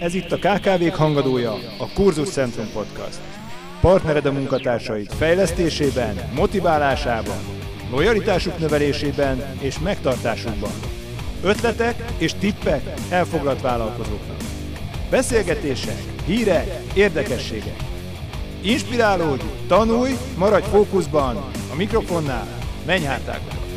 Ez 0.00 0.14
itt 0.14 0.32
a 0.32 0.36
KKV-k 0.36 0.94
hangadója, 0.94 1.52
a 1.78 1.92
Kurzus 1.94 2.28
Centrum 2.28 2.66
Podcast. 2.72 3.18
Partnered 3.80 4.26
a 4.26 4.32
munkatársaid 4.32 5.12
fejlesztésében, 5.12 6.30
motiválásában, 6.34 7.38
lojalitásuk 7.90 8.58
növelésében 8.58 9.58
és 9.58 9.78
megtartásukban. 9.78 10.70
Ötletek 11.42 12.04
és 12.18 12.34
tippek 12.34 12.82
elfoglalt 13.10 13.60
vállalkozóknak. 13.60 14.36
Beszélgetések, 15.10 16.02
hírek, 16.26 16.82
érdekességek. 16.94 17.76
Inspirálódj, 18.62 19.44
tanulj, 19.68 20.12
maradj 20.36 20.68
fókuszban, 20.68 21.36
a 21.72 21.76
mikrofonnál 21.76 22.46
menj 22.86 23.04
hátákba. 23.04 23.69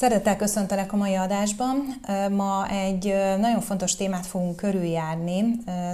Szeretettel 0.00 0.36
köszöntelek 0.36 0.92
a 0.92 0.96
mai 0.96 1.14
adásban. 1.14 2.00
Ma 2.30 2.68
egy 2.68 3.14
nagyon 3.38 3.60
fontos 3.60 3.96
témát 3.96 4.26
fogunk 4.26 4.56
körüljárni 4.56 5.44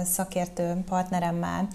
szakértő 0.03 0.83
partneremmel. 0.89 1.67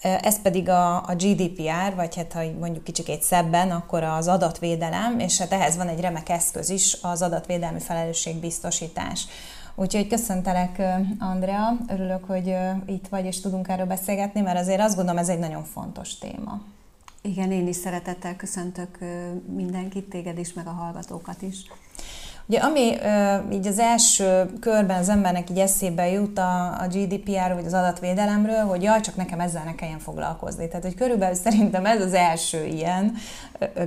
Ez 0.00 0.42
pedig 0.42 0.68
a, 0.68 0.96
a 0.96 1.14
GDPR, 1.14 1.94
vagy 1.94 2.16
hát 2.16 2.32
ha 2.32 2.40
mondjuk 2.60 2.84
kicsikét 2.84 3.22
szebben, 3.22 3.70
akkor 3.70 4.02
az 4.02 4.28
adatvédelem, 4.28 5.18
és 5.18 5.38
hát 5.38 5.52
ehhez 5.52 5.76
van 5.76 5.88
egy 5.88 6.00
remek 6.00 6.28
eszköz 6.28 6.70
is, 6.70 6.96
az 7.02 7.22
adatvédelmi 7.22 7.80
felelősségbiztosítás. 7.80 9.26
Úgyhogy 9.74 10.06
köszöntelek, 10.06 10.82
Andrea, 11.18 11.76
örülök, 11.88 12.24
hogy 12.24 12.56
itt 12.86 13.08
vagy, 13.08 13.24
és 13.24 13.40
tudunk 13.40 13.68
erről 13.68 13.86
beszélgetni, 13.86 14.40
mert 14.40 14.58
azért 14.58 14.80
azt 14.80 14.96
gondolom, 14.96 15.20
ez 15.20 15.28
egy 15.28 15.38
nagyon 15.38 15.64
fontos 15.64 16.18
téma. 16.18 16.60
Igen, 17.26 17.52
én 17.52 17.66
is 17.68 17.76
szeretettel 17.76 18.36
köszöntök 18.36 18.98
mindenkit, 19.54 20.08
téged 20.08 20.38
is, 20.38 20.52
meg 20.52 20.66
a 20.66 20.70
hallgatókat 20.70 21.42
is. 21.42 21.56
Ugye 22.48 22.58
ami 22.58 22.96
így 23.52 23.66
az 23.66 23.78
első 23.78 24.50
körben 24.60 24.98
az 24.98 25.08
embernek 25.08 25.50
így 25.50 25.58
eszébe 25.58 26.08
jut 26.08 26.38
a, 26.38 26.80
a 26.80 26.86
GDPR, 26.86 27.54
vagy 27.54 27.66
az 27.66 27.72
adatvédelemről, 27.72 28.64
hogy 28.64 28.82
jaj, 28.82 29.00
csak 29.00 29.16
nekem 29.16 29.40
ezzel 29.40 29.64
ne 29.64 29.74
kelljen 29.74 29.98
foglalkozni. 29.98 30.68
Tehát, 30.68 30.82
hogy 30.82 30.94
körülbelül 30.94 31.34
szerintem 31.44 31.86
ez 31.86 32.00
az 32.00 32.12
első 32.12 32.64
ilyen 32.64 33.14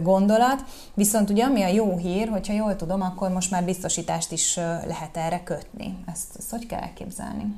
gondolat. 0.01 0.63
Viszont 0.93 1.29
ugye 1.29 1.43
ami 1.43 1.61
a 1.61 1.67
jó 1.67 1.97
hír, 1.97 2.29
hogyha 2.29 2.53
jól 2.53 2.75
tudom, 2.75 3.01
akkor 3.01 3.29
most 3.29 3.51
már 3.51 3.63
biztosítást 3.63 4.31
is 4.31 4.55
lehet 4.85 5.17
erre 5.17 5.43
kötni. 5.43 5.97
Ezt, 6.11 6.35
ezt 6.37 6.49
hogy 6.49 6.65
kell 6.65 6.79
elképzelni? 6.79 7.55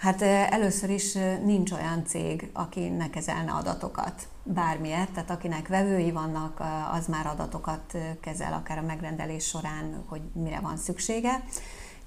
Hát 0.00 0.22
először 0.50 0.90
is 0.90 1.12
nincs 1.44 1.72
olyan 1.72 2.04
cég, 2.06 2.50
aki 2.52 2.88
ne 2.88 3.10
kezelne 3.10 3.50
adatokat, 3.50 4.28
bármiért, 4.54 5.10
tehát 5.10 5.30
akinek 5.30 5.68
vevői 5.68 6.10
vannak, 6.10 6.62
az 6.92 7.06
már 7.06 7.26
adatokat 7.26 7.96
kezel, 8.20 8.52
akár 8.52 8.78
a 8.78 8.82
megrendelés 8.82 9.44
során, 9.44 10.04
hogy 10.06 10.20
mire 10.32 10.60
van 10.60 10.76
szüksége. 10.76 11.44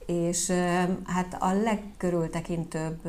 És 0.05 0.51
hát 1.05 1.37
a 1.39 1.53
legkörültekintőbb 1.53 2.99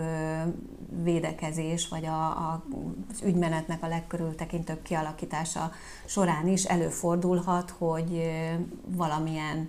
védekezés, 1.03 1.89
vagy 1.89 2.05
a, 2.05 2.27
a, 2.27 2.65
az 3.11 3.23
ügymenetnek 3.23 3.83
a 3.83 3.89
legkörültekintőbb 3.89 4.83
kialakítása 4.83 5.71
során 6.07 6.49
is 6.49 6.65
előfordulhat, 6.65 7.71
hogy 7.71 8.31
valamilyen 8.87 9.69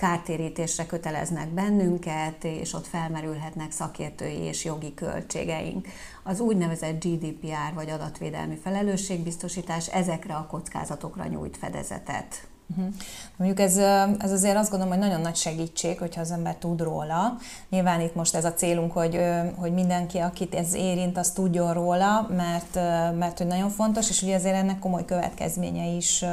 kártérítésre 0.00 0.86
köteleznek 0.86 1.48
bennünket, 1.48 2.44
és 2.44 2.72
ott 2.72 2.86
felmerülhetnek 2.86 3.70
szakértői 3.70 4.38
és 4.38 4.64
jogi 4.64 4.94
költségeink. 4.94 5.88
Az 6.22 6.40
úgynevezett 6.40 7.04
GDPR 7.04 7.74
vagy 7.74 7.90
adatvédelmi 7.90 8.56
felelősségbiztosítás 8.56 9.88
ezekre 9.88 10.34
a 10.34 10.46
kockázatokra 10.46 11.26
nyújt 11.26 11.56
fedezetet. 11.56 12.48
Uh-huh. 12.76 12.94
Mondjuk 13.36 13.60
ez, 13.60 13.76
ez 14.18 14.32
azért 14.32 14.56
azt 14.56 14.70
gondolom, 14.70 14.94
hogy 14.94 15.02
nagyon 15.02 15.20
nagy 15.20 15.36
segítség, 15.36 15.98
hogyha 15.98 16.20
az 16.20 16.30
ember 16.30 16.56
tud 16.56 16.80
róla. 16.80 17.36
Nyilván 17.70 18.00
itt 18.00 18.14
most 18.14 18.34
ez 18.34 18.44
a 18.44 18.54
célunk, 18.54 18.92
hogy, 18.92 19.20
hogy 19.56 19.72
mindenki, 19.72 20.18
akit 20.18 20.54
ez 20.54 20.74
érint, 20.74 21.18
az 21.18 21.30
tudjon 21.30 21.72
róla, 21.72 22.28
mert, 22.36 22.74
mert 23.18 23.38
hogy 23.38 23.46
nagyon 23.46 23.70
fontos, 23.70 24.10
és 24.10 24.22
ugye 24.22 24.34
azért 24.34 24.54
ennek 24.54 24.78
komoly 24.78 25.04
következményei 25.04 25.96
is 25.96 26.24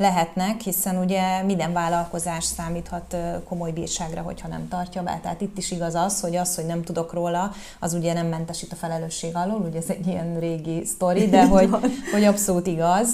lehetnek, 0.00 0.60
hiszen 0.60 0.96
ugye 0.96 1.42
minden 1.42 1.72
vállalkozás 1.72 2.44
számíthat 2.44 3.16
komoly 3.48 3.70
bírságra, 3.70 4.22
hogyha 4.22 4.48
nem 4.48 4.68
tartja 4.68 5.02
be. 5.02 5.18
Tehát 5.22 5.40
itt 5.40 5.58
is 5.58 5.70
igaz 5.70 5.94
az, 5.94 6.20
hogy 6.20 6.36
az, 6.36 6.54
hogy 6.54 6.66
nem 6.66 6.82
tudok 6.82 7.12
róla, 7.12 7.52
az 7.78 7.92
ugye 7.92 8.12
nem 8.12 8.26
mentesít 8.26 8.72
a 8.72 8.76
felelősség 8.76 9.36
alól, 9.36 9.60
ugye 9.60 9.78
ez 9.78 9.90
egy 9.90 10.06
ilyen 10.06 10.38
régi 10.38 10.84
sztori, 10.84 11.28
de 11.28 11.46
hogy, 11.46 11.70
hogy 12.12 12.24
abszolút 12.24 12.66
igaz. 12.66 13.08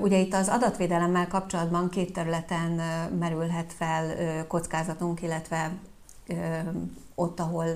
Ugye 0.00 0.18
itt 0.18 0.34
az 0.34 0.48
adatvédelemmel 0.48 1.26
kapcsolatban 1.26 1.88
két 1.88 2.12
területen 2.12 2.80
merülhet 3.18 3.72
fel 3.78 4.04
kockázatunk, 4.46 5.22
illetve 5.22 5.72
ott, 7.14 7.40
ahol 7.40 7.66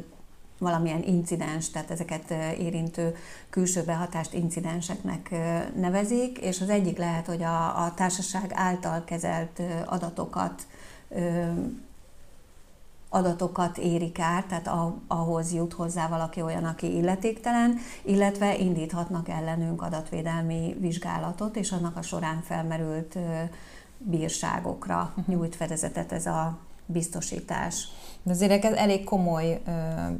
valamilyen 0.61 1.03
incidens, 1.03 1.71
tehát 1.71 1.91
ezeket 1.91 2.31
érintő 2.59 3.17
külső 3.51 3.83
behatást 3.83 4.35
incidenseknek 4.35 5.31
nevezik, 5.75 6.39
és 6.39 6.61
az 6.61 6.69
egyik 6.69 6.99
lehet, 6.99 7.27
hogy 7.27 7.43
a, 7.43 7.85
a 7.85 7.95
társaság 7.95 8.51
által 8.55 9.05
kezelt 9.05 9.61
adatokat 9.87 10.67
adatokat 13.13 13.79
érik 13.79 14.19
át, 14.19 14.47
tehát 14.47 14.71
ahhoz 15.07 15.53
jut 15.53 15.73
hozzá 15.73 16.09
valaki 16.09 16.43
olyan, 16.43 16.65
aki 16.65 16.97
illetéktelen, 16.97 17.79
illetve 18.03 18.59
indíthatnak 18.59 19.29
ellenünk 19.29 19.83
adatvédelmi 19.83 20.77
vizsgálatot, 20.81 21.57
és 21.57 21.73
annak 21.73 21.97
a 21.97 22.03
során 22.03 22.43
felmerült 22.43 23.19
bírságokra 23.99 25.15
nyújt 25.27 25.57
fedezetet 25.57 26.13
ez 26.13 26.27
a 26.27 26.59
biztosítás. 26.87 27.89
De 28.23 28.33
azért 28.33 28.65
ez 28.65 28.73
elég 28.73 29.05
komoly 29.05 29.61
ö, 29.67 29.71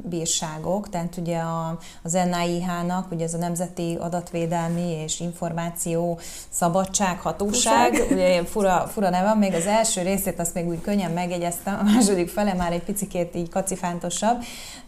bírságok, 0.09 0.89
tehát 0.89 1.17
ugye 1.17 1.37
a, 1.37 1.77
az 2.03 2.11
NIH-nak, 2.11 3.11
ugye 3.11 3.23
ez 3.23 3.33
a 3.33 3.37
Nemzeti 3.37 3.97
Adatvédelmi 3.99 4.89
és 5.03 5.19
Információ 5.19 6.19
Szabadság 6.49 7.19
Hatóság, 7.19 8.05
ugye 8.11 8.29
ilyen 8.29 8.45
fura, 8.45 8.87
fura 8.87 9.09
neve, 9.09 9.33
még 9.33 9.53
az 9.53 9.65
első 9.65 10.01
részét 10.01 10.39
azt 10.39 10.53
még 10.53 10.67
úgy 10.67 10.81
könnyen 10.81 11.11
megjegyeztem, 11.11 11.77
a 11.79 11.83
második 11.83 12.29
fele 12.29 12.53
már 12.53 12.71
egy 12.71 12.83
picikét 12.83 13.35
így 13.35 13.49
kacifántosabb, 13.49 14.43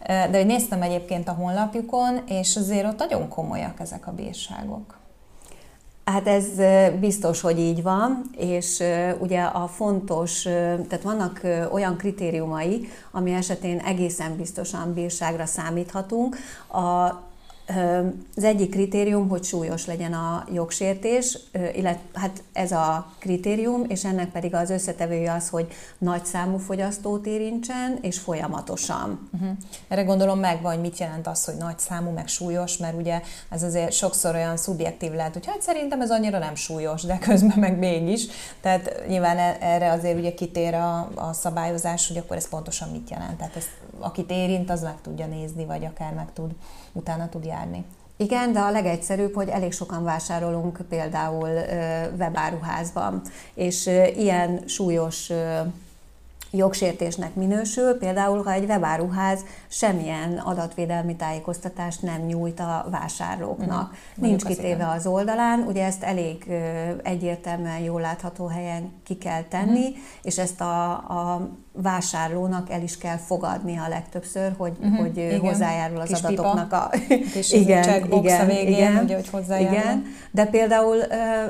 de 0.06 0.36
hogy 0.36 0.46
néztem 0.46 0.82
egyébként 0.82 1.28
a 1.28 1.32
honlapjukon, 1.32 2.22
és 2.26 2.56
azért 2.56 2.86
ott 2.86 2.98
nagyon 2.98 3.28
komolyak 3.28 3.80
ezek 3.80 4.06
a 4.06 4.12
bírságok. 4.12 5.02
Hát 6.04 6.26
ez 6.26 6.44
biztos, 7.00 7.40
hogy 7.40 7.58
így 7.58 7.82
van, 7.82 8.24
és 8.36 8.82
ugye 9.18 9.42
a 9.42 9.66
fontos, 9.66 10.42
tehát 10.42 11.02
vannak 11.02 11.40
olyan 11.72 11.96
kritériumai, 11.96 12.88
ami 13.10 13.32
esetén 13.32 13.78
egészen 13.78 14.36
biztosan 14.36 14.92
bírságra 14.92 15.46
számíthatunk. 15.46 16.36
A 16.72 17.14
az 18.36 18.44
egyik 18.44 18.70
kritérium, 18.70 19.28
hogy 19.28 19.44
súlyos 19.44 19.86
legyen 19.86 20.12
a 20.12 20.46
jogsértés, 20.52 21.38
illetve 21.52 22.00
hát 22.12 22.42
ez 22.52 22.72
a 22.72 23.12
kritérium, 23.18 23.84
és 23.88 24.04
ennek 24.04 24.30
pedig 24.30 24.54
az 24.54 24.70
összetevője 24.70 25.32
az, 25.32 25.48
hogy 25.48 25.66
nagy 25.98 26.24
számú 26.24 26.58
fogyasztót 26.58 27.26
érintsen, 27.26 27.98
és 28.00 28.18
folyamatosan. 28.18 29.28
Uh-huh. 29.32 29.50
Erre 29.88 30.02
gondolom 30.02 30.38
megvan, 30.38 30.72
hogy 30.72 30.80
mit 30.80 30.98
jelent 30.98 31.26
az, 31.26 31.44
hogy 31.44 31.54
nagy 31.56 31.78
számú, 31.78 32.10
meg 32.10 32.28
súlyos, 32.28 32.76
mert 32.76 32.96
ugye 32.96 33.20
ez 33.50 33.62
azért 33.62 33.92
sokszor 33.92 34.34
olyan 34.34 34.56
szubjektív 34.56 35.12
lehet, 35.12 35.32
hogy 35.32 35.46
hát 35.46 35.62
szerintem 35.62 36.00
ez 36.00 36.10
annyira 36.10 36.38
nem 36.38 36.54
súlyos, 36.54 37.02
de 37.02 37.18
közben 37.18 37.58
meg 37.58 37.78
mégis. 37.78 38.26
Tehát 38.60 39.02
nyilván 39.08 39.38
e- 39.38 39.56
erre 39.60 39.90
azért 39.90 40.18
ugye 40.18 40.34
kitér 40.34 40.74
a, 40.74 41.10
a 41.14 41.32
szabályozás, 41.32 42.08
hogy 42.08 42.16
akkor 42.16 42.36
ez 42.36 42.48
pontosan 42.48 42.88
mit 42.88 43.10
jelent. 43.10 43.36
Tehát 43.36 43.56
ezt, 43.56 43.70
akit 43.98 44.30
érint, 44.30 44.70
az 44.70 44.82
meg 44.82 45.00
tudja 45.02 45.26
nézni, 45.26 45.64
vagy 45.64 45.84
akár 45.84 46.12
meg 46.12 46.32
tud 46.32 46.50
utána 46.94 47.28
tud 47.28 47.44
járni. 47.44 47.84
Igen, 48.16 48.52
de 48.52 48.60
a 48.60 48.70
legegyszerűbb, 48.70 49.34
hogy 49.34 49.48
elég 49.48 49.72
sokan 49.72 50.04
vásárolunk 50.04 50.80
például 50.88 51.48
webáruházban, 52.18 53.22
és 53.54 53.86
ilyen 54.16 54.62
súlyos 54.66 55.32
jogsértésnek 56.50 57.34
minősül, 57.34 57.98
például 57.98 58.42
ha 58.42 58.52
egy 58.52 58.64
webáruház 58.64 59.40
semmilyen 59.68 60.38
adatvédelmi 60.38 61.16
tájékoztatást 61.16 62.02
nem 62.02 62.20
nyújt 62.20 62.60
a 62.60 62.86
vásárlóknak. 62.90 63.90
Uh-huh. 63.90 64.26
Nincs 64.28 64.44
kitéve 64.44 64.88
az 64.88 65.06
oldalán, 65.06 65.60
ugye 65.60 65.84
ezt 65.84 66.02
elég 66.02 66.44
egyértelműen 67.02 67.78
jól 67.78 68.00
látható 68.00 68.46
helyen 68.46 68.92
ki 69.04 69.16
kell 69.16 69.42
tenni, 69.42 69.88
uh-huh. 69.88 69.96
és 70.22 70.38
ezt 70.38 70.60
a, 70.60 70.90
a 70.92 71.48
vásárlónak 71.76 72.70
el 72.70 72.82
is 72.82 72.98
kell 72.98 73.16
fogadnia 73.16 73.88
legtöbbször, 73.88 74.54
hogy, 74.56 74.72
uh-huh. 74.80 74.98
hogy 74.98 75.16
igen. 75.16 75.40
hozzájárul 75.40 76.00
az 76.00 76.08
Kis 76.08 76.18
adatoknak 76.22 76.64
pipa. 76.64 76.76
a... 76.76 76.90
Kis 77.32 77.52
igen, 77.62 78.04
igen, 78.10 78.40
a 78.40 78.46
végén, 78.46 78.68
igen, 78.68 79.04
ugye, 79.04 79.14
hogy 79.14 79.28
hozzájárul. 79.28 79.78
Igen, 79.78 80.04
de 80.30 80.44
például 80.44 81.02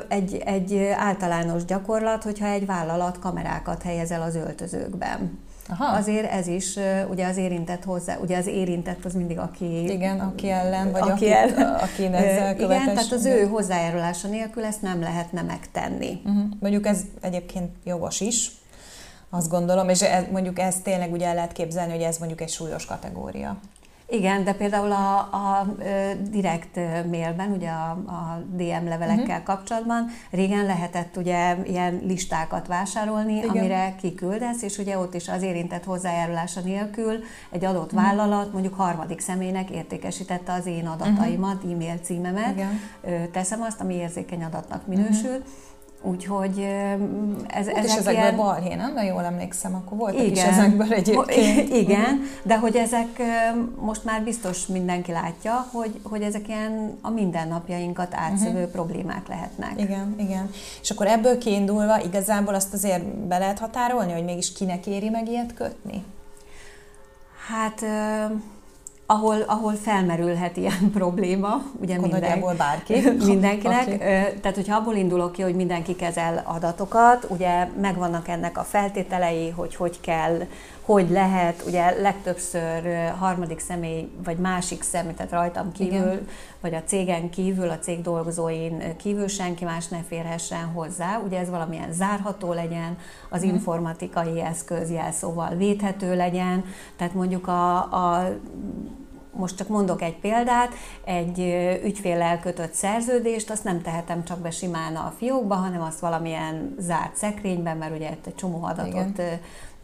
egy, 0.07 0.41
egy 0.45 0.89
általános 0.97 1.65
gyakorlat, 1.65 2.23
hogyha 2.23 2.45
egy 2.45 2.65
vállalat 2.65 3.19
kamerákat 3.19 3.83
helyezel 3.83 4.21
az 4.21 4.35
öltözőkben, 4.35 5.39
Aha. 5.69 5.97
azért 5.97 6.31
ez 6.31 6.47
is, 6.47 6.79
ugye 7.09 7.27
az 7.27 7.37
érintett 7.37 7.83
hozzá, 7.83 8.17
ugye 8.21 8.37
az 8.37 8.47
érintett 8.47 9.05
az 9.05 9.13
mindig 9.13 9.37
aki... 9.37 9.91
Igen, 9.91 10.19
aki 10.19 10.49
ellen, 10.49 10.91
vagy 10.91 11.01
aki, 11.01 11.31
aki, 11.31 11.61
aki 11.85 12.03
ezzel 12.03 12.55
követes. 12.55 12.83
Igen, 12.83 12.95
tehát 12.95 13.11
az 13.11 13.25
ő 13.25 13.47
hozzájárulása 13.47 14.27
nélkül 14.27 14.63
ezt 14.63 14.81
nem 14.81 14.99
lehetne 14.99 15.41
megtenni. 15.41 16.21
Uh-huh. 16.25 16.43
Mondjuk 16.59 16.85
ez 16.85 17.01
egyébként 17.21 17.69
jogos 17.83 18.21
is, 18.21 18.51
azt 19.29 19.49
gondolom, 19.49 19.89
és 19.89 20.01
ez, 20.01 20.23
mondjuk 20.31 20.59
ezt 20.59 20.83
tényleg 20.83 21.11
ugye 21.11 21.27
el 21.27 21.33
lehet 21.33 21.51
képzelni, 21.51 21.91
hogy 21.91 22.01
ez 22.01 22.17
mondjuk 22.17 22.41
egy 22.41 22.49
súlyos 22.49 22.85
kategória. 22.85 23.59
Igen, 24.09 24.43
de 24.43 24.53
például 24.53 24.91
a, 24.91 25.17
a 25.17 25.75
direkt 26.29 26.75
mailben, 27.09 27.51
ugye 27.51 27.69
a, 27.69 27.89
a 27.91 28.41
DM 28.55 28.87
levelekkel 28.87 29.39
uh-huh. 29.39 29.43
kapcsolatban 29.43 30.09
régen 30.31 30.65
lehetett 30.65 31.17
ugye 31.17 31.55
ilyen 31.65 32.01
listákat 32.03 32.67
vásárolni, 32.67 33.35
Igen. 33.35 33.49
amire 33.49 33.95
kiküldesz, 34.01 34.61
és 34.61 34.77
ugye 34.77 34.97
ott 34.97 35.13
is 35.13 35.27
az 35.27 35.41
érintett 35.41 35.83
hozzájárulása 35.83 36.61
nélkül 36.61 37.23
egy 37.51 37.65
adott 37.65 37.93
uh-huh. 37.93 38.01
vállalat 38.01 38.51
mondjuk 38.53 38.73
harmadik 38.73 39.19
személynek 39.19 39.69
értékesítette 39.69 40.53
az 40.53 40.65
én 40.65 40.87
adataimat, 40.87 41.55
uh-huh. 41.55 41.71
e-mail 41.71 41.97
címemet, 42.03 42.55
Igen. 42.55 42.79
teszem 43.31 43.61
azt, 43.61 43.81
ami 43.81 43.93
érzékeny 43.93 44.43
adatnak 44.43 44.87
minősül, 44.87 45.29
uh-huh 45.29 45.45
Úgyhogy 46.07 46.59
ez, 47.47 47.67
ezek 47.67 47.83
és 47.83 47.95
ezekből 47.95 48.13
ilyen... 48.13 48.35
balhé, 48.35 48.73
nem? 48.73 48.93
De 48.93 49.03
jól 49.03 49.23
emlékszem, 49.23 49.75
akkor 49.75 49.97
voltak 49.97 50.21
igen. 50.21 50.31
is 50.31 50.43
ezekből 50.43 50.93
egyébként. 50.93 51.69
Igen, 51.73 52.21
de 52.43 52.57
hogy 52.57 52.75
ezek 52.75 53.21
most 53.79 54.03
már 54.03 54.23
biztos 54.23 54.65
mindenki 54.65 55.11
látja, 55.11 55.67
hogy, 55.71 55.99
hogy 56.03 56.21
ezek 56.21 56.47
ilyen 56.47 56.97
a 57.01 57.09
mindennapjainkat 57.09 58.13
átszövő 58.13 58.57
uh-huh. 58.57 58.71
problémák 58.71 59.27
lehetnek. 59.27 59.73
Igen, 59.81 60.15
igen. 60.17 60.49
És 60.81 60.91
akkor 60.91 61.07
ebből 61.07 61.37
kiindulva 61.37 62.03
igazából 62.03 62.53
azt 62.53 62.73
azért 62.73 63.03
be 63.03 63.37
lehet 63.37 63.59
határolni, 63.59 64.11
hogy 64.11 64.23
mégis 64.23 64.53
kinek 64.53 64.87
éri 64.87 65.09
meg 65.09 65.27
ilyet 65.29 65.53
kötni? 65.53 66.03
Hát 67.47 67.81
ahol, 69.05 69.41
ahol 69.41 69.73
felmerülhet 69.73 70.57
ilyen 70.57 70.91
probléma, 70.93 71.61
ugye 71.81 71.99
minden, 71.99 72.55
bárki. 72.57 73.09
mindenkinek. 73.25 73.87
Okay. 73.87 73.97
Tehát, 74.41 74.55
hogyha 74.55 74.75
abból 74.75 74.95
indulok 74.95 75.31
ki, 75.31 75.41
hogy 75.41 75.55
mindenki 75.55 75.95
kezel 75.95 76.43
adatokat, 76.45 77.25
ugye 77.29 77.67
megvannak 77.81 78.27
ennek 78.27 78.57
a 78.57 78.63
feltételei, 78.63 79.49
hogy 79.49 79.75
hogy 79.75 79.99
kell, 80.01 80.41
hogy 80.85 81.09
lehet, 81.09 81.63
ugye 81.67 82.01
legtöbbször 82.01 83.11
harmadik 83.19 83.59
személy, 83.59 84.09
vagy 84.23 84.37
másik 84.37 84.83
személy, 84.83 85.13
tehát 85.13 85.31
rajtam 85.31 85.71
kívül, 85.71 85.95
Igen. 85.95 86.27
vagy 86.61 86.73
a 86.73 86.83
cégen 86.83 87.29
kívül, 87.29 87.69
a 87.69 87.79
cég 87.79 88.01
dolgozóin 88.01 88.95
kívül 88.97 89.27
senki 89.27 89.65
más 89.65 89.87
ne 89.87 89.99
férhessen 90.07 90.65
hozzá. 90.65 91.19
Ugye 91.25 91.39
ez 91.39 91.49
valamilyen 91.49 91.91
zárható 91.91 92.53
legyen, 92.53 92.97
az 93.29 93.45
mm. 93.45 93.47
informatikai 93.47 94.41
eszköz 94.41 94.91
jelszóval 94.91 95.55
védhető 95.55 96.15
legyen, 96.15 96.63
tehát 96.95 97.13
mondjuk 97.13 97.47
a, 97.47 97.75
a 97.77 98.29
most 99.31 99.57
csak 99.57 99.67
mondok 99.67 100.01
egy 100.01 100.17
példát, 100.17 100.73
egy 101.05 101.39
ügyféllel 101.83 102.39
kötött 102.39 102.73
szerződést, 102.73 103.49
azt 103.49 103.63
nem 103.63 103.81
tehetem 103.81 104.23
csak 104.23 104.39
be 104.39 104.51
simán 104.51 104.95
a 104.95 105.13
fiókba, 105.17 105.55
hanem 105.55 105.81
azt 105.81 105.99
valamilyen 105.99 106.75
zárt 106.79 107.15
szekrényben, 107.15 107.77
mert 107.77 107.95
ugye 107.95 108.09
egy 108.09 108.35
csomó 108.35 108.63
adatot 108.63 109.17
Igen 109.17 109.39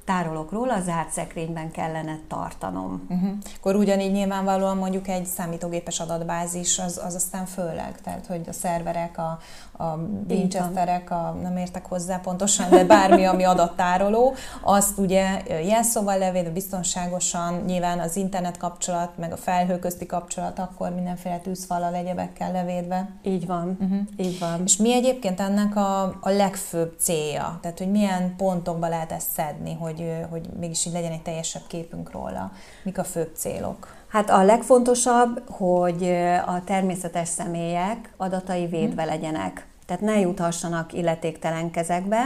tárolok 0.05 0.51
róla, 0.51 0.81
zárt 0.81 1.11
szekrényben 1.11 1.71
kellene 1.71 2.19
tartanom. 2.27 3.05
Uh-huh. 3.09 3.31
Akkor 3.57 3.75
ugyanígy 3.75 4.11
nyilvánvalóan 4.11 4.77
mondjuk 4.77 5.07
egy 5.07 5.25
számítógépes 5.25 5.99
adatbázis, 5.99 6.79
az, 6.79 7.01
az 7.05 7.15
aztán 7.15 7.45
főleg, 7.45 8.01
tehát 8.01 8.25
hogy 8.25 8.41
a 8.47 8.53
szerverek, 8.53 9.17
a, 9.17 9.39
a 9.81 9.99
Winchesterek, 10.29 11.11
a, 11.11 11.37
nem 11.41 11.57
értek 11.57 11.85
hozzá 11.85 12.17
pontosan, 12.17 12.69
de 12.69 12.85
bármi, 12.85 13.23
ami 13.25 13.43
adattároló, 13.43 14.33
azt 14.61 14.97
ugye 14.97 15.41
jelszóval 15.63 16.17
levédve 16.17 16.49
biztonságosan, 16.49 17.53
nyilván 17.65 17.99
az 17.99 18.15
internet 18.15 18.57
kapcsolat, 18.57 19.17
meg 19.17 19.31
a 19.31 19.37
felhő 19.37 19.79
közti 19.79 20.05
kapcsolat, 20.05 20.59
akkor 20.59 20.89
mindenféle 20.89 21.37
tűzfallal, 21.37 21.93
egyebekkel 21.93 22.51
levédve. 22.51 23.09
Így 23.23 23.45
van, 23.45 23.77
uh-huh. 23.81 23.99
így 24.17 24.39
van. 24.39 24.61
És 24.65 24.77
mi 24.77 24.93
egyébként 24.93 25.39
ennek 25.39 25.75
a, 25.75 26.01
a 26.03 26.29
legfőbb 26.29 26.95
célja? 26.99 27.57
Tehát, 27.61 27.77
hogy 27.77 27.91
milyen 27.91 28.35
pontokba 28.37 28.87
lehet 28.87 29.11
ezt 29.11 29.29
szedni, 29.31 29.73
hogy, 29.73 30.25
hogy 30.29 30.49
mégis 30.59 30.85
így 30.85 30.93
legyen 30.93 31.11
egy 31.11 31.21
teljesebb 31.21 31.67
képünk 31.67 32.11
róla? 32.11 32.51
Mik 32.83 32.97
a 32.97 33.03
főbb 33.03 33.31
célok? 33.35 33.99
Hát 34.07 34.29
a 34.29 34.43
legfontosabb, 34.43 35.43
hogy 35.49 36.03
a 36.45 36.63
természetes 36.63 37.27
személyek 37.27 38.13
adatai 38.17 38.65
védve 38.65 39.01
mhm. 39.01 39.11
legyenek 39.11 39.69
tehát 39.85 40.01
ne 40.01 40.19
juthassanak 40.19 40.93
illetéktelen 40.93 41.71
kezekbe. 41.71 42.25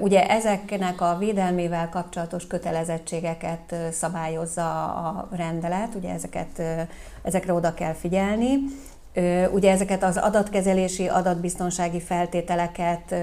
Ugye 0.00 0.28
ezeknek 0.28 1.00
a 1.00 1.16
védelmével 1.18 1.88
kapcsolatos 1.88 2.46
kötelezettségeket 2.46 3.74
szabályozza 3.92 4.84
a 4.84 5.28
rendelet, 5.30 5.94
ugye 5.94 6.12
ezeket, 6.12 6.62
ezekre 7.22 7.52
oda 7.52 7.74
kell 7.74 7.92
figyelni. 7.92 8.58
Ugye 9.52 9.70
ezeket 9.70 10.02
az 10.02 10.16
adatkezelési, 10.16 11.08
adatbiztonsági 11.08 12.00
feltételeket 12.00 13.14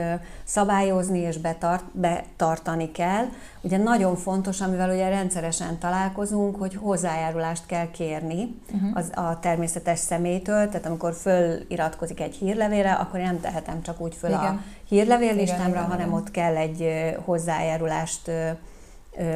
szabályozni 0.44 1.20
és 1.20 1.38
betart, 1.38 1.84
betartani 1.92 2.92
kell. 2.92 3.26
Ugye 3.62 3.78
nagyon 3.78 4.16
fontos, 4.16 4.62
amivel 4.62 4.90
ugye 4.90 5.10
rendszeresen 5.10 5.78
találkozunk, 5.80 6.56
hogy 6.56 6.76
hozzájárulást 6.76 7.66
kell 7.66 7.92
kérni 7.92 8.62
uh-huh. 8.74 8.90
az, 8.94 9.12
a 9.16 9.40
természetes 9.40 10.00
személytől, 10.00 10.70
tehát 10.70 10.86
amikor 10.86 11.14
föliratkozik 11.14 12.20
egy 12.20 12.36
hírlevélre, 12.36 12.92
akkor 12.92 13.20
én 13.20 13.26
nem 13.26 13.40
tehetem 13.40 13.82
csak 13.82 14.02
úgy 14.02 14.16
föl 14.16 14.30
igen. 14.30 14.42
a 14.42 14.62
hírlevéllistámra, 14.88 15.68
igen, 15.68 15.78
igen, 15.78 15.90
hanem 15.90 16.08
igen. 16.08 16.20
ott 16.20 16.32
kell 16.32 16.56
egy 16.56 16.90
hozzájárulást 17.26 18.32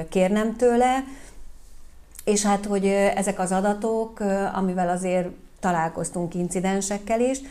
kérnem 0.09 0.55
tőle. 0.55 1.03
És 2.23 2.45
hát, 2.45 2.65
hogy 2.65 2.85
ezek 3.15 3.39
az 3.39 3.51
adatok, 3.51 4.19
amivel 4.53 4.89
azért 4.89 5.27
találkoztunk 5.59 6.33
incidensekkel 6.33 7.19
is, 7.19 7.41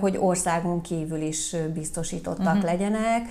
hogy 0.00 0.16
országon 0.20 0.80
kívül 0.80 1.20
is 1.20 1.56
biztosítottak 1.74 2.46
uh-huh. 2.46 2.62
legyenek. 2.62 3.28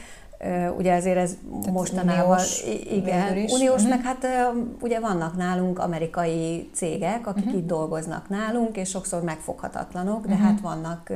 Ugye 0.77 0.93
ezért 0.93 1.17
ez 1.17 1.37
Tehát 1.61 1.71
mostanában 1.71 2.29
uniós, 2.29 2.63
igen, 2.91 3.37
is. 3.37 3.51
uniós, 3.51 3.83
uh-huh. 3.83 3.89
meg 3.89 4.01
hát 4.03 4.27
ugye 4.81 4.99
vannak 4.99 5.37
nálunk 5.37 5.79
amerikai 5.79 6.69
cégek, 6.73 7.27
akik 7.27 7.45
uh-huh. 7.45 7.59
itt 7.59 7.67
dolgoznak 7.67 8.29
nálunk, 8.29 8.77
és 8.77 8.89
sokszor 8.89 9.21
megfoghatatlanok, 9.21 10.25
de 10.25 10.33
uh-huh. 10.33 10.47
hát 10.47 10.59
vannak 10.61 11.11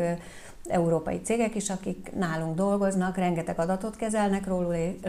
európai 0.70 1.22
cégek 1.22 1.56
is, 1.56 1.70
akik 1.70 2.12
nálunk 2.16 2.56
dolgoznak, 2.56 3.18
rengeteg 3.18 3.60
adatot 3.60 3.96
kezelnek 3.96 4.48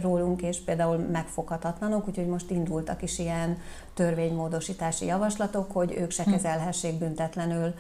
rólunk, 0.00 0.42
és 0.42 0.61
például 0.61 0.96
megfoghatatlanok, 0.96 2.08
úgyhogy 2.08 2.26
most 2.26 2.50
indultak 2.50 3.02
is 3.02 3.18
ilyen 3.18 3.58
törvénymódosítási 3.94 5.06
javaslatok, 5.06 5.73
hogy 5.73 5.94
ők 5.99 6.11
se 6.11 6.23
hm. 6.23 6.30
kezelhessék 6.30 6.99
büntetlenül 6.99 7.75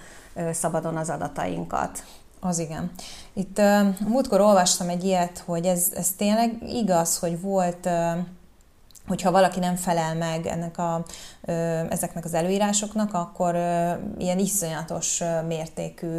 szabadon 0.52 0.96
az 0.96 1.10
adatainkat. 1.10 2.04
Az 2.40 2.58
igen. 2.58 2.90
Itt 3.32 3.58
uh, 3.58 3.98
múltkor 4.08 4.40
olvastam 4.40 4.88
egy 4.88 5.04
ilyet, 5.04 5.38
hogy 5.38 5.66
ez, 5.66 5.92
ez 5.94 6.12
tényleg 6.12 6.62
igaz, 6.62 7.18
hogy 7.18 7.40
volt 7.40 7.86
uh, 7.86 8.18
hogyha 9.06 9.30
valaki 9.30 9.58
nem 9.58 9.76
felel 9.76 10.14
meg 10.14 10.46
ennek 10.46 10.78
a, 10.78 11.04
ezeknek 11.90 12.24
az 12.24 12.34
előírásoknak, 12.34 13.14
akkor 13.14 13.54
ilyen 14.18 14.38
iszonyatos 14.38 15.22
mértékű 15.46 16.18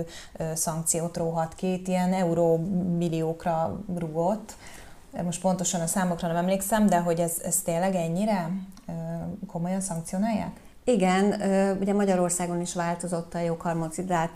szankciót 0.54 1.18
róhat 1.18 1.54
ki, 1.54 1.82
ilyen 1.86 2.14
eurómilliókra 2.14 3.80
rugott. 3.98 4.56
Most 5.24 5.42
pontosan 5.42 5.82
a 5.82 5.88
számokra 5.88 6.28
nem 6.28 6.38
emlékszem, 6.38 6.86
de 6.86 7.00
hogy 7.00 7.20
ez, 7.20 7.34
ez 7.44 7.62
tényleg 7.62 7.96
ennyire 7.96 8.50
komolyan 9.48 9.82
szankcionálják? 9.82 10.65
Igen, 10.88 11.42
ugye 11.82 11.94
Magyarországon 11.94 12.62
is 12.62 12.74
változott 12.74 13.34
a 13.34 13.40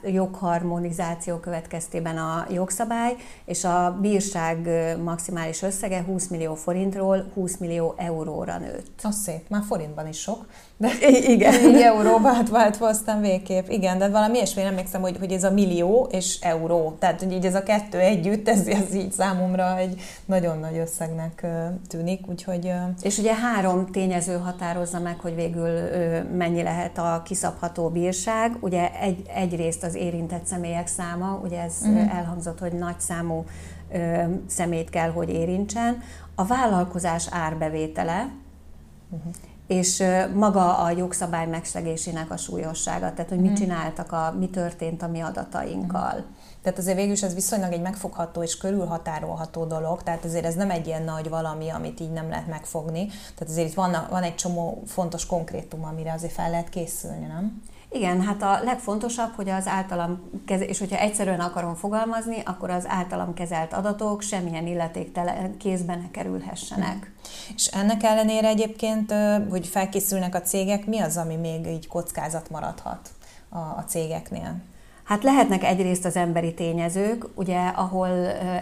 jogharmonizáció 0.03 1.37
következtében 1.37 2.17
a 2.17 2.45
jogszabály, 2.51 3.15
és 3.45 3.63
a 3.63 3.97
bírság 4.01 4.69
maximális 5.03 5.61
összege 5.61 6.03
20 6.03 6.27
millió 6.27 6.55
forintról 6.55 7.31
20 7.33 7.57
millió 7.57 7.93
euróra 7.97 8.57
nőtt. 8.57 8.99
Az 9.03 9.15
szép, 9.15 9.49
már 9.49 9.63
forintban 9.67 10.07
is 10.07 10.19
sok. 10.19 10.45
De 10.79 10.89
igen. 11.33 11.53
Így 11.69 11.81
euróba 11.81 12.29
átváltva 12.29 12.87
aztán 12.87 13.21
végképp. 13.21 13.67
Igen, 13.67 13.97
de 13.97 14.09
valami 14.09 14.35
ilyesmi 14.35 14.61
emlékszem, 14.61 15.01
hogy, 15.01 15.17
hogy 15.19 15.31
ez 15.31 15.43
a 15.43 15.51
millió 15.51 16.07
és 16.11 16.39
euró. 16.41 16.95
Tehát, 16.99 17.21
hogy 17.21 17.31
így 17.31 17.45
ez 17.45 17.55
a 17.55 17.63
kettő 17.63 17.97
együtt, 17.97 18.49
ez, 18.49 18.67
ez 18.67 18.93
így 18.93 19.11
számomra 19.11 19.77
egy 19.77 20.01
nagyon 20.25 20.59
nagy 20.59 20.77
összegnek 20.77 21.45
tűnik, 21.87 22.27
úgyhogy... 22.27 22.71
És 23.01 23.17
ugye 23.17 23.35
három 23.35 23.91
tényező 23.91 24.37
határozza 24.37 24.99
meg, 24.99 25.19
hogy 25.19 25.35
végül 25.35 25.69
mennyi 26.39 26.63
lehet 26.63 26.97
a 26.97 27.21
kiszabható 27.25 27.89
bírság. 27.89 28.57
Ugye 28.59 28.91
egy, 28.99 29.25
egyrészt 29.33 29.83
az 29.83 29.95
érintett 29.95 30.45
személyek 30.45 30.87
száma, 30.87 31.39
ugye 31.43 31.61
ez 31.61 31.75
uh-huh. 31.81 32.15
elhangzott, 32.15 32.59
hogy 32.59 32.73
nagy 32.73 32.99
számú 32.99 33.45
szemét 34.47 34.89
kell, 34.89 35.11
hogy 35.11 35.29
érintsen. 35.29 36.01
A 36.35 36.45
vállalkozás 36.45 37.27
árbevétele, 37.31 38.29
uh-huh 39.09 39.33
és 39.69 40.03
maga 40.33 40.77
a 40.77 40.91
jogszabály 40.91 41.47
megszegésének 41.47 42.31
a 42.31 42.37
súlyossága, 42.37 43.13
tehát 43.13 43.29
hogy 43.29 43.39
mit 43.39 43.51
mhm. 43.51 43.59
csináltak, 43.59 44.11
a, 44.11 44.35
mi 44.39 44.49
történt 44.49 45.01
a 45.01 45.07
mi 45.07 45.19
adatainkkal. 45.19 46.25
Tehát 46.69 46.83
azért 46.83 46.97
végül 46.97 47.13
is 47.13 47.23
ez 47.23 47.33
viszonylag 47.33 47.71
egy 47.71 47.81
megfogható 47.81 48.43
és 48.43 48.57
körülhatárolható 48.57 49.65
dolog, 49.65 50.03
tehát 50.03 50.25
azért 50.25 50.45
ez 50.45 50.55
nem 50.55 50.69
egy 50.69 50.87
ilyen 50.87 51.03
nagy 51.03 51.29
valami, 51.29 51.69
amit 51.69 51.99
így 51.99 52.11
nem 52.11 52.29
lehet 52.29 52.47
megfogni. 52.47 53.05
Tehát 53.05 53.49
azért 53.49 53.67
itt 53.67 53.73
van, 53.73 54.07
van 54.09 54.23
egy 54.23 54.35
csomó 54.35 54.83
fontos 54.85 55.25
konkrétum, 55.25 55.83
amire 55.85 56.13
azért 56.13 56.33
fel 56.33 56.49
lehet 56.49 56.69
készülni, 56.69 57.25
nem? 57.25 57.61
Igen, 57.91 58.21
hát 58.21 58.41
a 58.41 58.63
legfontosabb, 58.63 59.31
hogy 59.35 59.49
az 59.49 59.67
általam, 59.67 60.29
keze- 60.45 60.69
és 60.69 60.79
hogyha 60.79 60.97
egyszerűen 60.97 61.39
akarom 61.39 61.75
fogalmazni, 61.75 62.41
akkor 62.45 62.69
az 62.69 62.87
általam 62.87 63.33
kezelt 63.33 63.73
adatok 63.73 64.21
semmilyen 64.21 64.67
illetéktelen 64.67 65.57
kézbe 65.57 65.95
ne 65.95 66.11
kerülhessenek. 66.11 67.11
És 67.55 67.67
ennek 67.67 68.03
ellenére 68.03 68.47
egyébként, 68.47 69.13
hogy 69.49 69.67
felkészülnek 69.67 70.35
a 70.35 70.41
cégek, 70.41 70.85
mi 70.85 70.99
az, 70.99 71.17
ami 71.17 71.35
még 71.35 71.67
így 71.67 71.87
kockázat 71.87 72.49
maradhat 72.49 73.09
a, 73.49 73.57
a 73.57 73.83
cégeknél? 73.87 74.55
Hát 75.09 75.23
lehetnek 75.23 75.63
egyrészt 75.63 76.05
az 76.05 76.15
emberi 76.15 76.53
tényezők, 76.53 77.25
ugye 77.35 77.67
ahol 77.67 78.07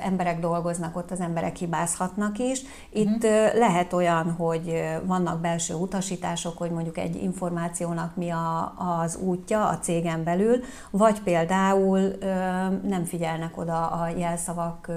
emberek 0.04 0.40
dolgoznak, 0.40 0.96
ott 0.96 1.12
az 1.12 1.20
emberek 1.20 1.56
hibázhatnak 1.56 2.38
is. 2.38 2.62
Itt 2.90 3.24
uh-huh. 3.24 3.58
lehet 3.58 3.94
olyan, 3.94 4.32
hogy 4.32 4.84
vannak 5.06 5.42
belső 5.42 5.74
utasítások, 5.74 6.58
hogy 6.58 6.72
mondjuk 6.72 6.98
egy 6.98 7.16
információnak 7.24 8.16
mi 8.16 8.30
a, 8.30 8.74
az 9.02 9.16
útja 9.16 9.68
a 9.68 9.78
cégen 9.78 10.24
belül, 10.24 10.60
vagy 10.92 11.22
például 11.22 12.14
nem 12.84 13.04
figyelnek 13.06 13.58
oda 13.58 13.88
a 13.88 14.10
jelszavak 14.18 14.92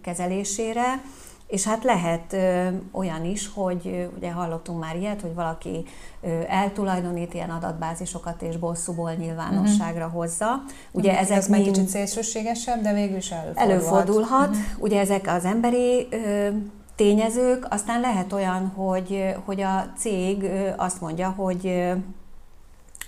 kezelésére, 0.00 1.00
és 1.48 1.64
hát 1.64 1.84
lehet 1.84 2.32
ö, 2.32 2.68
olyan 2.90 3.24
is, 3.24 3.50
hogy 3.54 4.08
ugye 4.16 4.30
hallottunk 4.30 4.80
már 4.80 4.96
ilyet, 4.96 5.20
hogy 5.20 5.34
valaki 5.34 5.84
ö, 6.20 6.40
eltulajdonít 6.48 7.34
ilyen 7.34 7.50
adatbázisokat 7.50 8.42
és 8.42 8.56
bosszúból 8.56 9.12
nyilvánosságra 9.12 10.04
uh-huh. 10.04 10.20
hozza. 10.20 10.62
Ugye 10.90 11.08
uh-huh. 11.08 11.24
ezek 11.24 11.36
Ez 11.36 11.48
mind... 11.48 11.64
kicsit 11.64 11.88
szélsőségesebb, 11.88 12.82
de 12.82 12.92
végül 12.92 13.16
is 13.16 13.30
előfordulhat. 13.30 13.70
Előfordulhat. 13.70 14.48
Uh-huh. 14.48 14.62
Ugye 14.78 15.00
ezek 15.00 15.26
az 15.26 15.44
emberi 15.44 16.08
ö, 16.10 16.48
tényezők, 16.96 17.66
aztán 17.70 18.00
lehet 18.00 18.32
olyan, 18.32 18.66
hogy, 18.66 19.34
hogy 19.44 19.60
a 19.60 19.86
cég 19.96 20.50
azt 20.76 21.00
mondja, 21.00 21.28
hogy 21.28 21.92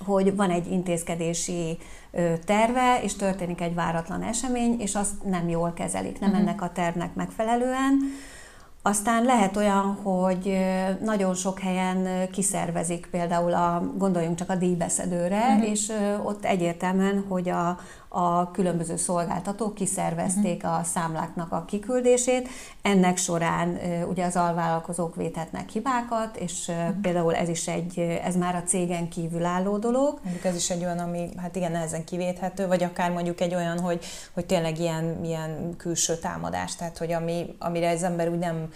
hogy 0.06 0.36
van 0.36 0.50
egy 0.50 0.72
intézkedési 0.72 1.78
terve, 2.44 3.00
és 3.02 3.14
történik 3.14 3.60
egy 3.60 3.74
váratlan 3.74 4.22
esemény, 4.22 4.80
és 4.80 4.94
azt 4.94 5.24
nem 5.24 5.48
jól 5.48 5.72
kezelik, 5.72 6.20
nem 6.20 6.30
uh-huh. 6.30 6.44
ennek 6.44 6.62
a 6.62 6.70
tervnek 6.72 7.14
megfelelően. 7.14 7.98
Aztán 8.82 9.24
lehet 9.24 9.56
olyan, 9.56 9.98
hogy 10.02 10.58
nagyon 11.02 11.34
sok 11.34 11.58
helyen 11.58 12.28
kiszervezik, 12.30 13.08
például 13.10 13.54
a, 13.54 13.82
gondoljunk 13.96 14.36
csak 14.36 14.50
a 14.50 14.54
díjbeszedőre, 14.54 15.46
uh-huh. 15.48 15.70
és 15.70 15.92
ott 16.22 16.44
egyértelműen, 16.44 17.24
hogy 17.28 17.48
a, 17.48 17.78
a 18.12 18.50
különböző 18.50 18.96
szolgáltatók 18.96 19.74
kiszervezték 19.74 20.62
uh-huh. 20.62 20.78
a 20.78 20.84
számláknak 20.84 21.52
a 21.52 21.64
kiküldését. 21.64 22.48
Ennek 22.82 23.16
során 23.16 23.78
ugye 24.08 24.24
az 24.24 24.36
alvállalkozók 24.36 25.16
véthetnek 25.16 25.68
hibákat, 25.68 26.36
és 26.36 26.68
uh-huh. 26.68 26.94
például 27.02 27.34
ez 27.34 27.48
is 27.48 27.68
egy, 27.68 27.98
ez 28.24 28.36
már 28.36 28.54
a 28.54 28.62
cégen 28.62 29.08
kívül 29.08 29.44
álló 29.44 29.78
dolog. 29.78 30.18
Mondjuk 30.22 30.44
ez 30.44 30.56
is 30.56 30.70
egy 30.70 30.84
olyan, 30.84 30.98
ami 30.98 31.28
hát 31.36 31.56
igen 31.56 31.72
nehezen 31.72 32.04
kivéthető, 32.04 32.66
vagy 32.66 32.82
akár 32.82 33.10
mondjuk 33.10 33.40
egy 33.40 33.54
olyan, 33.54 33.80
hogy, 33.80 34.04
hogy 34.34 34.46
tényleg 34.46 34.78
ilyen, 34.78 35.24
ilyen 35.24 35.76
külső 35.76 36.16
támadás, 36.16 36.76
tehát 36.76 36.98
hogy 36.98 37.12
ami, 37.12 37.54
amire 37.58 37.90
az 37.90 38.02
ember 38.02 38.28
úgy 38.28 38.38
nem 38.38 38.68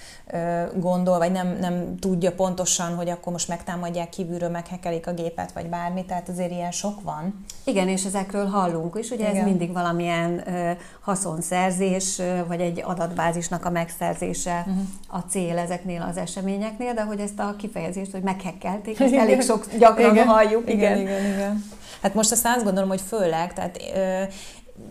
gondol, 0.77 1.19
vagy 1.19 1.33
nem, 1.33 1.57
nem 1.61 1.99
tudja 1.99 2.33
pontosan, 2.33 2.95
hogy 2.95 3.09
akkor 3.09 3.33
most 3.33 3.49
megtámadják 3.49 4.09
kívülről, 4.09 4.49
meghekelik 4.49 5.07
a 5.07 5.15
gépet, 5.15 5.53
vagy 5.53 5.67
bármi, 5.67 6.05
tehát 6.05 6.29
azért 6.29 6.51
ilyen 6.51 6.71
sok 6.71 7.03
van. 7.03 7.45
Igen, 7.65 7.89
és 7.89 8.05
ezekről 8.05 8.47
hallunk 8.47 8.99
is, 8.99 9.11
ugye 9.11 9.24
ugye 9.25 9.33
Igen. 9.33 9.43
ez 9.43 9.49
mindig 9.49 9.73
valamilyen 9.73 10.49
ö, 10.49 10.71
haszonszerzés, 11.01 12.19
ö, 12.19 12.47
vagy 12.47 12.61
egy 12.61 12.83
adatbázisnak 12.85 13.65
a 13.65 13.71
megszerzése 13.71 14.65
uh-huh. 14.67 14.85
a 15.09 15.19
cél 15.19 15.59
ezeknél 15.59 16.07
az 16.11 16.17
eseményeknél, 16.17 16.95
de 16.95 17.03
hogy 17.03 17.21
ezt 17.21 17.39
a 17.39 17.55
kifejezést, 17.59 18.13
hogy 18.13 18.23
meghekkelték, 18.23 19.01
ezt 19.01 19.15
elég 19.15 19.43
sok 19.43 19.67
gyakran 19.79 20.13
igen. 20.13 20.27
halljuk. 20.27 20.71
Igen, 20.71 20.99
igen, 20.99 21.19
igen, 21.19 21.33
igen. 21.33 21.65
Hát 22.03 22.15
most 22.15 22.33
azt 22.33 22.47
azt 22.47 22.65
gondolom, 22.65 22.89
hogy 22.89 23.01
főleg, 23.01 23.53
tehát 23.53 23.83
ö, 23.95 24.23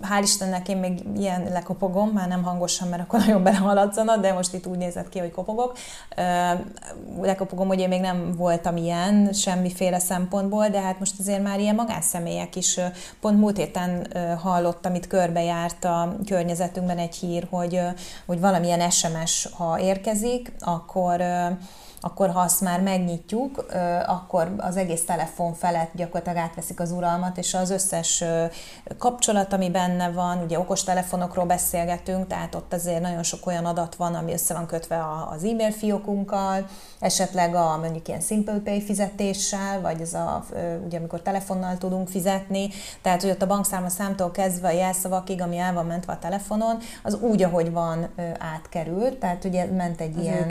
hál' 0.01 0.23
Istennek 0.23 0.69
én 0.69 0.77
még 0.77 0.99
ilyen 1.17 1.43
lekopogom, 1.51 2.09
már 2.09 2.27
nem 2.27 2.43
hangosan, 2.43 2.87
mert 2.87 3.01
akkor 3.01 3.19
nagyon 3.19 3.43
belehaladszana, 3.43 4.17
de 4.17 4.33
most 4.33 4.53
itt 4.53 4.67
úgy 4.67 4.77
nézett 4.77 5.09
ki, 5.09 5.19
hogy 5.19 5.31
kopogok. 5.31 5.77
Lekopogom, 7.21 7.67
hogy 7.67 7.79
én 7.79 7.87
még 7.87 8.01
nem 8.01 8.33
voltam 8.37 8.77
ilyen 8.77 9.33
semmiféle 9.33 9.99
szempontból, 9.99 10.67
de 10.67 10.81
hát 10.81 10.99
most 10.99 11.19
azért 11.19 11.43
már 11.43 11.59
ilyen 11.59 11.75
magánszemélyek 11.75 12.55
is, 12.55 12.79
pont 13.21 13.39
múlt 13.39 13.57
héten 13.57 14.07
hallottam, 14.41 14.95
itt 14.95 15.07
körbejárt 15.07 15.83
a 15.83 16.15
környezetünkben 16.25 16.97
egy 16.97 17.15
hír, 17.15 17.47
hogy, 17.49 17.79
hogy 18.25 18.39
valamilyen 18.39 18.89
SMS, 18.89 19.47
ha 19.57 19.79
érkezik, 19.79 20.51
akkor 20.59 21.23
akkor 22.05 22.29
ha 22.29 22.39
azt 22.39 22.61
már 22.61 22.81
megnyitjuk, 22.81 23.65
akkor 24.05 24.55
az 24.57 24.77
egész 24.77 25.05
telefon 25.05 25.53
felett 25.53 25.91
gyakorlatilag 25.93 26.37
átveszik 26.37 26.79
az 26.79 26.91
uralmat, 26.91 27.37
és 27.37 27.53
az 27.53 27.69
összes 27.69 28.23
kapcsolat, 28.97 29.53
ami 29.53 29.69
benne 29.69 30.11
van, 30.11 30.41
ugye 30.43 30.59
okos 30.59 30.83
telefonokról 30.83 31.45
beszélgetünk, 31.45 32.27
tehát 32.27 32.55
ott 32.55 32.73
azért 32.73 33.01
nagyon 33.01 33.23
sok 33.23 33.47
olyan 33.47 33.65
adat 33.65 33.95
van, 33.95 34.15
ami 34.15 34.33
össze 34.33 34.53
van 34.53 34.65
kötve 34.65 35.05
az 35.29 35.43
e-mail 35.43 35.71
fiókunkkal, 35.71 36.65
esetleg 36.99 37.55
a 37.55 37.77
mondjuk 37.77 38.07
ilyen 38.07 38.21
Simple 38.21 38.59
Pay 38.63 38.81
fizetéssel, 38.81 39.81
vagy 39.81 40.01
ez 40.01 40.13
a, 40.13 40.43
ugye 40.85 40.97
amikor 40.97 41.21
telefonnal 41.21 41.77
tudunk 41.77 42.07
fizetni, 42.07 42.69
tehát 43.01 43.21
hogy 43.21 43.29
ott 43.29 43.41
a 43.41 43.47
bankszáma 43.47 43.89
számtól 43.89 44.31
kezdve 44.31 44.67
a 44.67 44.71
jelszavakig, 44.71 45.41
ami 45.41 45.57
el 45.57 45.73
van 45.73 45.85
mentve 45.85 46.13
a 46.13 46.19
telefonon, 46.19 46.77
az 47.03 47.13
úgy, 47.13 47.43
ahogy 47.43 47.71
van, 47.71 48.07
átkerült, 48.37 49.17
tehát 49.17 49.43
ugye 49.43 49.65
ment 49.65 50.01
egy 50.01 50.17
az 50.17 50.23
ilyen, 50.23 50.47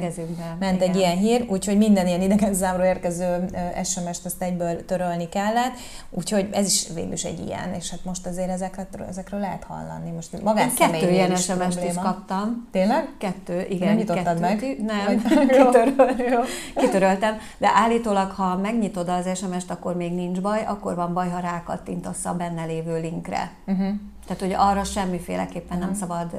ment 0.59 0.77
igen. 0.77 0.89
egy 0.89 0.97
ilyen 0.97 1.17
hír, 1.17 1.42
úgyhogy 1.49 1.77
minden 1.77 2.07
ilyen 2.07 2.21
idegen 2.21 2.55
számról 2.55 2.87
érkező 2.87 3.45
SMS-t 3.85 4.25
azt 4.25 4.43
egyből 4.43 4.85
törölni 4.85 5.29
kellett, 5.29 5.73
úgyhogy 6.11 6.49
ez 6.53 6.67
is 6.67 6.87
végül 6.95 7.13
is 7.13 7.25
egy 7.25 7.47
ilyen, 7.47 7.75
és 7.75 7.91
hát 7.91 8.05
most 8.05 8.27
azért 8.27 8.49
ezekről, 8.49 9.07
ezekről 9.09 9.41
lehet 9.41 9.65
hallani. 9.65 10.11
Most 10.11 10.31
Kettő 10.77 11.11
ilyen 11.11 11.37
SMS-t 11.37 11.85
is 11.85 11.95
kaptam. 11.95 12.69
Tényleg? 12.71 13.09
Kettő, 13.19 13.67
igen. 13.69 13.89
Nem 13.89 13.97
nyitottad 13.97 14.41
meg? 14.41 14.77
Nem, 14.87 15.23
kitöröl, 15.49 16.45
kitöröltem, 16.77 17.39
de 17.59 17.71
állítólag, 17.75 18.31
ha 18.31 18.57
megnyitod 18.57 19.09
az 19.09 19.39
SMS-t, 19.39 19.71
akkor 19.71 19.97
még 19.97 20.13
nincs 20.13 20.41
baj, 20.41 20.65
akkor 20.67 20.95
van 20.95 21.13
baj, 21.13 21.29
ha 21.29 21.39
rákattintasz 21.39 22.25
a 22.25 22.35
benne 22.35 22.65
lévő 22.65 23.01
linkre. 23.01 23.51
Uh-huh. 23.67 23.89
Tehát, 24.27 24.43
hogy 24.43 24.55
arra 24.71 24.85
semmiféleképpen 24.85 25.77
uh-huh. 25.77 25.85
nem 25.85 25.95
szabad 25.95 26.31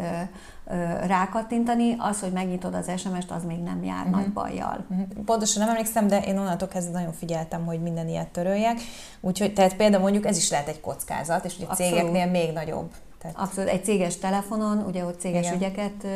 rákattintani, 1.07 1.95
az, 1.97 2.19
hogy 2.19 2.31
megnyitod 2.31 2.73
az 2.73 2.91
SMS-t, 2.97 3.31
az 3.31 3.43
még 3.43 3.59
nem 3.59 3.83
jár 3.83 4.05
uh-huh. 4.05 4.15
nagy 4.15 4.33
bajjal. 4.33 4.85
Uh-huh. 4.89 5.07
Pontosan 5.25 5.61
nem 5.61 5.71
emlékszem, 5.71 6.07
de 6.07 6.21
én 6.21 6.37
onnantól 6.37 6.67
kezdve 6.67 6.91
nagyon 6.93 7.13
figyeltem, 7.13 7.65
hogy 7.65 7.81
minden 7.81 8.07
ilyet 8.07 8.27
töröljek. 8.27 8.79
Úgyhogy 9.21 9.53
tehát 9.53 9.75
például 9.75 10.01
mondjuk 10.01 10.25
ez 10.25 10.37
is 10.37 10.49
lehet 10.49 10.67
egy 10.67 10.81
kockázat, 10.81 11.45
és 11.45 11.55
ugye 11.57 11.65
Abszolút. 11.65 11.93
cégeknél 11.93 12.25
még 12.25 12.53
nagyobb. 12.53 12.91
Tehát... 13.21 13.37
Abszolút, 13.37 13.69
egy 13.69 13.83
céges 13.83 14.17
telefonon, 14.17 14.83
ugye 14.87 15.05
ott 15.05 15.19
céges 15.19 15.45
Igen. 15.45 15.55
ügyeket 15.55 16.07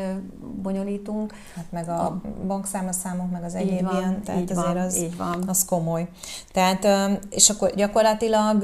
bonyolítunk. 0.62 1.34
Hát 1.56 1.66
meg 1.70 1.90
a, 1.90 2.06
a 2.06 2.22
bankszámlaszámok, 2.48 3.32
meg 3.32 3.44
az 3.44 3.56
egyéb 3.56 3.84
van, 3.84 3.98
ilyen, 3.98 4.22
tehát 4.24 4.42
így 4.42 4.52
azért 4.52 4.68
van, 4.68 4.78
az, 4.78 4.98
így 4.98 5.18
van. 5.18 5.44
az 5.48 5.66
komoly. 5.66 6.08
Tehát, 6.52 6.88
és 7.30 7.50
akkor 7.50 7.76
gyakorlatilag 7.76 8.64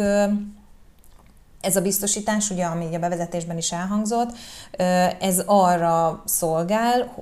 ez 1.64 1.76
a 1.76 1.82
biztosítás, 1.82 2.50
ugye, 2.50 2.66
ami 2.66 2.96
a 2.96 3.00
bevezetésben 3.00 3.58
is 3.58 3.72
elhangzott, 3.72 4.30
ez 5.20 5.42
arra 5.46 6.24
szolgál, 6.26 7.14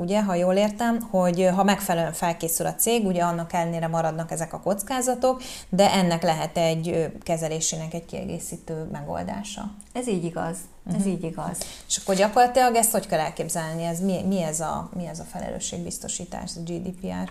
ugye, 0.00 0.22
ha 0.22 0.34
jól 0.34 0.54
értem, 0.54 1.00
hogy 1.10 1.48
ha 1.54 1.64
megfelelően 1.64 2.12
felkészül 2.12 2.66
a 2.66 2.74
cég, 2.74 3.06
ugye 3.06 3.22
annak 3.22 3.52
ellenére 3.52 3.86
maradnak 3.86 4.30
ezek 4.30 4.52
a 4.52 4.60
kockázatok, 4.60 5.42
de 5.68 5.92
ennek 5.92 6.22
lehet 6.22 6.56
egy 6.56 7.12
kezelésének 7.22 7.94
egy 7.94 8.04
kiegészítő 8.04 8.88
megoldása. 8.92 9.70
Ez 9.92 10.08
így 10.08 10.24
igaz. 10.24 10.56
Ez 10.88 10.94
uh-huh. 10.94 11.12
így 11.12 11.24
igaz. 11.24 11.58
És 11.88 11.96
akkor 11.96 12.14
gyakorlatilag 12.14 12.74
ezt 12.74 12.90
hogy 12.90 13.06
kell 13.06 13.18
elképzelni? 13.18 13.84
Ez 13.84 14.00
mi, 14.00 14.22
mi, 14.28 14.42
ez, 14.42 14.60
a, 14.60 14.88
mi 14.96 15.06
ez 15.06 15.18
a 15.18 15.24
felelősségbiztosítás, 15.32 16.50
a 16.56 16.60
GDPR? 16.60 17.30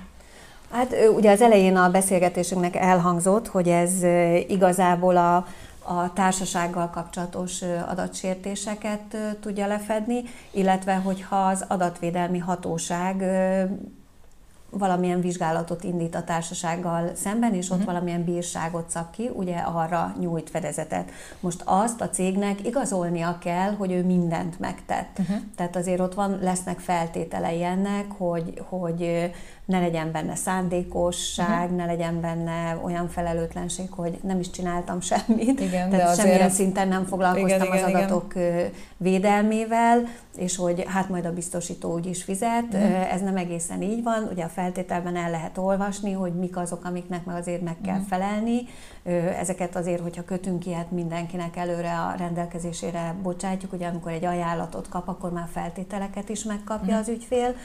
Hát 0.71 0.95
ugye 1.15 1.31
az 1.31 1.41
elején 1.41 1.75
a 1.75 1.89
beszélgetésünknek 1.89 2.75
elhangzott, 2.75 3.47
hogy 3.47 3.67
ez 3.67 3.91
igazából 4.47 5.17
a, 5.17 5.47
a 5.85 6.13
társasággal 6.13 6.89
kapcsolatos 6.89 7.61
adatsértéseket 7.87 9.17
tudja 9.39 9.67
lefedni, 9.67 10.23
illetve 10.51 10.95
hogyha 10.95 11.35
az 11.35 11.65
adatvédelmi 11.67 12.39
hatóság 12.39 13.23
valamilyen 14.77 15.21
vizsgálatot 15.21 15.83
indít 15.83 16.15
a 16.15 16.23
társasággal 16.23 17.11
szemben, 17.15 17.53
és 17.53 17.69
ott 17.69 17.77
uh-huh. 17.77 17.93
valamilyen 17.93 18.23
bírságot 18.23 18.89
szab 18.89 19.09
ki, 19.09 19.29
ugye 19.33 19.57
arra 19.57 20.15
nyújt 20.19 20.49
fedezetet. 20.49 21.11
Most 21.39 21.61
azt 21.65 22.01
a 22.01 22.09
cégnek 22.09 22.65
igazolnia 22.65 23.37
kell, 23.39 23.71
hogy 23.75 23.91
ő 23.91 24.03
mindent 24.03 24.59
megtett. 24.59 25.19
Uh-huh. 25.19 25.37
Tehát 25.55 25.75
azért 25.75 25.99
ott 25.99 26.13
van, 26.13 26.39
lesznek 26.41 26.79
feltételei 26.79 27.63
ennek, 27.63 28.05
hogy, 28.17 28.61
hogy 28.69 29.31
ne 29.65 29.79
legyen 29.79 30.11
benne 30.11 30.35
szándékosság, 30.35 31.63
uh-huh. 31.63 31.77
ne 31.77 31.85
legyen 31.85 32.21
benne 32.21 32.79
olyan 32.83 33.07
felelőtlenség, 33.07 33.91
hogy 33.91 34.19
nem 34.23 34.39
is 34.39 34.49
csináltam 34.49 35.01
semmit. 35.01 35.59
Igen, 35.59 35.89
Tehát 35.89 35.89
de 35.89 36.03
azért 36.03 36.27
semmilyen 36.27 36.49
szinten 36.49 36.87
nem 36.87 37.05
foglalkoztam 37.05 37.61
igen, 37.61 37.83
az 37.83 37.89
igen, 37.89 38.03
adatok 38.03 38.35
igen. 38.35 38.69
védelmével, 38.97 40.03
és 40.37 40.55
hogy 40.55 40.83
hát 40.87 41.09
majd 41.09 41.25
a 41.25 41.33
biztosító 41.33 41.93
úgy 41.93 42.05
is 42.05 42.23
fizet. 42.23 42.73
Uh-huh. 42.73 43.13
Ez 43.13 43.21
nem 43.21 43.37
egészen 43.37 43.81
így 43.81 44.03
van. 44.03 44.27
Ugye 44.31 44.43
a 44.43 44.49
feltételben 44.49 45.15
el 45.15 45.29
lehet 45.29 45.57
olvasni, 45.57 46.11
hogy 46.11 46.33
mik 46.33 46.57
azok, 46.57 46.85
amiknek 46.85 47.25
meg 47.25 47.35
azért 47.35 47.61
meg 47.61 47.75
kell 47.83 47.93
uh-huh. 47.93 48.09
felelni. 48.09 48.61
Ezeket 49.39 49.75
azért, 49.75 50.01
hogyha 50.01 50.25
kötünk 50.25 50.65
ilyet, 50.65 50.91
mindenkinek 50.91 51.55
előre 51.55 51.91
a 51.91 52.15
rendelkezésére 52.17 53.15
bocsátjuk. 53.23 53.73
Ugye 53.73 53.87
amikor 53.87 54.11
egy 54.11 54.25
ajánlatot 54.25 54.89
kap, 54.89 55.07
akkor 55.07 55.31
már 55.31 55.47
feltételeket 55.51 56.29
is 56.29 56.43
megkapja 56.43 56.85
uh-huh. 56.85 56.99
az 56.99 57.09
ügyfél, 57.09 57.55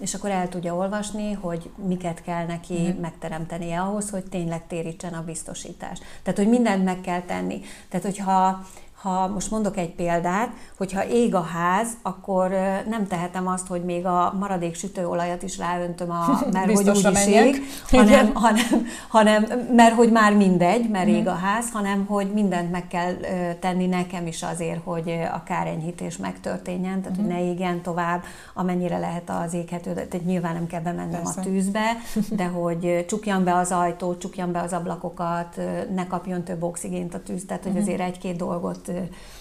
és 0.00 0.14
akkor 0.14 0.30
el 0.30 0.48
tudja 0.48 0.74
olvasni, 0.74 1.32
hogy 1.32 1.47
miket 1.76 2.22
kell 2.22 2.46
neki 2.46 2.74
uh-huh. 2.74 3.00
megteremtenie 3.00 3.80
ahhoz, 3.80 4.10
hogy 4.10 4.24
tényleg 4.24 4.66
térítsen 4.66 5.12
a 5.12 5.24
biztosítás. 5.24 5.98
Tehát, 6.22 6.38
hogy 6.38 6.48
mindent 6.48 6.84
meg 6.84 7.00
kell 7.00 7.22
tenni. 7.22 7.60
Tehát, 7.88 8.06
hogyha 8.06 8.66
ha 9.02 9.28
most 9.28 9.50
mondok 9.50 9.76
egy 9.76 9.94
példát, 9.94 10.50
hogyha 10.76 11.06
ég 11.06 11.34
a 11.34 11.40
ház, 11.40 11.88
akkor 12.02 12.50
nem 12.88 13.06
tehetem 13.06 13.48
azt, 13.48 13.66
hogy 13.66 13.84
még 13.84 14.06
a 14.06 14.34
maradék 14.38 14.74
sütőolajat 14.74 15.42
is 15.42 15.58
ráöntöm, 15.58 16.10
a, 16.10 16.38
mert 16.52 16.72
hogy 16.72 16.88
úgy 16.88 17.08
is 17.12 17.26
ég, 17.26 17.62
hanem, 17.90 18.34
hanem, 18.34 18.86
hanem, 19.08 19.46
mert 19.76 19.94
hogy 19.94 20.12
már 20.12 20.34
mindegy, 20.34 20.88
mert 20.88 21.08
ég 21.08 21.28
a 21.28 21.32
mhm. 21.32 21.42
ház, 21.42 21.70
hanem 21.72 22.06
hogy 22.06 22.30
mindent 22.32 22.70
meg 22.70 22.88
kell 22.88 23.14
tenni 23.60 23.86
nekem 23.86 24.26
is 24.26 24.42
azért, 24.42 24.80
hogy 24.84 25.18
a 25.32 25.42
kárenyhítés 25.42 26.16
megtörténjen, 26.16 27.00
tehát 27.02 27.16
hogy 27.16 27.26
ne 27.26 27.38
mhm. 27.38 27.44
égjen 27.44 27.82
tovább, 27.82 28.22
amennyire 28.54 28.98
lehet 28.98 29.30
az 29.44 29.54
éghető, 29.54 29.92
tehát 29.92 30.24
nyilván 30.24 30.54
nem 30.54 30.66
kell 30.66 30.80
bemennem 30.80 31.22
Persze. 31.22 31.40
a 31.40 31.42
tűzbe, 31.42 31.96
de 32.30 32.44
hogy 32.44 33.04
csukjam 33.08 33.44
be 33.44 33.54
az 33.54 33.72
ajtót, 33.72 34.20
csukjam 34.20 34.52
be 34.52 34.60
az 34.60 34.72
ablakokat, 34.72 35.60
ne 35.94 36.06
kapjon 36.06 36.42
több 36.42 36.62
oxigént 36.62 37.14
a 37.14 37.22
tűz, 37.22 37.44
tehát 37.46 37.62
hogy 37.62 37.72
mhm. 37.72 37.80
azért 37.80 38.00
egy-két 38.00 38.36
dolgot 38.36 38.87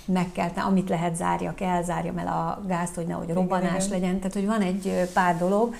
meg 0.05 0.31
kell, 0.31 0.49
amit 0.55 0.89
lehet 0.89 1.15
zárjak 1.15 1.61
el, 1.61 1.83
zárjam 1.83 2.17
el 2.17 2.27
a 2.27 2.61
gázt, 2.67 2.95
hogy 2.95 3.07
nehogy 3.07 3.29
robbanás 3.29 3.85
igen, 3.85 3.99
legyen. 3.99 4.17
Tehát, 4.17 4.33
hogy 4.33 4.45
van 4.45 4.61
egy 4.61 5.09
pár 5.13 5.37
dolog, 5.37 5.75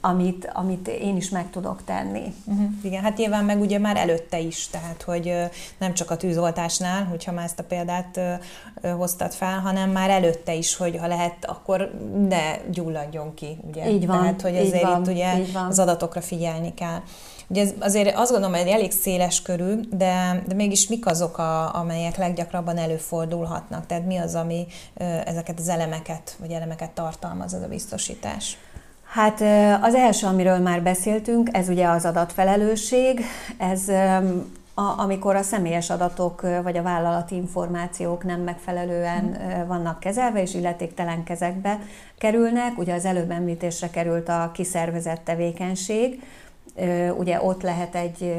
amit, 0.00 0.50
amit 0.52 0.88
én 0.88 1.16
is 1.16 1.28
meg 1.28 1.50
tudok 1.50 1.84
tenni. 1.84 2.34
Uh-huh. 2.44 2.68
Igen, 2.82 3.02
hát 3.02 3.16
nyilván 3.16 3.44
meg 3.44 3.60
ugye 3.60 3.78
már 3.78 3.96
előtte 3.96 4.38
is, 4.38 4.68
tehát 4.68 5.02
hogy 5.02 5.34
nem 5.78 5.94
csak 5.94 6.10
a 6.10 6.16
tűzoltásnál, 6.16 7.04
hogyha 7.04 7.32
már 7.32 7.44
ezt 7.44 7.58
a 7.58 7.64
példát 7.64 8.20
hoztad 8.96 9.32
fel, 9.32 9.58
hanem 9.58 9.90
már 9.90 10.10
előtte 10.10 10.54
is, 10.54 10.76
hogy 10.76 10.96
ha 10.96 11.06
lehet, 11.06 11.44
akkor 11.44 11.90
ne 12.28 12.56
gyulladjon 12.70 13.34
ki, 13.34 13.58
ugye? 13.68 13.90
Így 13.90 14.06
van, 14.06 14.18
Tehát, 14.18 14.42
hogy 14.42 14.54
ezért 14.54 14.98
itt 14.98 15.06
ugye 15.06 15.32
az 15.68 15.78
adatokra 15.78 16.20
figyelni 16.20 16.74
kell. 16.74 17.00
Ugye 17.48 17.62
ez 17.62 17.72
azért 17.80 18.16
azt 18.16 18.30
gondolom, 18.30 18.56
hogy 18.56 18.68
elég 18.68 18.92
széles 18.92 19.42
körű, 19.42 19.80
de, 19.90 20.42
de 20.46 20.54
mégis 20.54 20.88
mik 20.88 21.06
azok, 21.06 21.38
a, 21.38 21.74
amelyek 21.74 22.16
leggyakrabban 22.16 22.78
előfordulhatnak? 22.78 23.86
Tehát 23.86 24.06
mi 24.06 24.16
az, 24.16 24.34
ami 24.34 24.66
ezeket 25.24 25.58
az 25.58 25.68
elemeket, 25.68 26.36
vagy 26.40 26.50
elemeket 26.50 26.90
tartalmaz 26.90 27.54
ez 27.54 27.62
a 27.62 27.68
biztosítás? 27.68 28.56
Hát 29.06 29.40
az 29.82 29.94
első, 29.94 30.26
amiről 30.26 30.58
már 30.58 30.82
beszéltünk, 30.82 31.48
ez 31.52 31.68
ugye 31.68 31.88
az 31.88 32.04
adatfelelősség. 32.04 33.24
Ez 33.58 33.88
a, 34.74 35.00
amikor 35.00 35.36
a 35.36 35.42
személyes 35.42 35.90
adatok 35.90 36.40
vagy 36.62 36.76
a 36.76 36.82
vállalati 36.82 37.34
információk 37.34 38.24
nem 38.24 38.40
megfelelően 38.40 39.38
vannak 39.66 40.00
kezelve 40.00 40.42
és 40.42 40.54
illetéktelen 40.54 41.24
kezekbe 41.24 41.78
kerülnek. 42.18 42.78
Ugye 42.78 42.94
az 42.94 43.04
előbb 43.04 43.30
említésre 43.30 43.90
került 43.90 44.28
a 44.28 44.50
kiszervezett 44.54 45.24
tevékenység, 45.24 46.22
ugye 47.18 47.42
ott 47.42 47.62
lehet 47.62 47.94
egy 47.94 48.34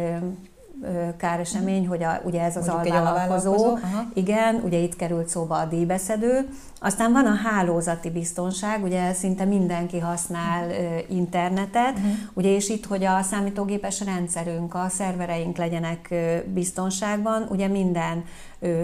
káresemény, 1.17 1.87
hogy 1.87 2.03
a, 2.03 2.21
ugye 2.23 2.41
ez 2.41 2.57
az 2.57 2.67
alvállalkozó, 2.67 3.77
igen, 4.13 4.61
ugye 4.63 4.77
itt 4.77 4.95
került 4.95 5.27
szóba 5.27 5.55
a 5.55 5.65
díjbeszedő. 5.65 6.49
Aztán 6.79 7.11
van 7.11 7.25
a 7.25 7.35
hálózati 7.35 8.09
biztonság, 8.09 8.83
ugye 8.83 9.13
szinte 9.13 9.45
mindenki 9.45 9.99
használ 9.99 10.69
internetet, 11.09 11.97
uh-huh. 11.97 12.11
ugye 12.33 12.55
és 12.55 12.69
itt, 12.69 12.85
hogy 12.85 13.03
a 13.03 13.21
számítógépes 13.21 14.01
rendszerünk, 14.05 14.73
a 14.73 14.85
szervereink 14.89 15.57
legyenek 15.57 16.13
biztonságban, 16.53 17.47
ugye 17.49 17.67
minden 17.67 18.23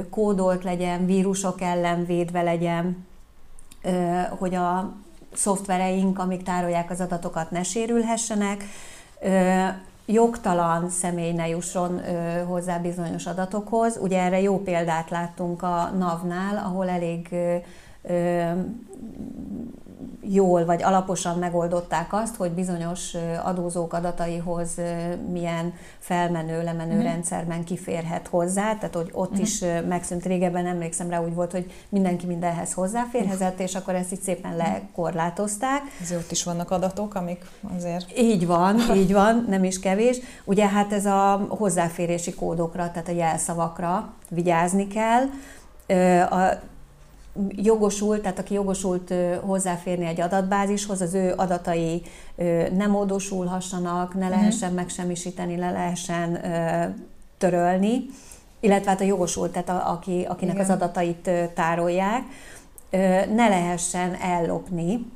kódolt 0.10 0.64
legyen, 0.64 1.06
vírusok 1.06 1.62
ellen 1.62 2.06
védve 2.06 2.42
legyen, 2.42 3.06
hogy 4.38 4.56
a 4.56 4.94
szoftvereink, 5.34 6.20
amik 6.20 6.44
tárolják 6.44 6.92
az 6.92 7.02
adatokat, 7.02 7.52
ne 7.52 7.64
sérülhessenek, 7.64 8.64
jogtalan 10.06 10.90
személy 10.90 11.32
ne 11.32 11.48
jusson 11.48 12.02
hozzá 12.48 12.78
bizonyos 12.78 13.26
adatokhoz. 13.26 13.98
Ugye 14.02 14.22
erre 14.22 14.42
jó 14.42 14.58
példát 14.60 15.10
láttunk 15.10 15.64
a 15.64 15.92
NAV-nál, 15.98 16.58
ahol 16.66 16.90
elég 16.90 17.36
jól 20.22 20.66
vagy 20.66 20.84
alaposan 20.84 21.40
megoldották 21.40 22.14
azt, 22.14 22.36
hogy 22.36 22.52
bizonyos 22.52 23.16
adózók 23.44 23.94
adataihoz 23.94 24.70
milyen 25.32 25.74
felmenő, 26.00 26.64
lemenő 26.64 26.92
uh-huh. 26.92 27.12
rendszerben 27.12 27.64
kiférhet 27.64 28.28
hozzá, 28.28 28.76
tehát 28.76 28.96
hogy 28.96 29.10
ott 29.12 29.30
uh-huh. 29.30 29.46
is 29.46 29.64
megszűnt 29.88 30.26
régebben, 30.26 30.66
emlékszem 30.66 31.10
rá 31.10 31.24
úgy 31.24 31.34
volt, 31.34 31.52
hogy 31.52 31.72
mindenki 31.90 32.26
mindenhez 32.26 32.74
hozzáférhetett, 32.74 33.60
és 33.60 33.76
akkor 33.76 33.96
ezt 33.96 34.12
így 34.12 34.22
szépen 34.22 34.56
lekorlátozták. 34.56 35.82
Ezért 36.02 36.22
ott 36.22 36.32
is 36.32 36.44
vannak 36.44 36.72
adatok, 36.72 37.16
amik 37.16 37.46
azért... 37.78 38.18
Így 38.18 38.48
van, 38.48 38.80
így 38.96 39.14
van, 39.14 39.46
nem 39.50 39.64
is 39.64 39.80
kevés. 39.80 40.20
Ugye 40.44 40.68
hát 40.68 40.94
ez 40.94 41.06
a 41.06 41.46
hozzáférési 41.50 42.34
kódokra, 42.34 42.92
tehát 42.92 43.08
a 43.08 43.12
jelszavakra 43.12 44.14
vigyázni 44.30 44.88
kell. 44.88 45.24
A 46.30 46.60
jogosult, 47.50 48.22
tehát 48.22 48.40
aki 48.40 48.54
jogosult 48.54 49.14
hozzáférni 49.42 50.06
egy 50.06 50.22
adatbázishoz, 50.22 51.02
az 51.02 51.14
ő 51.14 51.34
adatai 51.36 52.02
nem 52.76 52.92
módosulhassanak, 52.92 54.14
ne 54.14 54.28
mhm. 54.28 54.30
lehessen 54.30 54.70
uh-huh. 54.70 54.84
megsemmisíteni, 54.84 55.58
le 55.58 55.72
lehessen 55.72 56.40
törölni, 57.38 58.06
illetve 58.60 58.90
hát 58.90 59.02
a 59.02 59.04
jogosult, 59.04 59.52
tehát 59.52 59.70
a, 59.70 59.92
aki, 59.92 60.26
akinek 60.30 60.54
Igen. 60.54 60.66
az 60.66 60.72
adatait 60.72 61.30
tárolják, 61.54 62.24
ne 63.36 63.48
lehessen 63.48 64.14
ellopni, 64.14 65.12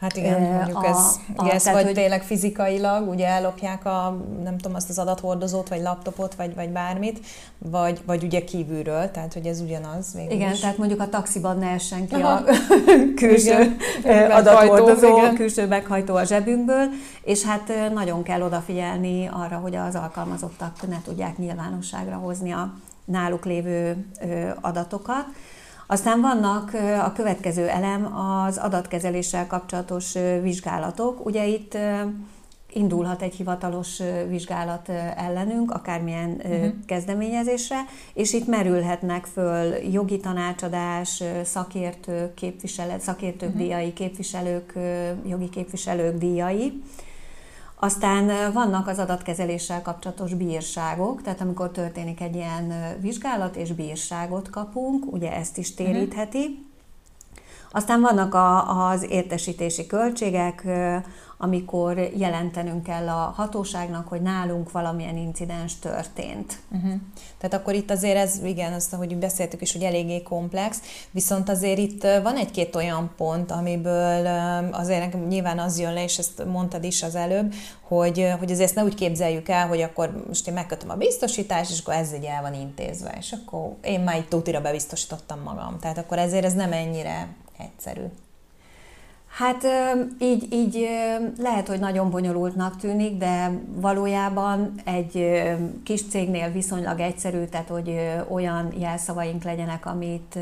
Hát 0.00 0.16
igen, 0.16 0.40
mondjuk 0.40 0.82
a, 0.82 0.86
ez, 0.86 0.96
a, 1.36 1.48
ez 1.48 1.62
tehát, 1.62 1.78
vagy 1.78 1.86
hogy... 1.86 1.94
tényleg 1.94 2.22
fizikailag, 2.22 3.08
ugye 3.08 3.26
ellopják 3.26 3.84
a, 3.84 4.16
nem 4.42 4.56
tudom, 4.56 4.74
azt 4.76 4.88
az 4.88 4.98
adathordozót, 4.98 5.68
vagy 5.68 5.80
laptopot, 5.80 6.34
vagy, 6.34 6.54
vagy 6.54 6.68
bármit, 6.68 7.20
vagy, 7.58 8.00
vagy 8.06 8.24
ugye 8.24 8.44
kívülről, 8.44 9.10
tehát 9.10 9.32
hogy 9.32 9.46
ez 9.46 9.60
ugyanaz. 9.60 10.06
Igen, 10.28 10.52
is. 10.52 10.60
tehát 10.60 10.78
mondjuk 10.78 11.00
a 11.00 11.08
taxiban 11.08 11.58
ne 11.58 11.66
essen 11.66 12.06
ki 12.06 12.14
Aha. 12.14 12.32
a 12.32 12.44
külső 13.20 13.76
igen. 13.98 14.30
adathordozó, 14.30 15.18
igen. 15.18 15.34
külső 15.34 15.66
meghajtó 15.66 16.14
a 16.14 16.24
zsebünkből, 16.24 16.88
és 17.22 17.42
hát 17.42 17.72
nagyon 17.94 18.22
kell 18.22 18.42
odafigyelni 18.42 19.26
arra, 19.32 19.56
hogy 19.56 19.76
az 19.76 19.94
alkalmazottak 19.94 20.88
ne 20.88 21.02
tudják 21.04 21.38
nyilvánosságra 21.38 22.16
hozni 22.16 22.52
a 22.52 22.74
náluk 23.04 23.44
lévő 23.44 24.06
adatokat. 24.60 25.24
Aztán 25.86 26.20
vannak 26.20 26.74
a 27.04 27.12
következő 27.12 27.68
elem 27.68 28.16
az 28.16 28.56
adatkezeléssel 28.56 29.46
kapcsolatos 29.46 30.12
vizsgálatok. 30.42 31.26
Ugye 31.26 31.46
itt 31.46 31.76
indulhat 32.72 33.22
egy 33.22 33.34
hivatalos 33.34 34.02
vizsgálat 34.28 34.88
ellenünk, 35.16 35.70
akármilyen 35.70 36.40
uh-huh. 36.44 36.72
kezdeményezésre, 36.86 37.84
és 38.14 38.32
itt 38.32 38.46
merülhetnek 38.46 39.24
föl 39.24 39.74
jogi 39.74 40.20
tanácsadás, 40.20 41.22
szakértők, 41.44 42.34
képviselet, 42.34 43.00
szakértők 43.00 43.48
uh-huh. 43.48 43.62
díjai, 43.62 43.92
képviselők, 43.92 44.72
jogi 45.26 45.48
képviselők 45.48 46.18
díjai. 46.18 46.82
Aztán 47.78 48.52
vannak 48.52 48.86
az 48.88 48.98
adatkezeléssel 48.98 49.82
kapcsolatos 49.82 50.34
bírságok, 50.34 51.22
tehát 51.22 51.40
amikor 51.40 51.70
történik 51.70 52.20
egy 52.20 52.34
ilyen 52.34 52.96
vizsgálat 53.00 53.56
és 53.56 53.72
bírságot 53.72 54.50
kapunk, 54.50 55.12
ugye 55.12 55.32
ezt 55.32 55.58
is 55.58 55.74
térítheti. 55.74 56.65
Aztán 57.76 58.00
vannak 58.00 58.34
a, 58.34 58.88
az 58.90 59.06
értesítési 59.10 59.86
költségek, 59.86 60.66
amikor 61.38 61.98
jelentenünk 62.16 62.82
kell 62.82 63.08
a 63.08 63.32
hatóságnak, 63.36 64.08
hogy 64.08 64.22
nálunk 64.22 64.72
valamilyen 64.72 65.16
incidens 65.16 65.78
történt. 65.78 66.58
Uh-huh. 66.70 66.92
Tehát 67.38 67.54
akkor 67.54 67.74
itt 67.74 67.90
azért 67.90 68.16
ez, 68.16 68.40
igen, 68.44 68.72
azt, 68.72 68.92
ahogy 68.92 69.16
beszéltük 69.16 69.60
is, 69.60 69.72
hogy 69.72 69.82
eléggé 69.82 70.22
komplex, 70.22 70.80
viszont 71.10 71.48
azért 71.48 71.78
itt 71.78 72.02
van 72.22 72.36
egy-két 72.36 72.76
olyan 72.76 73.10
pont, 73.16 73.50
amiből 73.50 74.26
azért 74.72 75.28
nyilván 75.28 75.58
az 75.58 75.78
jön 75.78 75.92
le, 75.92 76.02
és 76.02 76.18
ezt 76.18 76.44
mondtad 76.44 76.84
is 76.84 77.02
az 77.02 77.14
előbb, 77.14 77.54
hogy, 77.82 78.32
hogy 78.38 78.50
azért 78.50 78.66
ezt 78.66 78.74
ne 78.74 78.84
úgy 78.84 78.94
képzeljük 78.94 79.48
el, 79.48 79.66
hogy 79.68 79.80
akkor 79.80 80.24
most 80.26 80.48
én 80.48 80.54
megkötöm 80.54 80.90
a 80.90 80.94
biztosítást, 80.94 81.70
és 81.70 81.80
akkor 81.80 81.94
ez 81.94 82.14
így 82.14 82.24
el 82.24 82.42
van 82.42 82.54
intézve, 82.54 83.14
és 83.18 83.32
akkor 83.32 83.76
én 83.82 84.00
már 84.00 84.16
itt 84.16 84.28
tutira 84.28 84.60
bebiztosítottam 84.60 85.40
magam. 85.44 85.78
Tehát 85.80 85.98
akkor 85.98 86.18
ezért 86.18 86.44
ez 86.44 86.54
nem 86.54 86.72
ennyire 86.72 87.28
egyszerű. 87.58 88.04
Hát 89.36 89.64
így, 90.18 90.52
így 90.52 90.88
lehet, 91.38 91.68
hogy 91.68 91.78
nagyon 91.78 92.10
bonyolultnak 92.10 92.76
tűnik, 92.76 93.18
de 93.18 93.50
valójában 93.74 94.72
egy 94.84 95.42
kis 95.84 96.08
cégnél 96.08 96.50
viszonylag 96.50 97.00
egyszerű, 97.00 97.44
tehát 97.44 97.68
hogy 97.68 98.00
olyan 98.28 98.72
jelszavaink 98.78 99.42
legyenek, 99.42 99.86
amit 99.86 100.38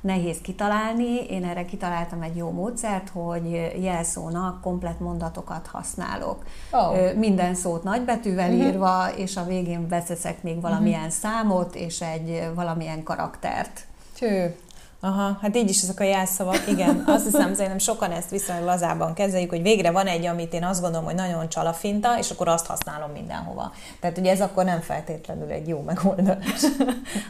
nehéz 0.00 0.40
kitalálni. 0.42 1.26
Én 1.30 1.44
erre 1.44 1.64
kitaláltam 1.64 2.22
egy 2.22 2.36
jó 2.36 2.50
módszert, 2.50 3.08
hogy 3.08 3.72
jelszónak 3.80 4.60
komplet 4.60 5.00
mondatokat 5.00 5.66
használok. 5.66 6.44
Oh. 6.70 7.14
Minden 7.14 7.54
szót 7.54 7.82
nagybetűvel 7.82 8.50
uh-huh. 8.50 8.66
írva, 8.66 9.14
és 9.16 9.36
a 9.36 9.44
végén 9.44 9.88
beszeszek 9.88 10.42
még 10.42 10.60
valamilyen 10.60 10.98
uh-huh. 10.98 11.14
számot, 11.14 11.74
és 11.74 12.00
egy 12.00 12.48
valamilyen 12.54 13.02
karaktert. 13.02 13.86
Cső. 14.16 14.56
Aha, 15.00 15.38
hát 15.40 15.56
így 15.56 15.68
is 15.68 15.82
ezek 15.82 16.00
a 16.00 16.04
jelszavak, 16.04 16.68
igen. 16.68 17.02
Azt 17.06 17.24
hiszem, 17.24 17.54
szerintem 17.54 17.78
sokan 17.78 18.10
ezt 18.10 18.30
viszonylag 18.30 18.64
lazában 18.64 19.14
kezeljük, 19.14 19.50
hogy 19.50 19.62
végre 19.62 19.90
van 19.90 20.06
egy, 20.06 20.26
amit 20.26 20.52
én 20.52 20.64
azt 20.64 20.80
gondolom, 20.80 21.06
hogy 21.06 21.14
nagyon 21.14 21.48
csalafinta, 21.48 22.18
és 22.18 22.30
akkor 22.30 22.48
azt 22.48 22.66
használom 22.66 23.10
mindenhova. 23.10 23.72
Tehát 24.00 24.18
ugye 24.18 24.30
ez 24.30 24.40
akkor 24.40 24.64
nem 24.64 24.80
feltétlenül 24.80 25.50
egy 25.50 25.68
jó 25.68 25.80
megoldás. 25.80 26.66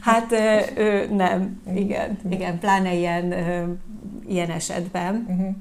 Hát 0.01 0.33
ö, 0.33 1.07
nem, 1.11 1.63
igen, 1.75 2.19
igen, 2.31 2.59
pláne 2.59 2.95
ilyen, 2.95 3.33
ö, 3.33 3.73
ilyen 4.27 4.51
esetben. 4.51 5.27
Uh-huh. 5.29 5.55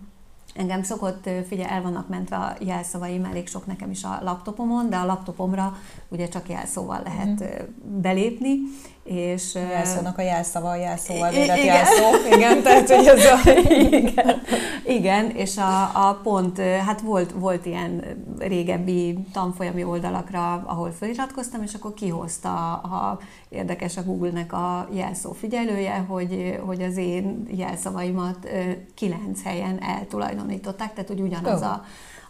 Engem 0.55 0.83
szokott, 0.83 1.29
figyelj, 1.47 1.69
el 1.69 1.81
vannak 1.81 2.09
mentve 2.09 2.35
a 2.35 2.55
jelszavaim, 2.59 3.25
elég 3.25 3.47
sok 3.47 3.65
nekem 3.65 3.91
is 3.91 4.03
a 4.03 4.19
laptopomon, 4.23 4.89
de 4.89 4.95
a 4.95 5.05
laptopomra 5.05 5.77
ugye 6.09 6.27
csak 6.27 6.49
jelszóval 6.49 7.01
lehet 7.03 7.39
uh-huh. 7.39 7.67
belépni, 8.01 8.57
és... 9.05 9.55
A 9.55 9.59
jelszónak 9.59 10.17
a 10.17 10.21
jelszava, 10.21 10.69
a 10.69 10.75
jelszóval 10.75 11.29
védett 11.29 11.63
jelszó. 11.63 12.03
Igen, 12.35 12.63
tehát 12.63 12.89
hogy 12.89 13.05
ez 13.07 13.25
a... 13.25 13.51
igen, 14.01 14.41
igen, 14.85 15.29
és 15.29 15.57
a, 15.57 15.81
a 16.09 16.19
pont, 16.23 16.59
hát 16.59 17.01
volt, 17.01 17.31
volt 17.31 17.65
ilyen 17.65 18.03
régebbi 18.37 19.17
tanfolyami 19.33 19.83
oldalakra, 19.83 20.63
ahol 20.65 20.91
feliratkoztam, 20.91 21.61
és 21.61 21.73
akkor 21.73 21.93
kihozta, 21.93 22.49
ha 22.89 23.19
érdekes 23.49 23.97
a 23.97 24.03
Google-nek 24.03 24.53
a 24.53 24.87
jelszó 24.91 25.31
figyelője, 25.31 26.05
hogy, 26.07 26.59
hogy 26.65 26.81
az 26.81 26.97
én 26.97 27.47
jelszavaimat 27.49 28.49
kilenc 28.95 29.43
helyen 29.43 29.81
eltulajdonították, 29.81 30.93
tehát 30.93 31.09
hogy 31.09 31.21
ugyanaz 31.21 31.61
oh. 31.61 31.67
a 31.67 31.83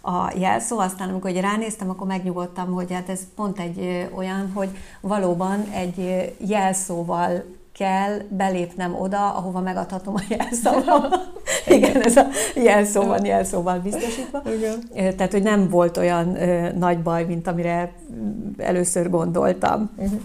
a 0.05 0.31
jelszó, 0.37 0.79
aztán 0.79 1.09
amikor 1.09 1.31
ránéztem, 1.31 1.89
akkor 1.89 2.07
megnyugodtam, 2.07 2.71
hogy 2.71 2.93
hát 2.93 3.09
ez 3.09 3.19
pont 3.35 3.59
egy 3.59 4.09
olyan, 4.15 4.51
hogy 4.53 4.69
valóban 5.01 5.63
egy 5.73 6.33
jelszóval 6.37 7.43
kell 7.77 8.17
belépnem 8.29 8.95
oda, 8.95 9.33
ahova 9.33 9.59
megadhatom 9.59 10.15
a 10.15 10.21
jelszavat. 10.29 11.17
Igen, 11.67 12.01
ez 12.01 12.17
a 12.17 12.27
jelszó 12.55 13.03
van 13.03 13.25
jelszóval 13.25 13.79
biztosítva. 13.79 14.41
Igen. 14.55 15.15
Tehát, 15.15 15.31
hogy 15.31 15.43
nem 15.43 15.69
volt 15.69 15.97
olyan 15.97 16.41
ö, 16.41 16.71
nagy 16.71 16.99
baj, 16.99 17.25
mint 17.25 17.47
amire 17.47 17.91
először 18.57 19.09
gondoltam. 19.09 19.91
Uh-huh. 19.97 20.19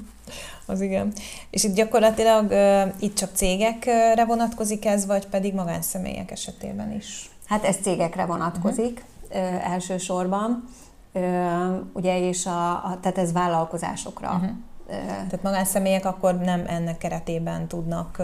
Az 0.66 0.81
igen. 0.81 1.12
És 1.51 1.64
itt 1.64 1.75
gyakorlatilag 1.75 2.51
ö, 2.51 2.83
itt 3.01 3.14
csak 3.14 3.31
cégekre 3.35 4.25
vonatkozik 4.25 4.87
ez, 4.87 5.07
vagy 5.07 5.27
pedig 5.27 5.55
magánszemélyek 5.55 6.31
esetében 6.31 6.93
is? 6.93 7.31
Hát 7.47 7.64
ez 7.64 7.77
cégekre 7.83 8.25
vonatkozik. 8.25 8.93
Uh-huh 8.93 9.09
elsősorban, 9.62 10.64
ugye, 11.93 12.21
és 12.21 12.47
a, 12.47 12.71
a, 12.71 12.99
tehát 13.01 13.19
ez 13.19 13.33
vállalkozásokra. 13.33 14.33
Uh-huh. 14.35 14.51
Tehát 15.07 15.43
magánszemélyek 15.43 16.05
akkor 16.05 16.38
nem 16.38 16.64
ennek 16.66 16.99
keretében 16.99 17.66
tudnak 17.66 18.23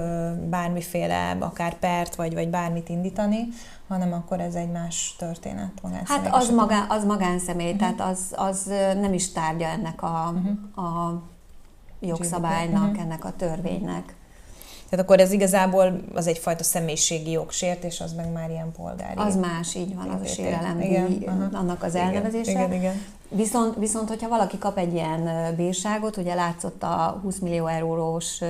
bármiféle, 0.51 1.37
akár 1.41 1.79
pert, 1.79 2.15
vagy, 2.15 2.35
vagy 2.35 2.49
bármit 2.49 2.89
indítani, 2.89 3.49
hanem 3.89 4.13
akkor 4.13 4.41
ez 4.41 4.55
egy 4.55 4.71
más 4.71 5.15
történet 5.19 5.73
Hát 6.05 6.35
az, 6.35 6.51
magán, 6.51 6.87
az 6.89 7.05
magánszemély, 7.05 7.73
uh-huh. 7.73 7.95
tehát 7.97 8.13
az, 8.13 8.35
az 8.37 8.73
nem 9.01 9.13
is 9.13 9.33
tárgya 9.33 9.67
ennek 9.67 10.03
a, 10.03 10.33
uh-huh. 10.35 10.87
a 10.87 11.23
jogszabálynak, 12.01 12.83
uh-huh. 12.83 13.01
ennek 13.01 13.25
a 13.25 13.33
törvénynek. 13.37 14.16
Tehát 14.91 15.05
akkor 15.05 15.21
ez 15.21 15.33
igazából 15.33 16.01
az 16.15 16.27
egyfajta 16.27 16.65
személyiségi 16.65 17.31
jogsértés, 17.31 18.01
az 18.01 18.13
meg 18.13 18.33
már 18.33 18.51
ilyen 18.51 18.73
polgári. 18.73 19.15
Az 19.17 19.37
más, 19.37 19.75
így 19.75 19.95
van, 19.95 20.09
az 20.09 20.21
a 20.21 20.27
sérelem, 20.27 20.81
annak 21.53 21.83
az 21.83 21.95
elnevezése. 21.95 22.51
Igen, 22.51 22.67
igen, 22.67 22.79
igen. 22.79 23.03
Viszont, 23.29 23.77
viszont, 23.77 24.09
hogyha 24.09 24.29
valaki 24.29 24.59
kap 24.59 24.79
egy 24.79 24.93
ilyen 24.93 25.55
bírságot, 25.57 26.17
ugye 26.17 26.35
látszott 26.35 26.83
a 26.83 27.21
20 27.23 27.39
millió 27.39 27.67
eurós 27.67 28.41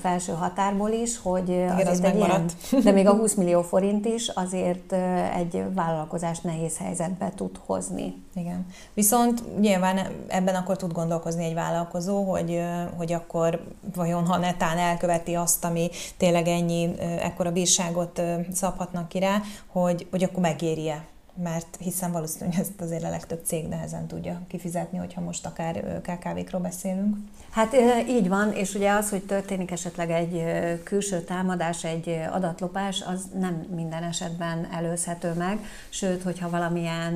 felső 0.00 0.32
határból 0.32 0.90
is, 0.90 1.18
hogy 1.18 1.48
Igen, 1.48 1.70
azért 1.70 1.88
az 1.88 2.00
egy 2.02 2.16
ilyen, 2.16 2.50
de 2.84 2.90
még 2.90 3.06
a 3.06 3.12
20 3.12 3.34
millió 3.34 3.62
forint 3.62 4.06
is 4.06 4.28
azért 4.28 4.92
egy 5.36 5.62
vállalkozást 5.74 6.44
nehéz 6.44 6.78
helyzetbe 6.78 7.32
tud 7.34 7.60
hozni. 7.66 8.22
Igen. 8.34 8.66
Viszont 8.94 9.60
nyilván 9.60 9.98
ebben 10.28 10.54
akkor 10.54 10.76
tud 10.76 10.92
gondolkozni 10.92 11.44
egy 11.44 11.54
vállalkozó, 11.54 12.22
hogy, 12.22 12.62
hogy 12.96 13.12
akkor 13.12 13.64
vajon 13.94 14.26
ha 14.26 14.36
netán 14.36 14.78
elköveti 14.78 15.34
azt, 15.34 15.64
ami 15.64 15.90
tényleg 16.16 16.46
ennyi, 16.48 16.90
ekkora 16.98 17.52
bírságot 17.52 18.22
szabhatnak 18.52 19.08
ki 19.08 19.18
rá, 19.18 19.40
hogy, 19.66 20.06
hogy 20.10 20.22
akkor 20.22 20.40
megéri-e 20.40 21.04
mert 21.42 21.76
hiszen 21.78 22.12
valószínűleg 22.12 22.60
ezt 22.60 22.80
azért 22.80 23.04
a 23.04 23.10
legtöbb 23.10 23.40
cég 23.44 23.68
nehezen 23.68 24.06
tudja 24.06 24.40
kifizetni, 24.48 24.98
hogyha 24.98 25.20
most 25.20 25.46
akár 25.46 26.00
KKV-król 26.02 26.60
beszélünk. 26.60 27.16
Hát 27.50 27.74
így 28.08 28.28
van, 28.28 28.52
és 28.52 28.74
ugye 28.74 28.92
az, 28.92 29.10
hogy 29.10 29.22
történik 29.22 29.70
esetleg 29.70 30.10
egy 30.10 30.44
külső 30.84 31.20
támadás, 31.20 31.84
egy 31.84 32.20
adatlopás, 32.30 33.02
az 33.02 33.28
nem 33.38 33.66
minden 33.74 34.02
esetben 34.02 34.68
előzhető 34.72 35.32
meg, 35.32 35.58
sőt, 35.88 36.22
hogyha 36.22 36.50
valamilyen, 36.50 37.12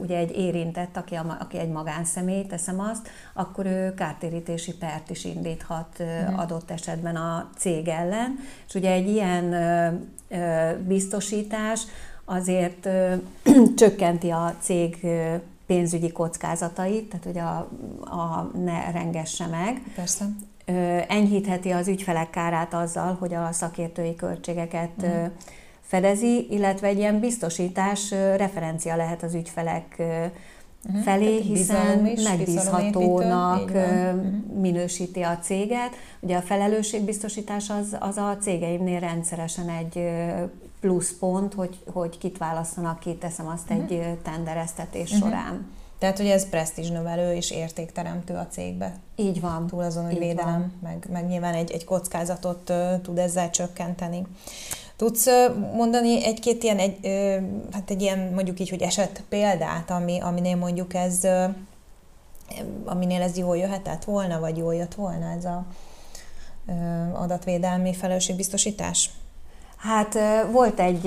ugye 0.00 0.16
egy 0.16 0.36
érintett, 0.36 0.96
aki, 0.96 1.14
a, 1.14 1.36
aki 1.40 1.58
egy 1.58 1.70
magánszemély, 1.70 2.46
teszem 2.46 2.80
azt, 2.80 3.08
akkor 3.34 3.66
ő 3.66 3.94
kártérítési 3.94 4.74
pert 4.74 5.10
is 5.10 5.24
indíthat 5.24 5.96
uh-huh. 5.98 6.40
adott 6.40 6.70
esetben 6.70 7.16
a 7.16 7.50
cég 7.56 7.88
ellen, 7.88 8.38
és 8.68 8.74
ugye 8.74 8.90
egy 8.90 9.08
ilyen 9.08 9.54
biztosítás 10.86 11.80
azért 12.28 12.86
ö, 12.86 13.14
csökkenti 13.80 14.30
a 14.30 14.54
cég 14.60 14.98
ö, 15.02 15.34
pénzügyi 15.66 16.12
kockázatait, 16.12 17.08
tehát 17.08 17.24
hogy 17.24 17.38
a, 17.38 17.56
a 18.16 18.50
ne 18.64 18.90
rengesse 18.90 19.46
meg. 19.46 19.82
Persze. 19.94 20.24
Ö, 20.64 20.72
enyhítheti 21.08 21.70
az 21.70 21.88
ügyfelek 21.88 22.30
kárát 22.30 22.74
azzal, 22.74 23.16
hogy 23.20 23.34
a 23.34 23.52
szakértői 23.52 24.16
költségeket 24.16 24.90
uh-huh. 24.98 25.14
ö, 25.14 25.26
fedezi, 25.80 26.46
illetve 26.50 26.86
egy 26.86 26.98
ilyen 26.98 27.20
biztosítás 27.20 28.12
ö, 28.12 28.36
referencia 28.36 28.96
lehet 28.96 29.22
az 29.22 29.34
ügyfelek 29.34 29.94
ö, 29.98 30.24
uh-huh. 30.84 31.02
felé, 31.02 31.40
hiszen 31.40 32.06
is, 32.06 32.22
megbízhatónak 32.22 33.70
uh-huh. 33.70 34.20
minősíti 34.60 35.22
a 35.22 35.38
céget. 35.38 35.90
Ugye 36.20 36.36
a 36.36 36.42
felelősségbiztosítás 36.42 37.70
az, 37.70 37.96
az 38.00 38.16
a 38.16 38.36
cégeimnél 38.40 39.00
rendszeresen 39.00 39.68
egy 39.68 40.10
pluszpont, 40.80 41.54
hogy, 41.54 41.78
hogy 41.92 42.18
kit 42.18 42.38
választanak 42.38 42.98
ki, 42.98 43.14
teszem 43.14 43.48
azt 43.48 43.70
uh-huh. 43.70 43.90
egy 43.90 44.18
tendereztetés 44.22 45.12
uh-huh. 45.12 45.28
során. 45.28 45.66
Tehát, 45.98 46.16
hogy 46.16 46.26
ez 46.26 46.48
presztízs 46.48 46.88
növelő 46.88 47.34
és 47.34 47.50
értékteremtő 47.50 48.34
a 48.34 48.46
cégbe. 48.46 48.96
Így 49.16 49.40
van. 49.40 49.66
Túl 49.66 49.82
azon, 49.82 50.04
hogy 50.04 50.12
Így 50.12 50.18
védelem, 50.18 50.72
meg, 50.82 51.06
meg 51.12 51.26
nyilván 51.26 51.54
egy, 51.54 51.70
egy 51.70 51.84
kockázatot 51.84 52.70
uh, 52.70 53.00
tud 53.00 53.18
ezzel 53.18 53.50
csökkenteni. 53.50 54.26
Tudsz 54.96 55.26
mondani 55.74 56.24
egy-két 56.24 56.62
ilyen, 56.62 56.78
egy, 56.78 56.98
hát 57.72 57.90
egy 57.90 58.02
ilyen 58.02 58.18
mondjuk 58.18 58.60
így, 58.60 58.68
hogy 58.68 58.82
eset 58.82 59.22
példát, 59.28 59.90
ami, 59.90 60.20
aminél 60.20 60.56
mondjuk 60.56 60.94
ez, 60.94 61.20
aminél 62.84 63.22
ez 63.22 63.36
jól 63.36 63.56
jöhetett 63.56 64.04
volna, 64.04 64.40
vagy 64.40 64.56
jól 64.56 64.74
jött 64.74 64.94
volna 64.94 65.30
ez 65.30 65.44
a 65.44 65.64
adatvédelmi 67.12 67.94
felelősségbiztosítás? 67.94 69.10
Hát 69.78 70.18
volt 70.50 70.80
egy, 70.80 71.06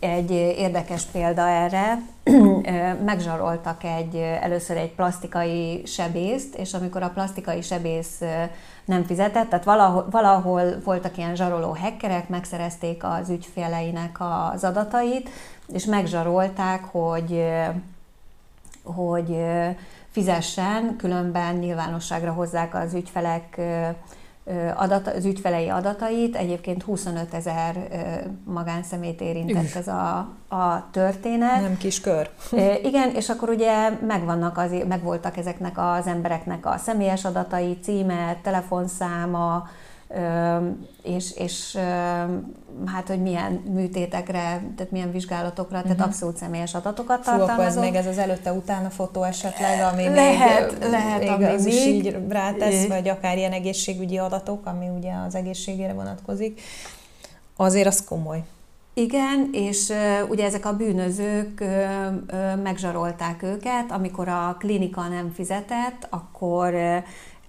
egy 0.00 0.30
érdekes 0.30 1.02
példa 1.02 1.48
erre. 1.48 2.02
Megzsaroltak 3.04 3.84
egy, 3.84 4.16
először 4.16 4.76
egy 4.76 4.94
plastikai 4.94 5.82
sebészt, 5.86 6.54
és 6.54 6.74
amikor 6.74 7.02
a 7.02 7.10
plastikai 7.10 7.62
sebész 7.62 8.20
nem 8.84 9.04
fizetett, 9.04 9.48
tehát 9.48 9.64
valahol, 9.64 10.06
valahol 10.10 10.62
voltak 10.84 11.16
ilyen 11.16 11.34
zsaroló 11.34 11.72
hekkerek, 11.72 12.28
megszerezték 12.28 13.04
az 13.04 13.30
ügyfeleinek 13.30 14.16
az 14.20 14.64
adatait, 14.64 15.28
és 15.72 15.84
megzsarolták, 15.84 16.84
hogy, 16.84 17.44
hogy 18.82 19.36
fizessen, 20.10 20.96
különben 20.96 21.54
nyilvánosságra 21.54 22.32
hozzák 22.32 22.74
az 22.74 22.94
ügyfelek 22.94 23.60
adat, 24.74 25.06
az 25.06 25.24
ügyfelei 25.24 25.68
adatait. 25.68 26.36
Egyébként 26.36 26.82
25 26.82 27.34
ezer 27.34 27.76
magánszemét 28.44 29.20
érintett 29.20 29.74
ez 29.74 29.88
a, 29.88 30.16
a 30.48 30.88
történet. 30.90 31.60
Nem 31.60 31.76
kis 31.76 32.00
kör. 32.00 32.30
Igen, 32.82 33.14
és 33.14 33.28
akkor 33.28 33.48
ugye 33.48 33.90
megvannak 34.06 34.58
az, 34.58 34.70
megvoltak 34.88 35.36
ezeknek 35.36 35.78
az 35.78 36.06
embereknek 36.06 36.66
a 36.66 36.76
személyes 36.76 37.24
adatai, 37.24 37.78
címe, 37.82 38.36
telefonszáma, 38.42 39.68
és, 41.02 41.36
és 41.36 41.78
hát, 42.86 43.08
hogy 43.08 43.22
milyen 43.22 43.52
műtétekre, 43.52 44.40
tehát 44.76 44.90
milyen 44.90 45.12
vizsgálatokra, 45.12 45.76
uh-huh. 45.76 45.82
tehát 45.82 45.98
mhm. 45.98 46.08
abszolút 46.08 46.36
személyes 46.36 46.74
adatokat 46.74 47.24
tartalmazok. 47.24 47.60
Fú, 47.60 47.62
ez 47.62 47.76
még 47.76 47.94
ez 47.94 48.06
az 48.06 48.18
előtte-utána 48.18 48.90
fotó 48.90 49.22
esetleg, 49.22 49.80
ami 49.92 50.08
lehet, 50.08 50.78
még, 50.80 50.90
lehet, 50.90 51.18
még 51.18 51.28
ami 51.28 51.44
az 51.44 51.64
még. 51.64 51.72
is 51.74 51.84
így 51.84 52.16
rátesz, 52.28 52.86
vagy 52.86 53.08
akár 53.08 53.36
ilyen 53.36 53.52
egészségügyi 53.52 54.18
adatok, 54.18 54.66
ami 54.66 54.88
ugye 54.88 55.12
az 55.26 55.34
egészségére 55.34 55.92
vonatkozik. 55.92 56.60
Azért 57.56 57.86
az 57.86 58.04
komoly. 58.04 58.44
Igen, 58.94 59.48
és 59.52 59.88
uh, 59.88 60.30
ugye 60.30 60.44
ezek 60.44 60.66
a 60.66 60.76
bűnözők 60.76 61.60
uh, 61.60 61.68
uh, 62.32 62.62
megzsarolták 62.62 63.42
őket, 63.42 63.90
amikor 63.90 64.28
a 64.28 64.56
klinika 64.58 65.08
nem 65.08 65.32
fizetett, 65.34 66.06
akkor 66.10 66.74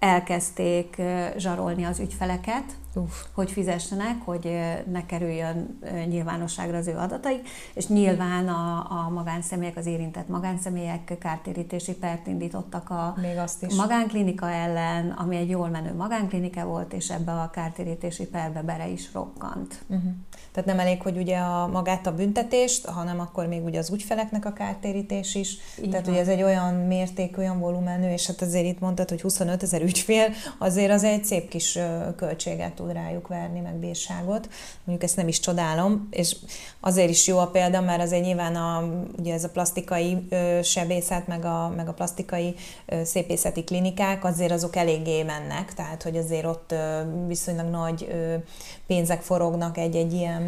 elkezdték 0.04 1.02
zsarolni 1.38 1.84
az 1.84 2.00
ügyfeleket, 2.00 2.63
Uf. 2.96 3.26
hogy 3.34 3.52
fizessenek, 3.52 4.22
hogy 4.26 4.60
ne 4.92 5.06
kerüljön 5.06 5.80
nyilvánosságra 6.08 6.78
az 6.78 6.88
ő 6.88 6.98
adatai, 6.98 7.42
és 7.74 7.88
nyilván 7.88 8.48
a, 8.48 8.78
a 8.78 9.10
magánszemélyek, 9.10 9.78
az 9.78 9.86
érintett 9.86 10.28
magánszemélyek 10.28 11.18
kártérítési 11.20 11.94
pert 11.96 12.28
indítottak 12.28 12.89
a 12.89 13.16
Még 13.22 13.38
azt 13.38 13.63
is. 13.63 13.76
magánklinika 13.76 14.50
ellen, 14.50 15.10
ami 15.10 15.36
egy 15.36 15.50
jól 15.50 15.68
menő 15.68 15.94
magánklinika 15.96 16.66
volt, 16.66 16.94
és 16.94 17.10
ebbe 17.10 17.32
a 17.32 17.50
kártérítési 17.50 18.26
perbe 18.26 18.62
bere 18.62 18.88
is 18.88 19.13
rokkant. 19.13 19.84
Uh-huh. 19.88 20.12
Tehát 20.54 20.70
nem 20.70 20.80
elég, 20.80 21.02
hogy 21.02 21.18
ugye 21.18 21.38
a, 21.38 21.68
magát 21.68 22.08
a 22.08 22.13
büntetést, 22.13 22.86
hanem 22.86 23.20
akkor 23.20 23.48
még 23.48 23.63
ugye 23.63 23.80
az 23.80 23.89
ügyfeleknek 23.89 24.46
a 24.46 24.54
kártérítés 24.54 25.36
is. 25.36 25.58
Így 25.84 25.89
Tehát 25.89 26.06
van. 26.06 26.13
ugye 26.13 26.24
ez 26.24 26.30
egy 26.30 26.44
olyan 26.44 26.74
mérték, 26.74 27.38
olyan 27.38 27.60
volumenű, 27.60 28.12
és 28.12 28.28
hát 28.28 28.42
azért 28.42 28.66
itt 28.66 28.80
mondtad, 28.80 29.10
hogy 29.10 29.22
25 29.22 29.63
ezer 29.63 29.82
ügyfél, 29.82 30.28
azért 30.58 30.92
az 30.92 31.04
egy 31.04 31.26
szép 31.26 31.50
kis 31.50 31.80
költséget 32.16 32.74
tud 32.74 32.92
rájuk 32.92 33.28
verni, 33.28 33.60
meg 33.60 33.74
bírságot. 33.74 34.50
Mondjuk 34.84 35.10
ezt 35.10 35.16
nem 35.16 35.28
is 35.28 35.39
csodálom, 35.39 36.08
és 36.12 36.36
azért 36.80 37.10
is 37.10 37.28
jó 37.28 37.38
a 37.38 37.48
példa, 37.48 37.82
mert 37.82 38.02
azért 38.02 38.24
nyilván 38.24 38.56
a, 38.56 38.84
ugye 39.20 39.34
ez 39.34 39.44
a 39.44 39.50
plastikai 39.50 40.26
ö, 40.30 40.60
sebészet, 40.63 41.28
meg 41.28 41.46
a, 41.46 41.74
meg 41.76 41.88
a 41.88 41.94
plastikai 41.94 42.56
ö, 42.86 43.04
szépészeti 43.04 43.63
klinikák, 43.63 44.26
azért 44.26 44.52
azok 44.52 44.76
eléggé 44.76 45.24
mennek, 45.24 45.74
tehát 45.74 46.04
hogy 46.04 46.18
azért 46.18 46.46
ott 46.46 46.72
ö, 46.72 47.00
viszonylag 47.28 47.68
nagy 47.70 48.08
ö, 48.12 48.36
pénzek 48.88 49.22
forognak 49.22 49.78
egy-egy 49.78 50.13
ilyen 50.13 50.43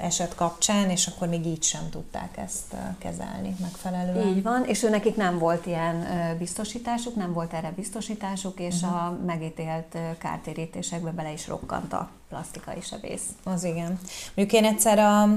eset 0.00 0.34
kapcsán, 0.34 0.90
és 0.90 1.06
akkor 1.06 1.28
még 1.28 1.46
így 1.46 1.62
sem 1.62 1.88
tudták 1.90 2.36
ezt 2.36 2.74
kezelni 2.98 3.56
megfelelően. 3.60 4.28
Így 4.28 4.42
van, 4.42 4.64
és 4.64 4.82
ő 4.82 4.88
nekik 4.88 5.16
nem 5.16 5.38
volt 5.38 5.66
ilyen 5.66 6.06
biztosításuk, 6.38 7.14
nem 7.14 7.32
volt 7.32 7.52
erre 7.52 7.72
biztosításuk, 7.76 8.60
és 8.60 8.82
uh-huh. 8.82 9.04
a 9.04 9.18
megítélt 9.26 9.96
kártérítésekbe 10.18 11.10
bele 11.10 11.32
is 11.32 11.48
rokkant 11.48 11.92
a 11.92 12.10
plastikai 12.28 12.80
sebész. 12.80 13.22
Az 13.44 13.64
igen. 13.64 13.98
Mondjuk 14.34 14.62
én 14.62 14.70
egyszer 14.70 14.98
a, 14.98 15.28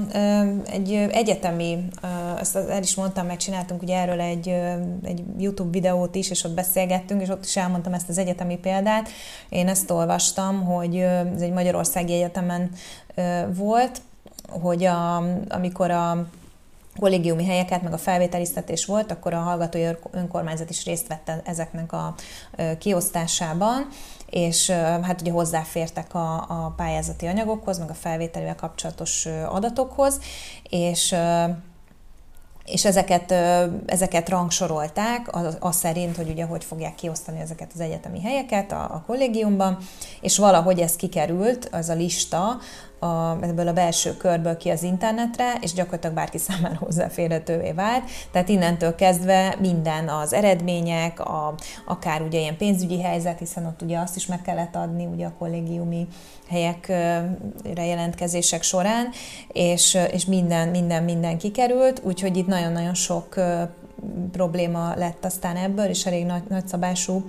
egy 0.66 0.92
egyetemi, 0.92 1.88
ezt 2.38 2.56
el 2.56 2.82
is 2.82 2.94
mondtam, 2.94 3.26
megcsináltunk 3.26 3.82
ugye 3.82 3.98
erről 3.98 4.20
egy, 4.20 4.48
egy 5.02 5.22
YouTube 5.38 5.70
videót 5.70 6.14
is, 6.14 6.30
és 6.30 6.44
ott 6.44 6.54
beszélgettünk, 6.54 7.22
és 7.22 7.28
ott 7.28 7.44
is 7.44 7.56
elmondtam 7.56 7.92
ezt 7.92 8.08
az 8.08 8.18
egyetemi 8.18 8.56
példát. 8.56 9.08
Én 9.48 9.68
ezt 9.68 9.90
olvastam, 9.90 10.64
hogy 10.64 10.96
ez 10.96 11.40
egy 11.40 11.52
Magyarországi 11.52 12.12
Egyetemen 12.12 12.70
volt, 13.54 14.00
hogy 14.48 14.84
a, 14.84 15.16
amikor 15.48 15.90
a 15.90 16.26
kollégiumi 16.98 17.44
helyeket, 17.44 17.82
meg 17.82 17.92
a 17.92 17.98
felvételiztetés 17.98 18.84
volt, 18.84 19.10
akkor 19.10 19.34
a 19.34 19.38
hallgatói 19.38 19.86
önkormányzat 20.10 20.70
is 20.70 20.84
részt 20.84 21.08
vette 21.08 21.40
ezeknek 21.44 21.92
a 21.92 22.14
kiosztásában, 22.78 23.88
és 24.30 24.70
hát 25.02 25.20
ugye 25.20 25.32
hozzáfértek 25.32 26.14
a, 26.14 26.34
a 26.34 26.74
pályázati 26.76 27.26
anyagokhoz, 27.26 27.78
meg 27.78 27.90
a 27.90 27.94
felvételével 27.94 28.54
kapcsolatos 28.54 29.26
adatokhoz, 29.48 30.20
és 30.68 31.16
és 32.64 32.84
ezeket, 32.84 33.34
ezeket 33.86 34.28
rangsorolták 34.28 35.36
az, 35.36 35.56
az 35.60 35.76
szerint, 35.76 36.16
hogy 36.16 36.28
ugye 36.28 36.44
hogy 36.44 36.64
fogják 36.64 36.94
kiosztani 36.94 37.40
ezeket 37.40 37.70
az 37.74 37.80
egyetemi 37.80 38.20
helyeket 38.20 38.72
a, 38.72 38.82
a 38.82 39.02
kollégiumban, 39.06 39.78
és 40.20 40.38
valahogy 40.38 40.80
ez 40.80 40.96
kikerült, 40.96 41.68
az 41.72 41.88
a 41.88 41.94
lista 41.94 42.58
a, 43.04 43.38
ebből 43.40 43.68
a 43.68 43.72
belső 43.72 44.16
körből 44.16 44.56
ki 44.56 44.70
az 44.70 44.82
internetre, 44.82 45.52
és 45.60 45.72
gyakorlatilag 45.72 46.14
bárki 46.14 46.38
számára 46.48 46.76
hozzáférhetővé 46.78 47.72
vált. 47.72 48.04
Tehát 48.32 48.48
innentől 48.48 48.94
kezdve 48.94 49.56
minden 49.60 50.08
az 50.08 50.32
eredmények, 50.32 51.20
a, 51.20 51.54
akár 51.86 52.22
ugye 52.22 52.38
ilyen 52.38 52.56
pénzügyi 52.56 53.02
helyzet, 53.02 53.38
hiszen 53.38 53.66
ott 53.66 53.82
ugye 53.82 53.98
azt 53.98 54.16
is 54.16 54.26
meg 54.26 54.42
kellett 54.42 54.76
adni 54.76 55.06
ugye 55.06 55.26
a 55.26 55.34
kollégiumi 55.38 56.06
helyekre 56.48 57.84
jelentkezések 57.86 58.62
során, 58.62 59.08
és, 59.48 59.98
és 60.12 60.24
minden, 60.24 60.68
minden, 60.68 61.02
minden 61.02 61.38
kikerült, 61.38 62.00
úgyhogy 62.04 62.36
itt 62.36 62.46
nagyon-nagyon 62.46 62.94
sok 62.94 63.34
probléma 64.32 64.94
lett 64.96 65.24
aztán 65.24 65.56
ebből, 65.56 65.84
és 65.86 66.06
elég 66.06 66.24
nagy, 66.24 66.42
nagyszabású 66.48 67.24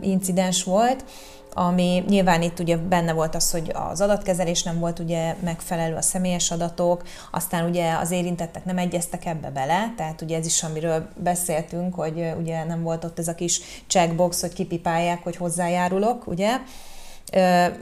incidens 0.00 0.64
volt 0.64 1.04
ami 1.54 2.04
nyilván 2.08 2.42
itt 2.42 2.58
ugye 2.58 2.76
benne 2.76 3.12
volt 3.12 3.34
az, 3.34 3.50
hogy 3.50 3.72
az 3.90 4.00
adatkezelés 4.00 4.62
nem 4.62 4.78
volt 4.78 4.98
ugye 4.98 5.36
megfelelő 5.44 5.94
a 5.94 6.02
személyes 6.02 6.50
adatok, 6.50 7.02
aztán 7.30 7.68
ugye 7.68 7.92
az 7.92 8.10
érintettek 8.10 8.64
nem 8.64 8.78
egyeztek 8.78 9.26
ebbe 9.26 9.50
bele, 9.50 9.94
tehát 9.96 10.20
ugye 10.20 10.36
ez 10.36 10.46
is, 10.46 10.62
amiről 10.62 11.08
beszéltünk, 11.16 11.94
hogy 11.94 12.32
ugye 12.38 12.64
nem 12.64 12.82
volt 12.82 13.04
ott 13.04 13.18
ez 13.18 13.28
a 13.28 13.34
kis 13.34 13.60
checkbox, 13.86 14.40
hogy 14.40 14.52
kipipálják, 14.52 15.22
hogy 15.22 15.36
hozzájárulok, 15.36 16.26
ugye, 16.26 16.60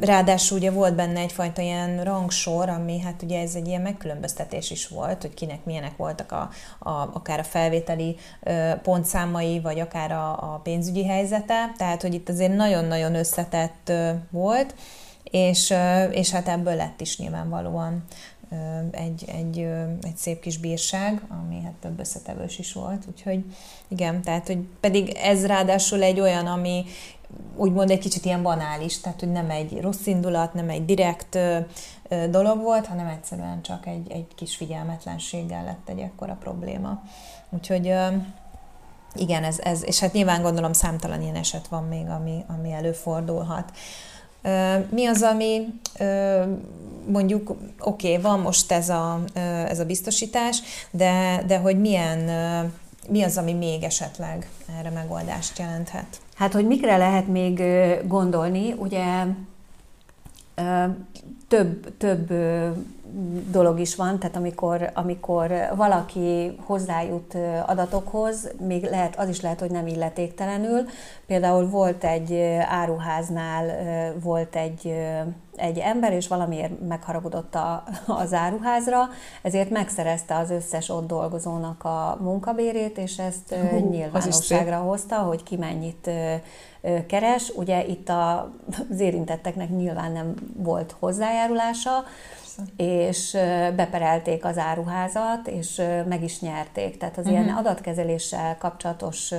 Ráadásul 0.01 0.59
ugye 0.59 0.71
volt 0.71 0.95
benne 0.95 1.21
egyfajta 1.21 1.63
ilyen 1.63 2.05
rangsor, 2.05 2.69
ami 2.69 3.01
hát 3.01 3.23
ugye 3.23 3.41
ez 3.41 3.55
egy 3.55 3.67
ilyen 3.67 3.81
megkülönböztetés 3.81 4.71
is 4.71 4.89
volt, 4.89 5.23
hogy 5.23 5.35
kinek 5.35 5.65
milyenek 5.65 5.97
voltak 5.97 6.33
a, 6.33 6.51
a, 6.79 6.91
akár 6.91 7.39
a 7.39 7.45
felvételi 7.45 8.17
pontszámai, 8.83 9.61
vagy 9.61 9.81
akár 9.81 10.13
a, 10.13 10.31
a 10.31 10.61
pénzügyi 10.63 11.07
helyzete, 11.07 11.73
tehát 11.77 12.03
hogy 12.03 12.15
itt 12.15 12.29
azért 12.29 12.57
nagyon-nagyon 12.57 13.15
összetett 13.15 13.93
volt, 14.31 14.75
és, 15.25 15.75
és 16.11 16.31
hát 16.31 16.49
ebből 16.49 16.75
lett 16.75 17.01
is 17.01 17.19
nyilvánvalóan 17.19 18.05
egy, 18.91 19.25
egy, 19.27 19.59
egy 20.03 20.17
szép 20.17 20.41
kis 20.41 20.59
bírság, 20.59 21.23
ami 21.29 21.63
hát 21.63 21.73
több 21.81 22.01
összetevős 22.01 22.59
is 22.59 22.73
volt, 22.73 23.05
úgyhogy 23.09 23.45
igen, 23.89 24.23
tehát 24.23 24.47
hogy 24.47 24.59
pedig 24.81 25.17
ez 25.23 25.47
ráadásul 25.47 26.03
egy 26.03 26.21
olyan, 26.21 26.47
ami 26.47 26.85
úgymond 27.57 27.91
egy 27.91 27.99
kicsit 27.99 28.25
ilyen 28.25 28.43
banális, 28.43 29.01
tehát 29.01 29.21
hogy 29.21 29.33
nem 29.33 29.51
egy 29.51 29.81
rossz 29.81 30.07
indulat, 30.07 30.55
nem 30.55 30.69
egy 30.69 30.85
direkt 30.85 31.39
dolog 32.31 32.63
volt, 32.63 32.87
hanem 32.87 33.07
egyszerűen 33.07 33.63
csak 33.63 33.87
egy, 33.87 34.11
egy 34.11 34.27
kis 34.35 34.57
figyelmetlenséggel 34.57 35.65
lett 35.65 35.89
egy 35.89 35.99
ekkora 35.99 36.37
probléma. 36.41 37.03
Úgyhogy 37.51 37.95
igen, 39.15 39.45
ez, 39.45 39.59
ez, 39.59 39.85
és 39.85 40.01
hát 40.01 40.13
nyilván 40.13 40.43
gondolom 40.43 40.73
számtalan 40.73 41.23
ilyen 41.23 41.35
eset 41.35 41.69
van 41.69 41.85
még, 41.85 42.09
ami, 42.09 42.45
ami 42.59 42.73
előfordulhat. 42.73 43.73
Mi 44.91 45.07
az, 45.07 45.23
ami 45.23 45.67
mondjuk, 47.07 47.51
oké, 47.81 48.11
okay, 48.11 48.23
van 48.23 48.41
most 48.41 48.73
ez 48.73 48.89
a, 48.89 49.21
ez 49.69 49.79
a 49.79 49.85
biztosítás, 49.85 50.63
de, 50.91 51.43
de 51.47 51.59
hogy 51.59 51.81
milyen, 51.81 52.19
mi 53.09 53.23
az, 53.23 53.37
ami 53.37 53.53
még 53.53 53.83
esetleg 53.83 54.49
erre 54.79 54.91
megoldást 54.91 55.59
jelenthet? 55.59 56.21
Hát, 56.41 56.53
hogy 56.53 56.67
mikre 56.67 56.97
lehet 56.97 57.27
még 57.27 57.63
gondolni, 58.07 58.73
ugye 58.73 59.25
több, 61.49 61.97
több 61.97 62.33
dolog 63.51 63.81
is 63.81 63.97
van, 63.97 64.19
tehát 64.19 64.37
amikor, 64.37 64.91
amikor 64.95 65.53
valaki 65.77 66.57
hozzájut 66.61 67.35
adatokhoz, 67.67 68.51
még 68.67 68.85
lehet, 68.85 69.19
az 69.19 69.29
is 69.29 69.41
lehet, 69.41 69.61
hogy 69.61 69.71
nem 69.71 69.87
illetéktelenül. 69.87 70.85
Például 71.27 71.69
volt 71.69 72.05
egy 72.05 72.35
áruháznál 72.69 73.65
volt 74.23 74.57
egy 74.57 74.95
egy 75.61 75.79
ember, 75.79 76.13
és 76.13 76.29
valamiért 76.29 76.81
megharagudott 76.89 77.55
a, 77.55 77.85
az 78.07 78.33
áruházra, 78.33 79.09
ezért 79.43 79.71
megszerezte 79.71 80.37
az 80.37 80.51
összes 80.51 80.89
ott 80.89 81.07
dolgozónak 81.07 81.85
a 81.85 82.19
munkabérét, 82.21 82.99
és 82.99 83.19
ezt 83.19 83.55
Hú, 83.71 83.91
nyilvánosságra 83.91 84.77
hozta, 84.77 85.17
hogy 85.17 85.43
ki 85.43 85.57
mennyit 85.57 86.11
keres. 87.07 87.53
Ugye 87.57 87.85
itt 87.87 88.09
az 88.09 89.01
érintetteknek 89.01 89.69
nyilván 89.69 90.13
nem 90.13 90.35
volt 90.57 90.95
hozzájárulása, 90.99 92.05
és 92.77 93.33
beperelték 93.77 94.45
az 94.45 94.59
áruházat, 94.59 95.47
és 95.47 95.83
meg 96.09 96.23
is 96.23 96.41
nyerték. 96.41 96.97
Tehát 96.97 97.19
az 97.19 97.27
uh-huh. 97.27 97.41
ilyen 97.41 97.57
adatkezeléssel 97.57 98.57
kapcsolatos 98.59 99.33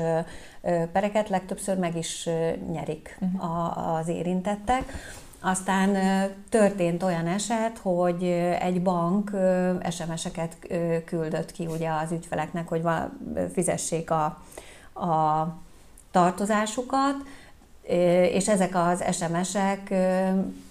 pereket 0.92 1.30
legtöbbször 1.30 1.78
meg 1.78 1.98
is 1.98 2.30
nyerik 2.72 3.18
uh-huh. 3.20 3.98
az 3.98 4.08
érintettek. 4.08 4.94
Aztán 5.44 5.98
történt 6.50 7.04
olyan 7.04 7.28
eset, 7.28 7.78
hogy 7.82 8.24
egy 8.60 8.82
bank 8.82 9.32
SMS-eket 9.90 10.58
küldött 11.06 11.52
ki 11.52 11.66
ugye 11.66 11.90
az 11.90 12.12
ügyfeleknek, 12.12 12.68
hogy 12.68 12.82
fizessék 13.54 14.12
a, 14.12 14.24
a 15.06 15.48
tartozásukat, 16.12 17.16
és 18.32 18.48
ezek 18.48 18.76
az 18.76 19.04
SMS-ek 19.12 19.90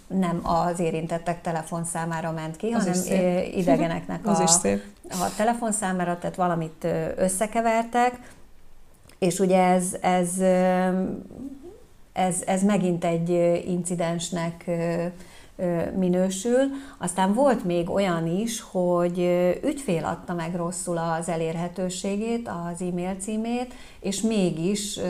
nem 0.06 0.40
az 0.42 0.78
érintettek 0.78 1.40
telefonszámára 1.40 2.32
ment 2.32 2.56
ki, 2.56 2.72
az 2.72 2.84
hanem 2.84 3.48
idegeneknek 3.54 4.26
a, 4.26 4.42
a 5.10 5.34
telefonszámára, 5.36 6.18
tehát 6.18 6.36
valamit 6.36 6.86
összekevertek, 7.16 8.18
és 9.18 9.38
ugye 9.38 9.62
ez, 9.62 9.96
ez, 10.00 10.28
ez, 12.12 12.42
ez 12.46 12.62
megint 12.62 13.04
egy 13.04 13.30
incidensnek 13.66 14.70
minősül. 15.96 16.58
Aztán 16.98 17.34
volt 17.34 17.64
még 17.64 17.90
olyan 17.90 18.26
is, 18.26 18.60
hogy 18.60 19.18
ügyfél 19.62 20.04
adta 20.04 20.34
meg 20.34 20.54
rosszul 20.54 20.98
az 20.98 21.28
elérhetőségét, 21.28 22.48
az 22.48 22.82
e-mail 22.82 23.14
címét, 23.20 23.74
és 24.00 24.20
mégis, 24.20 25.00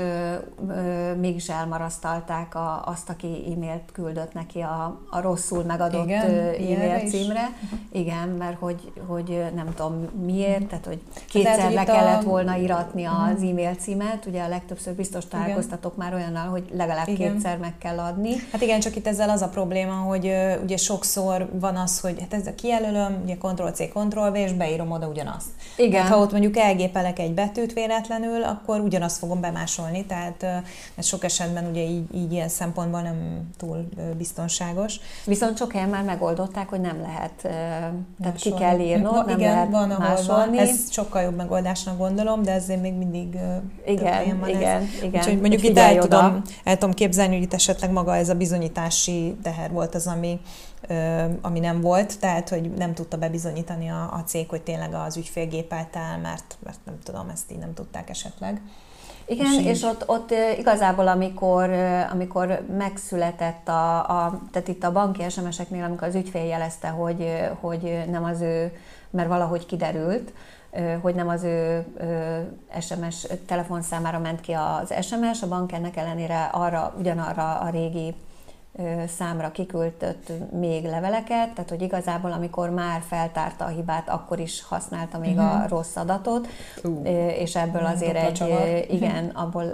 mégis 1.21 1.49
elmarasztalták 1.49 2.55
a, 2.55 2.83
azt, 2.87 3.09
aki 3.11 3.27
e-mailt 3.27 3.93
küldött 3.93 4.33
neki 4.33 4.61
a, 4.61 5.01
a 5.11 5.21
rosszul 5.21 5.63
megadott 5.63 6.05
Igen, 6.05 6.25
e-mail 6.25 7.09
címre. 7.09 7.49
Is. 7.63 8.01
Igen, 8.01 8.29
mert 8.29 8.59
hogy, 8.59 8.93
hogy 9.07 9.45
nem 9.55 9.75
tudom 9.75 10.09
miért, 10.25 10.67
tehát 10.67 10.87
hogy 10.87 11.01
kétszer 11.29 11.57
tehát, 11.57 11.73
le 11.75 11.85
kellett 11.85 12.23
a... 12.25 12.29
volna 12.29 12.57
iratni 12.57 13.05
az 13.05 13.33
uh-huh. 13.33 13.51
e-mail 13.51 13.75
címet, 13.75 14.27
ugye 14.27 14.43
a 14.43 14.49
legtöbbször 14.49 14.95
biztos 14.95 15.27
találkoztatok 15.27 15.97
már 15.97 16.15
olyannal, 16.15 16.49
hogy 16.49 16.65
legalább 16.73 17.09
igen. 17.09 17.33
kétszer 17.33 17.59
meg 17.59 17.79
kell 17.79 17.99
adni. 17.99 18.35
Hát 18.53 18.63
igen, 18.63 18.81
csak 18.81 18.97
itt 18.97 19.07
ezzel 19.07 19.31
az 19.31 19.43
a 19.43 19.49
probléma, 19.49 19.95
hogy 19.95 20.33
ugye 20.63 20.77
sokszor 20.77 21.49
van 21.53 21.77
az, 21.77 22.01
hogy 22.01 22.17
hát 22.21 22.35
ezzel 22.35 22.55
kijelölöm, 22.55 23.21
ugye 23.25 23.37
Ctrl-C, 23.37 23.79
Ctrl-V, 23.79 24.35
és 24.35 24.53
beírom 24.53 24.91
oda 24.91 25.07
ugyanazt. 25.07 25.49
Igen. 25.77 25.91
Tehát, 25.91 26.09
ha 26.09 26.19
ott 26.19 26.33
mondjuk 26.33 26.57
elgépelek 26.57 27.19
egy 27.19 27.35
betűt 27.35 27.73
véletlenül, 27.73 28.43
akkor 28.43 28.81
ugyanazt 28.81 29.19
fogom 29.19 29.41
bemásolni, 29.41 30.07
tehát 30.07 30.47
ez 30.95 31.07
sok 31.07 31.25
esetben 31.25 31.67
ugye 31.71 31.83
így, 31.83 32.15
így 32.15 32.33
ilyen 32.33 32.49
szempontból 32.49 33.01
nem 33.01 33.49
túl 33.57 33.89
biztonságos. 34.17 35.01
Viszont 35.25 35.57
sok 35.57 35.73
helyen 35.73 35.89
már 35.89 36.05
megoldották, 36.05 36.69
hogy 36.69 36.81
nem 36.81 37.01
lehet, 37.01 37.33
tehát 37.37 37.95
másolni. 38.19 38.39
ki 38.39 38.53
kell 38.65 38.79
írnod, 38.79 39.15
va, 39.15 39.25
nem 39.25 39.39
igen, 39.39 39.53
lehet 39.53 39.71
van, 39.71 39.91
ahol 39.91 40.09
másolni. 40.09 40.57
Van. 40.57 40.67
Ez 40.67 40.93
sokkal 40.93 41.23
jobb 41.23 41.37
megoldásnak 41.37 41.99
gondolom, 41.99 42.43
de 42.43 42.53
ezért 42.53 42.81
még 42.81 42.95
mindig 42.95 43.37
igen, 43.87 44.39
van 44.39 44.49
igen, 44.49 44.83
ez. 44.83 45.03
igen. 45.03 45.21
Úgyhogy 45.21 45.41
mondjuk 45.41 45.63
itt 45.63 45.79
el 45.79 45.99
tudom, 45.99 46.43
el 46.65 46.79
tudom 46.79 46.95
képzelni, 46.95 47.35
hogy 47.35 47.43
itt 47.43 47.55
esetleg 47.55 47.91
maga 47.91 48.17
ez 48.17 48.29
a 48.29 48.35
bizonyítási 48.35 49.37
teher 49.43 49.71
volt 49.71 49.95
az, 49.95 50.07
ami 50.07 50.30
ami 51.41 51.61
nem 51.61 51.81
volt, 51.81 52.19
tehát 52.19 52.49
hogy 52.49 52.71
nem 52.71 52.95
tudta 52.95 53.17
bebizonyítani 53.17 53.89
a, 53.89 54.13
a 54.13 54.23
cég, 54.27 54.49
hogy 54.49 54.63
tényleg 54.63 54.95
az 54.95 55.17
ügyfél 55.17 55.47
gépelt 55.47 55.97
el, 55.97 56.19
mert, 56.19 56.57
mert 56.65 56.79
nem 56.85 56.99
tudom, 57.03 57.29
ezt 57.29 57.51
így 57.51 57.59
nem 57.59 57.75
tudták 57.75 58.11
esetleg. 58.11 58.61
Igen, 59.27 59.53
és, 59.53 59.65
és 59.65 59.83
ott, 59.83 60.09
ott 60.09 60.35
igazából, 60.59 61.09
amikor, 61.09 61.71
amikor 62.11 62.63
megszületett 62.77 63.69
a, 63.69 63.99
a, 63.99 64.41
tehát 64.51 64.69
itt 64.69 64.85
a 64.85 64.93
banki 64.93 65.29
SMS-eknél, 65.29 65.85
amikor 65.85 66.09
az 66.09 66.15
ügyfél 66.15 66.45
jelezte, 66.45 66.89
hogy, 66.89 67.31
hogy 67.61 68.05
nem 68.11 68.25
az 68.25 68.41
ő, 68.41 68.73
mert 69.11 69.29
valahogy 69.29 69.67
kiderült, 69.67 70.33
hogy 71.01 71.15
nem 71.15 71.29
az 71.29 71.43
ő 71.43 71.87
SMS 72.81 73.27
telefonszámára 73.47 74.19
ment 74.19 74.41
ki 74.41 74.53
az 74.53 74.95
SMS, 75.07 75.43
a 75.43 75.49
bank 75.49 75.73
ennek 75.73 75.97
ellenére 75.97 76.51
arra, 76.53 76.95
ugyanarra 76.99 77.59
a 77.59 77.71
régi 77.71 78.15
számra 79.17 79.51
kiküldött 79.51 80.33
még 80.53 80.85
leveleket, 80.85 81.53
tehát 81.55 81.69
hogy 81.69 81.83
igazából 81.83 82.33
amikor 82.33 82.71
már 82.71 83.01
feltárta 83.09 83.65
a 83.65 83.69
hibát, 83.69 84.09
akkor 84.09 84.39
is 84.39 84.63
használta 84.63 85.19
még 85.19 85.37
uh-huh. 85.37 85.55
a 85.55 85.59
mhm. 85.59 85.69
rossz 85.69 85.97
adatot, 85.97 86.49
uh, 86.85 87.09
és 87.41 87.57
ebből 87.57 87.85
azért 87.85 88.17
egy, 88.17 88.45
igen, 88.97 89.29
abból, 89.29 89.65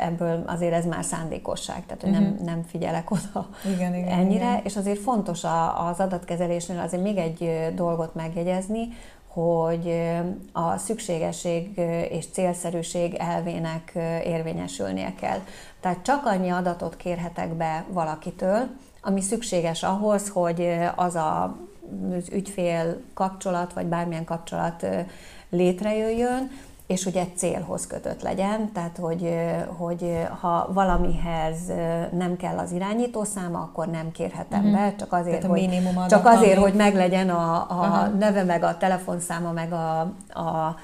ebből 0.00 0.42
azért 0.46 0.72
ez 0.72 0.84
már 0.86 1.04
szándékosság, 1.04 1.86
tehát 1.86 2.02
hogy 2.02 2.10
uh-huh. 2.10 2.24
nem, 2.24 2.34
mhm. 2.34 2.44
nem 2.44 2.62
figyelek 2.62 3.10
oda 3.10 3.48
igen, 3.74 3.94
igen, 3.94 4.08
ennyire, 4.08 4.50
igen. 4.50 4.60
és 4.64 4.76
azért 4.76 4.98
fontos 4.98 5.44
az 5.90 6.00
adatkezelésnél 6.00 6.78
azért 6.78 7.02
még 7.02 7.16
egy 7.16 7.72
dolgot 7.74 8.14
megjegyezni, 8.14 8.88
hogy 9.34 10.10
a 10.52 10.76
szükségesség 10.76 11.78
és 12.10 12.26
célszerűség 12.32 13.14
elvének 13.14 13.92
érvényesülnie 14.24 15.14
kell. 15.14 15.38
Tehát 15.80 16.02
csak 16.02 16.26
annyi 16.26 16.50
adatot 16.50 16.96
kérhetek 16.96 17.54
be 17.54 17.84
valakitől, 17.88 18.68
ami 19.00 19.20
szükséges 19.20 19.82
ahhoz, 19.82 20.28
hogy 20.28 20.78
az 20.96 21.14
a, 21.14 21.56
az 22.16 22.28
ügyfél 22.32 23.00
kapcsolat, 23.14 23.72
vagy 23.72 23.86
bármilyen 23.86 24.24
kapcsolat 24.24 24.86
létrejöjjön, 25.50 26.50
és 26.86 27.04
hogy 27.04 27.16
egy 27.16 27.36
célhoz 27.36 27.86
kötött 27.86 28.22
legyen, 28.22 28.72
tehát 28.72 28.96
hogy, 28.96 29.34
hogy 29.76 30.26
ha 30.40 30.68
valamihez 30.72 31.58
nem 32.12 32.36
kell 32.36 32.58
az 32.58 32.72
irányító 32.72 33.24
száma, 33.24 33.58
akkor 33.58 33.86
nem 33.86 34.10
kérhetem 34.12 34.64
uh-huh. 34.64 34.74
be, 34.74 34.94
csak 34.98 35.12
azért, 35.12 35.44
hogy, 35.44 35.70
csak 36.08 36.26
azért, 36.26 36.58
hogy 36.58 36.74
meglegyen 36.74 37.30
a, 37.30 37.54
a 37.70 38.08
neve, 38.18 38.42
meg 38.42 38.62
a 38.62 38.76
telefonszáma, 38.76 39.52
meg 39.52 39.72
a, 39.72 40.00
a 40.40 40.76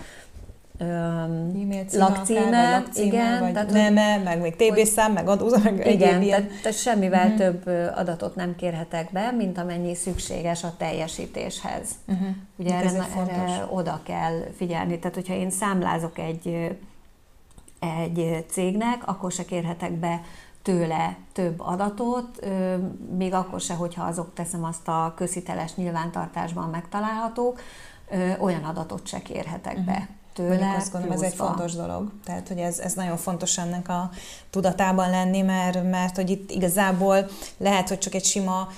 e-mail 0.80 1.84
lakcíme, 1.92 2.70
lakcíme, 2.70 3.06
igen, 3.06 3.40
vagy 3.40 3.52
tehát, 3.52 3.70
neme, 3.70 4.18
meg 4.18 4.40
még 4.40 4.56
TB 4.56 4.84
szám, 4.84 5.12
meg 5.12 5.28
adó, 5.28 5.48
meg 5.62 5.86
igen, 5.86 6.26
tehát, 6.26 6.46
tehát 6.62 6.78
semmivel 6.78 7.26
uh-huh. 7.26 7.38
több 7.38 7.66
adatot 7.96 8.34
nem 8.34 8.56
kérhetek 8.56 9.12
be, 9.12 9.30
mint 9.30 9.58
amennyi 9.58 9.94
szükséges 9.94 10.64
a 10.64 10.74
teljesítéshez. 10.76 11.88
Uh-huh. 12.06 12.28
Ugye 12.56 12.74
erre, 12.74 13.06
erre 13.28 13.66
oda 13.70 14.00
kell 14.02 14.44
figyelni. 14.56 14.98
Tehát, 14.98 15.14
hogyha 15.14 15.34
én 15.34 15.50
számlázok 15.50 16.18
egy, 16.18 16.76
egy 17.80 18.44
cégnek, 18.48 19.08
akkor 19.08 19.32
se 19.32 19.44
kérhetek 19.44 19.92
be 19.92 20.20
tőle 20.62 21.16
több 21.32 21.60
adatot, 21.60 22.46
még 23.16 23.32
akkor 23.34 23.60
se, 23.60 23.74
hogyha 23.74 24.04
azok 24.04 24.34
teszem 24.34 24.64
azt 24.64 24.88
a 24.88 25.12
közhiteles 25.16 25.74
nyilvántartásban 25.74 26.68
megtalálhatók, 26.68 27.60
olyan 28.38 28.64
adatot 28.64 29.06
se 29.06 29.22
kérhetek 29.22 29.72
uh-huh. 29.72 29.86
be 29.86 30.08
tőle. 30.32 30.74
Azt 30.76 30.92
gondolom, 30.92 31.16
ez 31.16 31.22
egy 31.22 31.34
fontos 31.34 31.74
dolog. 31.74 32.12
Tehát, 32.24 32.48
hogy 32.48 32.58
ez, 32.58 32.78
ez 32.78 32.92
nagyon 32.92 33.16
fontos 33.16 33.58
ennek 33.58 33.88
a 33.88 34.10
tudatában 34.50 35.10
lenni, 35.10 35.40
mert, 35.40 35.90
mert 35.90 36.16
hogy 36.16 36.30
itt 36.30 36.50
igazából 36.50 37.28
lehet, 37.58 37.88
hogy 37.88 37.98
csak 37.98 38.14
egy 38.14 38.24
sima 38.24 38.68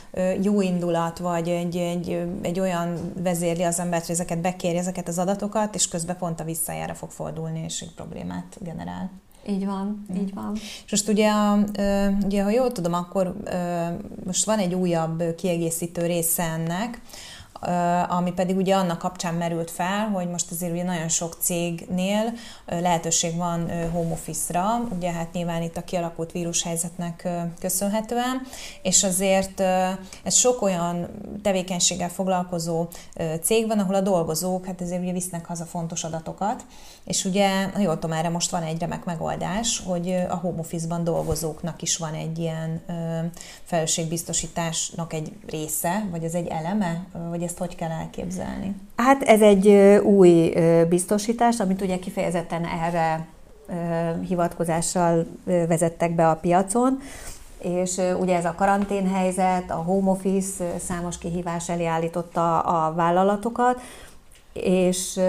jó 0.43 0.61
indulat, 0.61 1.19
vagy 1.19 1.49
egy, 1.49 1.77
egy, 1.77 2.27
egy 2.43 2.61
olyan 2.61 3.13
vezérli 3.23 3.63
az 3.63 3.79
embert, 3.79 4.07
hogy 4.07 4.15
ezeket 4.15 4.39
bekéri, 4.39 4.77
ezeket 4.77 5.09
az 5.09 5.19
adatokat, 5.19 5.75
és 5.75 5.89
közben 5.89 6.17
pont 6.17 6.41
a 6.41 6.45
visszajára 6.45 6.95
fog 6.95 7.11
fordulni, 7.11 7.63
és 7.65 7.81
egy 7.81 7.95
problémát 7.95 8.57
generál. 8.61 9.11
Így 9.49 9.67
van, 9.67 10.07
mm. 10.13 10.17
így 10.17 10.35
van. 10.35 10.53
És 10.85 10.91
most 10.91 11.09
ugye, 11.09 11.33
ugye, 12.25 12.43
ha 12.43 12.51
jól 12.51 12.73
tudom, 12.73 12.93
akkor 12.93 13.37
most 14.25 14.45
van 14.45 14.59
egy 14.59 14.75
újabb 14.75 15.35
kiegészítő 15.35 16.07
része 16.07 16.43
ennek, 16.43 17.01
ami 18.09 18.33
pedig 18.33 18.57
ugye 18.57 18.75
annak 18.75 18.99
kapcsán 18.99 19.35
merült 19.35 19.71
fel, 19.71 20.09
hogy 20.09 20.29
most 20.31 20.51
azért 20.51 20.73
ugye 20.73 20.83
nagyon 20.83 21.09
sok 21.09 21.37
cégnél 21.41 22.33
lehetőség 22.67 23.37
van 23.37 23.71
home 23.91 24.13
office-ra, 24.13 24.89
ugye 24.97 25.13
hát 25.13 25.33
nyilván 25.33 25.63
itt 25.63 25.77
a 25.77 25.85
kialakult 25.85 26.33
vírushelyzetnek 26.33 27.29
köszönhetően, 27.61 28.43
és 28.83 29.05
azért 29.05 29.61
ez 30.23 30.35
sok 30.35 30.63
olyan 30.63 31.09
tevékenységgel 31.43 32.09
foglalkozó 32.09 32.87
cég 33.43 33.67
van, 33.67 33.79
ahol 33.79 33.95
a 33.95 34.01
dolgozók 34.01 34.67
hát 34.67 34.81
ezért 34.81 35.03
ugye 35.03 35.13
visznek 35.13 35.47
haza 35.47 35.65
fontos 35.65 36.05
adatokat, 36.05 36.65
és 37.05 37.25
ugye, 37.25 37.69
ha 37.73 37.81
jól 37.81 37.99
tudom, 37.99 38.17
erre 38.17 38.29
most 38.29 38.51
van 38.51 38.63
egy 38.63 38.81
remek 38.81 39.05
megoldás, 39.05 39.83
hogy 39.87 40.25
a 40.29 40.35
home 40.35 40.61
office-ban 40.61 41.05
dolgozóknak 41.05 41.83
is 41.83 41.97
van 41.97 42.15
egy 42.15 42.39
ilyen 42.39 42.83
felelősségbiztosításnak 43.65 45.13
egy 45.13 45.33
része, 45.47 46.07
vagy 46.11 46.25
ez 46.25 46.35
egy 46.35 46.47
eleme, 46.47 47.07
vagy 47.31 47.43
ezt 47.53 47.61
hogy 47.61 47.77
kell 47.77 47.91
elképzelni? 47.91 48.75
Hát 48.97 49.23
ez 49.23 49.41
egy 49.41 49.69
új 50.03 50.55
biztosítás, 50.89 51.61
amit 51.61 51.83
ugye 51.83 51.99
kifejezetten 51.99 52.65
erre 52.65 53.27
hivatkozással 54.29 55.27
vezettek 55.45 56.15
be 56.15 56.29
a 56.29 56.35
piacon, 56.35 56.99
és 57.59 58.01
ugye 58.21 58.37
ez 58.37 58.45
a 58.45 58.55
karanténhelyzet, 58.55 59.71
a 59.71 59.75
home 59.75 60.11
office 60.11 60.65
számos 60.79 61.19
kihívás 61.19 61.69
elé 61.69 61.85
állította 61.85 62.61
a 62.61 62.95
vállalatokat, 62.95 63.81
és 64.53 65.21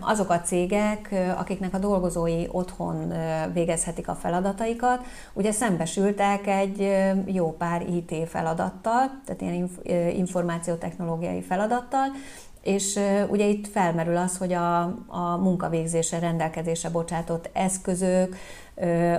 azok 0.00 0.30
a 0.30 0.40
cégek, 0.40 1.14
akiknek 1.36 1.74
a 1.74 1.78
dolgozói 1.78 2.44
otthon 2.50 3.12
végezhetik 3.52 4.08
a 4.08 4.14
feladataikat, 4.14 5.04
ugye 5.32 5.52
szembesültek 5.52 6.46
egy 6.46 6.92
jó 7.26 7.56
pár 7.56 7.86
IT 7.88 8.28
feladattal, 8.28 9.20
tehát 9.24 9.40
ilyen 9.40 9.70
információtechnológiai 10.16 11.42
feladattal, 11.42 12.06
és 12.62 12.98
ugye 13.28 13.46
itt 13.46 13.68
felmerül 13.68 14.16
az, 14.16 14.36
hogy 14.36 14.52
a, 14.52 14.80
a 15.06 15.36
munkavégzésre 15.40 16.18
rendelkezésre 16.18 16.90
bocsátott 16.90 17.50
eszközök, 17.52 18.36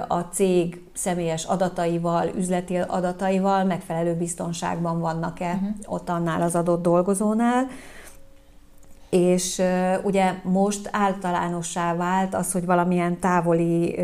a 0.08 0.20
cég 0.20 0.84
személyes 0.94 1.44
adataival, 1.44 2.28
üzleti 2.36 2.78
adataival 2.78 3.64
megfelelő 3.64 4.16
biztonságban 4.16 5.00
vannak-e 5.00 5.54
uh-huh. 5.54 5.70
ott 5.86 6.10
annál 6.10 6.42
az 6.42 6.56
adott 6.56 6.82
dolgozónál. 6.82 7.68
És 9.14 9.62
ugye 10.04 10.34
most 10.44 10.90
általánossá 10.92 11.96
vált 11.96 12.36
az, 12.36 12.52
hogy 12.52 12.66
valamilyen 12.66 13.20
távoli 13.20 13.96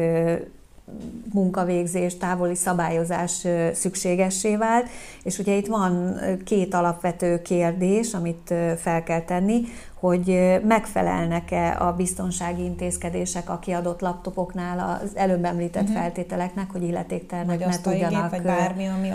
munkavégzés, 1.34 2.18
távoli 2.18 2.56
szabályozás 2.56 3.48
szükségessé 3.74 4.56
vált, 4.56 4.88
és 5.24 5.40
ugye 5.40 5.56
itt 5.56 5.68
van 5.68 6.20
két 6.46 6.74
alapvető 6.74 7.42
kérdés, 7.42 8.14
amit 8.14 8.54
fel 8.78 9.04
kell 9.04 9.22
tenni, 9.22 9.62
hogy 10.00 10.60
megfelelnek-e 10.68 11.78
a 11.80 11.94
biztonsági 11.94 12.64
intézkedések 12.64 13.50
a 13.50 13.60
kiadott 13.60 14.02
laptopoknál 14.02 15.00
az 15.02 15.12
előbb 15.16 15.46
említett 15.46 15.84
uh-huh. 15.84 15.98
feltételeknek, 15.98 16.72
hogy 16.72 16.84
illetéktelnek 16.84 17.66
ne 17.66 17.82
tudjanak 17.82 18.22
gép, 18.22 18.30
vagy 18.30 18.42
bármi, 18.42 18.88
ami 18.88 19.10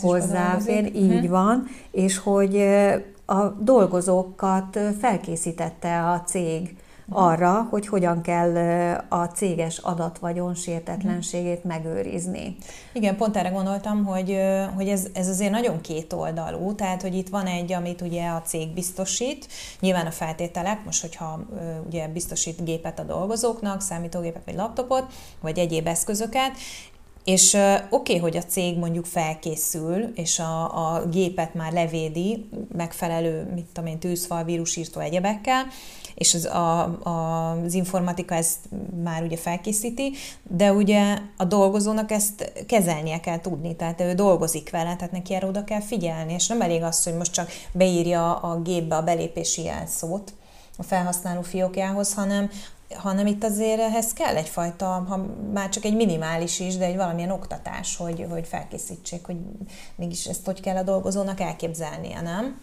hozzáférni, 0.00 0.90
így 0.94 1.14
uh-huh. 1.14 1.30
van, 1.30 1.64
és 1.90 2.18
hogy 2.18 2.64
a 3.26 3.48
dolgozókat 3.48 4.78
felkészítette 5.00 6.10
a 6.10 6.20
cég 6.20 6.76
arra, 7.08 7.66
hogy 7.70 7.86
hogyan 7.86 8.22
kell 8.22 8.56
a 9.08 9.24
céges 9.24 9.78
adatvagyon 9.78 10.54
sértetlenségét 10.54 11.64
megőrizni. 11.64 12.56
Igen, 12.92 13.16
pont 13.16 13.36
erre 13.36 13.48
gondoltam, 13.48 14.04
hogy, 14.04 14.38
hogy 14.74 14.88
ez, 14.88 15.06
ez 15.12 15.28
azért 15.28 15.50
nagyon 15.50 15.80
kétoldalú, 15.80 16.74
tehát 16.74 17.02
hogy 17.02 17.14
itt 17.14 17.28
van 17.28 17.46
egy, 17.46 17.72
amit 17.72 18.00
ugye 18.00 18.28
a 18.28 18.42
cég 18.42 18.68
biztosít, 18.68 19.48
nyilván 19.80 20.06
a 20.06 20.10
feltételek, 20.10 20.84
most 20.84 21.00
hogyha 21.00 21.40
ugye 21.86 22.08
biztosít 22.08 22.64
gépet 22.64 22.98
a 22.98 23.02
dolgozóknak, 23.02 23.80
számítógépet 23.80 24.44
vagy 24.44 24.54
laptopot, 24.54 25.04
vagy 25.40 25.58
egyéb 25.58 25.86
eszközöket, 25.86 26.52
és 27.26 27.54
oké, 27.54 27.86
okay, 27.90 28.18
hogy 28.18 28.36
a 28.36 28.42
cég 28.42 28.78
mondjuk 28.78 29.04
felkészül, 29.04 30.12
és 30.14 30.38
a, 30.38 30.94
a 30.94 31.06
gépet 31.06 31.54
már 31.54 31.72
levédi 31.72 32.48
megfelelő, 32.76 33.50
mit 33.54 33.64
tudom 33.72 33.90
én, 33.90 33.98
tűzfal, 33.98 34.44
vírusírtó 34.44 35.00
egyebekkel, 35.00 35.66
és 36.14 36.34
az, 36.34 36.44
a, 36.44 36.80
a, 37.02 37.50
az 37.50 37.74
informatika 37.74 38.34
ezt 38.34 38.58
már 39.02 39.22
ugye 39.22 39.36
felkészíti, 39.36 40.12
de 40.42 40.72
ugye 40.72 41.18
a 41.36 41.44
dolgozónak 41.44 42.10
ezt 42.10 42.52
kezelnie 42.66 43.20
kell 43.20 43.40
tudni, 43.40 43.76
tehát 43.76 44.00
ő 44.00 44.14
dolgozik 44.14 44.70
vele, 44.70 44.96
tehát 44.96 45.12
neki 45.12 45.34
erre 45.34 45.46
oda 45.46 45.64
kell 45.64 45.80
figyelni, 45.80 46.32
és 46.32 46.46
nem 46.46 46.60
elég 46.60 46.82
az, 46.82 47.04
hogy 47.04 47.16
most 47.16 47.32
csak 47.32 47.50
beírja 47.72 48.36
a 48.36 48.60
gépbe 48.60 48.96
a 48.96 49.02
belépési 49.02 49.62
jelszót 49.62 50.32
a 50.76 50.82
felhasználó 50.82 51.42
fiókjához, 51.42 52.14
hanem 52.14 52.50
hanem 52.94 53.26
itt 53.26 53.44
azért 53.44 53.80
ehhez 53.80 54.12
kell 54.12 54.36
egyfajta, 54.36 54.86
ha 54.86 55.26
már 55.52 55.68
csak 55.68 55.84
egy 55.84 55.96
minimális 55.96 56.60
is, 56.60 56.76
de 56.76 56.84
egy 56.84 56.96
valamilyen 56.96 57.30
oktatás, 57.30 57.96
hogy, 57.96 58.26
hogy 58.30 58.46
felkészítsék, 58.46 59.26
hogy 59.26 59.36
mégis 59.96 60.26
ezt 60.26 60.44
hogy 60.44 60.60
kell 60.60 60.76
a 60.76 60.82
dolgozónak 60.82 61.40
elképzelnie, 61.40 62.20
nem? 62.20 62.60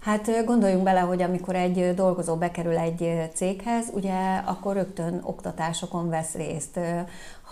Hát 0.00 0.44
gondoljunk 0.44 0.82
bele, 0.82 1.00
hogy 1.00 1.22
amikor 1.22 1.54
egy 1.54 1.94
dolgozó 1.94 2.36
bekerül 2.36 2.78
egy 2.78 3.30
céghez, 3.34 3.86
ugye 3.94 4.42
akkor 4.44 4.74
rögtön 4.74 5.20
oktatásokon 5.24 6.08
vesz 6.08 6.32
részt. 6.32 6.78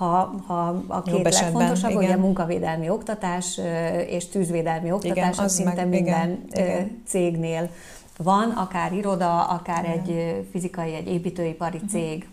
Ha, 0.01 0.35
ha 0.47 0.83
a 0.87 1.03
két 1.03 1.15
Jobb 1.15 1.25
legfontosabb, 1.25 1.95
ugye 1.95 2.17
munkavédelmi 2.17 2.89
oktatás 2.89 3.61
és 4.07 4.29
tűzvédelmi 4.29 4.93
oktatás, 4.93 5.17
igen, 5.17 5.45
az 5.45 5.53
szinte 5.53 5.75
meg, 5.75 5.89
minden 5.89 6.45
igen, 6.51 7.03
cégnél 7.07 7.71
van, 8.17 8.51
akár 8.51 8.93
iroda, 8.93 9.45
akár 9.45 9.85
igen. 9.85 9.99
egy 9.99 10.35
fizikai, 10.51 10.95
egy 10.95 11.09
építőipari 11.09 11.77
uh-huh. 11.77 11.91
cég. 11.91 12.29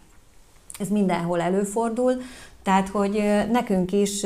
Ez 0.80 0.88
mindenhol 0.88 1.42
előfordul, 1.42 2.14
tehát, 2.64 2.90
hogy 2.90 3.24
nekünk 3.52 3.92
is 3.92 4.26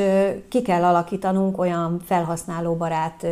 ki 0.49 0.61
kell 0.61 0.83
alakítanunk 0.83 1.59
olyan 1.59 2.01
felhasználóbarát 2.05 3.25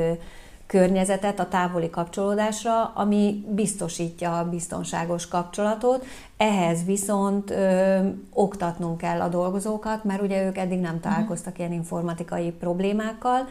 környezetet 0.69 1.39
a 1.39 1.47
távoli 1.47 1.89
kapcsolódásra, 1.89 2.85
ami 2.85 3.45
biztosítja 3.49 4.37
a 4.37 4.49
biztonságos 4.49 5.27
kapcsolatot. 5.27 6.05
Ehhez 6.37 6.85
viszont 6.85 7.51
ö, 7.51 7.99
oktatnunk 8.33 8.97
kell 8.97 9.21
a 9.21 9.27
dolgozókat, 9.27 10.03
mert 10.03 10.21
ugye 10.21 10.45
ők 10.45 10.57
eddig 10.57 10.79
nem 10.79 10.99
találkoztak 10.99 11.59
ilyen 11.59 11.71
informatikai 11.71 12.51
problémákkal, 12.51 13.47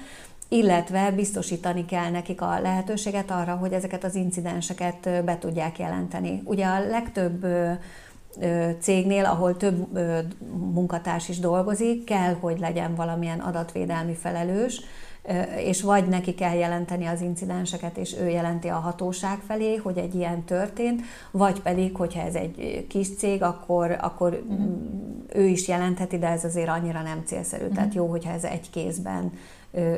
illetve 0.49 1.11
biztosítani 1.11 1.85
kell 1.85 2.11
nekik 2.11 2.41
a 2.41 2.61
lehetőséget 2.61 3.31
arra, 3.31 3.55
hogy 3.55 3.73
ezeket 3.73 4.05
az 4.05 4.15
incidenseket 4.15 5.25
be 5.25 5.39
tudják 5.39 5.79
jelenteni. 5.79 6.43
Ugye 6.45 6.67
a 6.67 6.87
legtöbb 6.87 7.47
cégnél, 8.81 9.25
ahol 9.25 9.57
több 9.57 9.99
munkatárs 10.73 11.29
is 11.29 11.39
dolgozik, 11.39 12.05
kell, 12.05 12.35
hogy 12.41 12.59
legyen 12.59 12.95
valamilyen 12.95 13.39
adatvédelmi 13.39 14.15
felelős, 14.15 14.81
és 15.57 15.83
vagy 15.83 16.09
neki 16.09 16.35
kell 16.35 16.55
jelenteni 16.55 17.07
az 17.07 17.21
incidenseket, 17.21 17.97
és 17.97 18.17
ő 18.21 18.29
jelenti 18.29 18.69
a 18.69 18.75
hatóság 18.75 19.39
felé, 19.47 19.77
hogy 19.77 19.99
egy 19.99 20.15
ilyen 20.15 20.45
történt, 20.45 21.03
vagy 21.31 21.61
pedig, 21.61 21.97
hogyha 21.97 22.21
ez 22.21 22.35
egy 22.35 22.87
kis 22.89 23.17
cég, 23.17 23.43
akkor, 23.43 23.99
akkor 24.01 24.43
uh-huh. 24.49 24.67
ő 25.33 25.47
is 25.47 25.69
jelentheti, 25.69 26.19
de 26.19 26.27
ez 26.29 26.45
azért 26.45 26.69
annyira 26.69 27.03
nem 27.03 27.23
célszerű. 27.25 27.63
Uh-huh. 27.63 27.77
Tehát 27.77 27.95
jó, 27.95 28.07
hogyha 28.07 28.33
ez 28.33 28.45
egy 28.45 28.71
kézben 28.71 29.33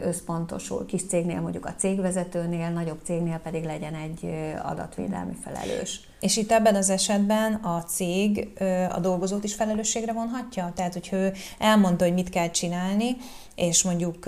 összpontosul. 0.03 0.87
Kis 0.87 1.07
cégnél 1.07 1.41
mondjuk 1.41 1.66
a 1.66 1.74
cégvezetőnél, 1.76 2.68
nagyobb 2.70 2.99
cégnél 3.03 3.39
pedig 3.43 3.64
legyen 3.64 3.95
egy 3.95 4.31
adatvédelmi 4.62 5.35
felelős. 5.43 6.01
És 6.20 6.37
itt 6.37 6.53
ebben 6.53 6.74
az 6.74 6.91
esetben 6.91 7.55
a 7.55 7.83
cég 7.83 8.49
a 8.95 9.01
dolgozót 9.01 9.45
is 9.45 9.55
felelősségre 9.55 10.12
vonhatja? 10.12 10.72
Tehát, 10.74 10.93
hogy 10.93 11.09
ő 11.12 11.33
elmondta, 11.59 12.05
hogy 12.05 12.14
mit 12.14 12.28
kell 12.28 12.51
csinálni, 12.51 13.16
és 13.61 13.83
mondjuk 13.83 14.27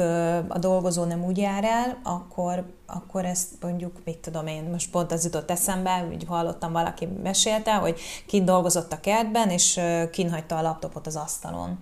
a 0.49 0.59
dolgozó 0.59 1.05
nem 1.05 1.25
úgy 1.25 1.39
jár 1.39 1.65
el, 1.65 1.99
akkor, 2.03 2.65
akkor 2.87 3.25
ezt 3.25 3.49
mondjuk, 3.61 4.01
mit 4.05 4.19
tudom 4.19 4.47
én, 4.47 4.63
most 4.63 4.91
pont 4.91 5.13
az 5.13 5.25
jutott 5.25 5.51
eszembe, 5.51 6.09
úgy 6.13 6.25
hallottam, 6.25 6.73
valaki 6.73 7.09
mesélte, 7.23 7.75
hogy 7.75 8.01
kint 8.27 8.45
dolgozott 8.45 8.93
a 8.93 9.01
kertben, 9.01 9.51
és 9.51 9.81
kint 10.11 10.31
hagyta 10.31 10.57
a 10.57 10.63
laptopot 10.63 11.07
az 11.07 11.17
asztalon 11.17 11.79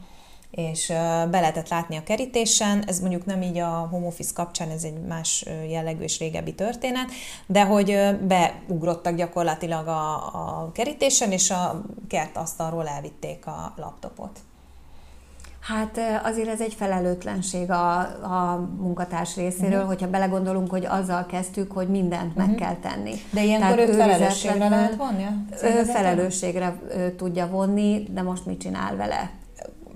és 0.50 0.86
be 1.30 1.40
lehetett 1.40 1.68
látni 1.68 1.96
a 1.96 2.02
kerítésen, 2.02 2.84
ez 2.86 3.00
mondjuk 3.00 3.24
nem 3.24 3.42
így 3.42 3.58
a 3.58 3.88
home 3.90 4.06
office 4.06 4.32
kapcsán, 4.34 4.70
ez 4.70 4.84
egy 4.84 5.00
más 5.00 5.44
jellegű 5.68 6.02
és 6.02 6.18
régebbi 6.18 6.54
történet, 6.54 7.10
de 7.46 7.64
hogy 7.64 8.16
beugrottak 8.26 9.14
gyakorlatilag 9.14 9.86
a, 9.86 10.14
a 10.16 10.70
kerítésen, 10.72 11.32
és 11.32 11.50
a 11.50 11.82
kertasztalról 12.08 12.88
elvitték 12.88 13.46
a 13.46 13.74
laptopot. 13.76 14.40
Hát 15.60 16.00
azért 16.22 16.48
ez 16.48 16.60
egy 16.60 16.74
felelőtlenség 16.74 17.70
a, 17.70 17.98
a 18.22 18.68
munkatárs 18.78 19.36
részéről, 19.36 19.72
uh-huh. 19.72 19.86
hogyha 19.86 20.10
belegondolunk, 20.10 20.70
hogy 20.70 20.86
azzal 20.86 21.26
kezdtük, 21.26 21.72
hogy 21.72 21.88
mindent 21.88 22.26
uh-huh. 22.26 22.36
meg 22.36 22.48
mhm. 22.48 22.56
kell 22.56 22.76
tenni. 22.76 23.14
De 23.30 23.44
ilyenkor 23.44 23.78
őt 23.78 23.94
felelősségre 23.94 24.68
lehet 24.68 24.96
vonni? 24.96 25.26
Felelősségre 25.84 26.78
tudja 27.16 27.48
vonni, 27.48 28.06
de 28.10 28.22
most 28.22 28.46
mit 28.46 28.60
csinál 28.60 28.96
vele? 28.96 29.30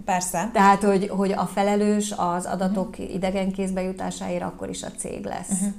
Persze. 0.04 0.50
Tehát, 0.52 0.82
hogy, 0.82 1.08
hogy 1.08 1.32
a 1.32 1.46
felelős 1.46 2.14
az 2.16 2.46
adatok 2.46 2.88
uh-huh. 2.88 3.14
idegen 3.14 3.52
kézbe 3.52 3.82
jutásáért 3.82 4.42
akkor 4.42 4.68
is 4.68 4.82
a 4.82 4.90
cég 4.98 5.24
lesz. 5.24 5.50
Uh-huh. 5.50 5.74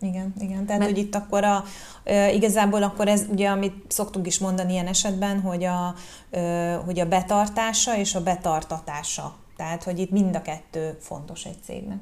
Igen, 0.00 0.34
igen. 0.38 0.66
Tehát, 0.66 0.80
Mert... 0.80 0.90
hogy 0.92 1.00
itt 1.00 1.14
akkor 1.14 1.44
a, 1.44 1.64
e, 2.04 2.32
igazából 2.32 2.82
akkor 2.82 3.08
ez 3.08 3.26
ugye, 3.30 3.48
amit 3.48 3.74
szoktunk 3.88 4.26
is 4.26 4.38
mondani 4.38 4.72
ilyen 4.72 4.86
esetben, 4.86 5.40
hogy 5.40 5.64
a, 5.64 5.94
e, 6.30 6.74
hogy 6.74 7.00
a 7.00 7.08
betartása 7.08 7.96
és 7.96 8.14
a 8.14 8.22
betartatása. 8.22 9.34
Tehát, 9.56 9.82
hogy 9.82 9.98
itt 9.98 10.10
mind 10.10 10.36
a 10.36 10.42
kettő 10.42 10.96
fontos 11.00 11.44
egy 11.44 11.62
cégnek. 11.64 12.00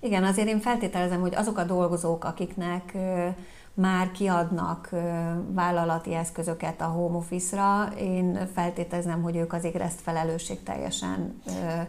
Igen, 0.00 0.24
azért 0.24 0.48
én 0.48 0.60
feltételezem, 0.60 1.20
hogy 1.20 1.34
azok 1.34 1.58
a 1.58 1.64
dolgozók, 1.64 2.24
akiknek 2.24 2.96
már 3.74 4.10
kiadnak 4.10 4.90
vállalati 5.54 6.14
eszközöket 6.14 6.80
a 6.80 6.84
home 6.84 7.16
office-ra, 7.16 7.92
én 7.98 8.48
feltételezem, 8.54 9.22
hogy 9.22 9.36
ők 9.36 9.52
azért 9.52 9.80
ezt 9.80 10.00
felelősségteljesen 10.00 11.42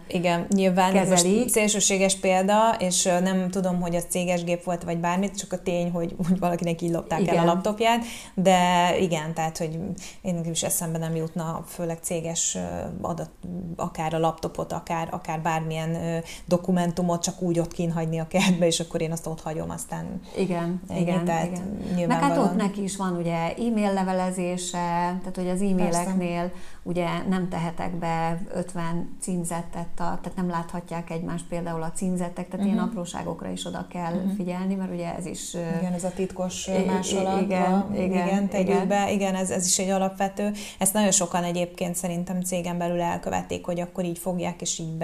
Igen, 0.07 0.45
nyilván 0.49 0.93
kezelik. 0.93 1.37
most 1.37 1.49
szélsőséges 1.49 2.15
példa, 2.15 2.75
és 2.79 3.03
nem 3.03 3.49
tudom, 3.49 3.81
hogy 3.81 3.95
az 3.95 4.05
céges 4.09 4.43
gép 4.43 4.63
volt, 4.63 4.83
vagy 4.83 4.97
bármit, 4.97 5.37
csak 5.37 5.51
a 5.51 5.61
tény, 5.61 5.91
hogy, 5.91 6.15
hogy 6.27 6.39
valakinek 6.39 6.81
így 6.81 6.91
lopták 6.91 7.21
igen. 7.21 7.37
el 7.37 7.43
a 7.43 7.45
laptopját, 7.45 8.03
de 8.33 8.59
igen, 8.99 9.33
tehát, 9.33 9.57
hogy 9.57 9.79
én 10.21 10.45
is 10.45 10.63
eszembe 10.63 10.97
nem 10.97 11.15
jutna, 11.15 11.63
főleg 11.67 11.97
céges 12.01 12.57
adat, 13.01 13.29
akár 13.75 14.13
a 14.13 14.19
laptopot, 14.19 14.71
akár, 14.71 15.07
akár 15.11 15.41
bármilyen 15.41 16.23
dokumentumot 16.45 17.23
csak 17.23 17.41
úgy 17.41 17.59
ott 17.59 17.71
kínhagyni 17.71 18.19
a 18.19 18.27
kertbe, 18.27 18.65
és 18.65 18.79
akkor 18.79 19.01
én 19.01 19.11
azt 19.11 19.27
ott 19.27 19.41
hagyom, 19.41 19.69
aztán 19.69 20.21
igen, 20.37 20.81
ennyi, 20.87 21.01
igen, 21.01 21.25
tehát 21.25 21.45
igen. 21.45 21.72
Meg 22.07 22.19
hát 22.21 22.37
ott 22.37 22.55
neki 22.55 22.83
is 22.83 22.95
van 22.95 23.15
ugye 23.15 23.53
e-mail 23.53 23.93
levelezése, 23.93 24.77
tehát 25.19 25.35
hogy 25.35 25.49
az 25.49 25.61
e-maileknél 25.61 26.41
Persze. 26.41 26.53
ugye 26.83 27.07
nem 27.29 27.49
tehetek 27.49 27.95
be 27.95 28.41
50 28.53 29.17
címzettet, 29.21 29.87
tehát 29.95 30.31
nem 30.35 30.49
láthatják 30.49 31.09
egymást 31.09 31.45
például 31.49 31.81
a 31.81 31.91
címzettek, 31.91 32.33
tehát 32.33 32.53
uh-huh. 32.53 32.65
ilyen 32.65 32.77
mhm. 32.77 32.87
apróságokra 32.87 33.49
is 33.49 33.65
oda 33.65 33.87
kell 33.89 34.13
uh-huh. 34.13 34.35
figyelni, 34.35 34.75
mert 34.75 34.91
ugye 34.91 35.15
ez 35.15 35.25
is... 35.25 35.53
Igen, 35.53 35.93
ez 35.93 36.03
a 36.03 36.11
titkos 36.15 36.69
másolat. 36.87 37.41
Igen, 37.41 37.93
igen, 37.93 38.27
igen, 38.27 38.49
igen, 38.53 38.87
be. 38.87 39.11
igen 39.11 39.35
ez, 39.35 39.49
ez 39.49 39.65
is 39.65 39.79
egy 39.79 39.89
alapvető. 39.89 40.51
Ezt 40.79 40.93
nagyon 40.93 41.11
sokan 41.11 41.43
egyébként 41.43 41.95
szerintem 41.95 42.41
cégen 42.41 42.77
belül 42.77 43.01
elkövették, 43.01 43.65
hogy 43.65 43.79
akkor 43.79 44.03
így 44.03 44.17
fogják 44.17 44.61
és 44.61 44.79
így 44.79 44.97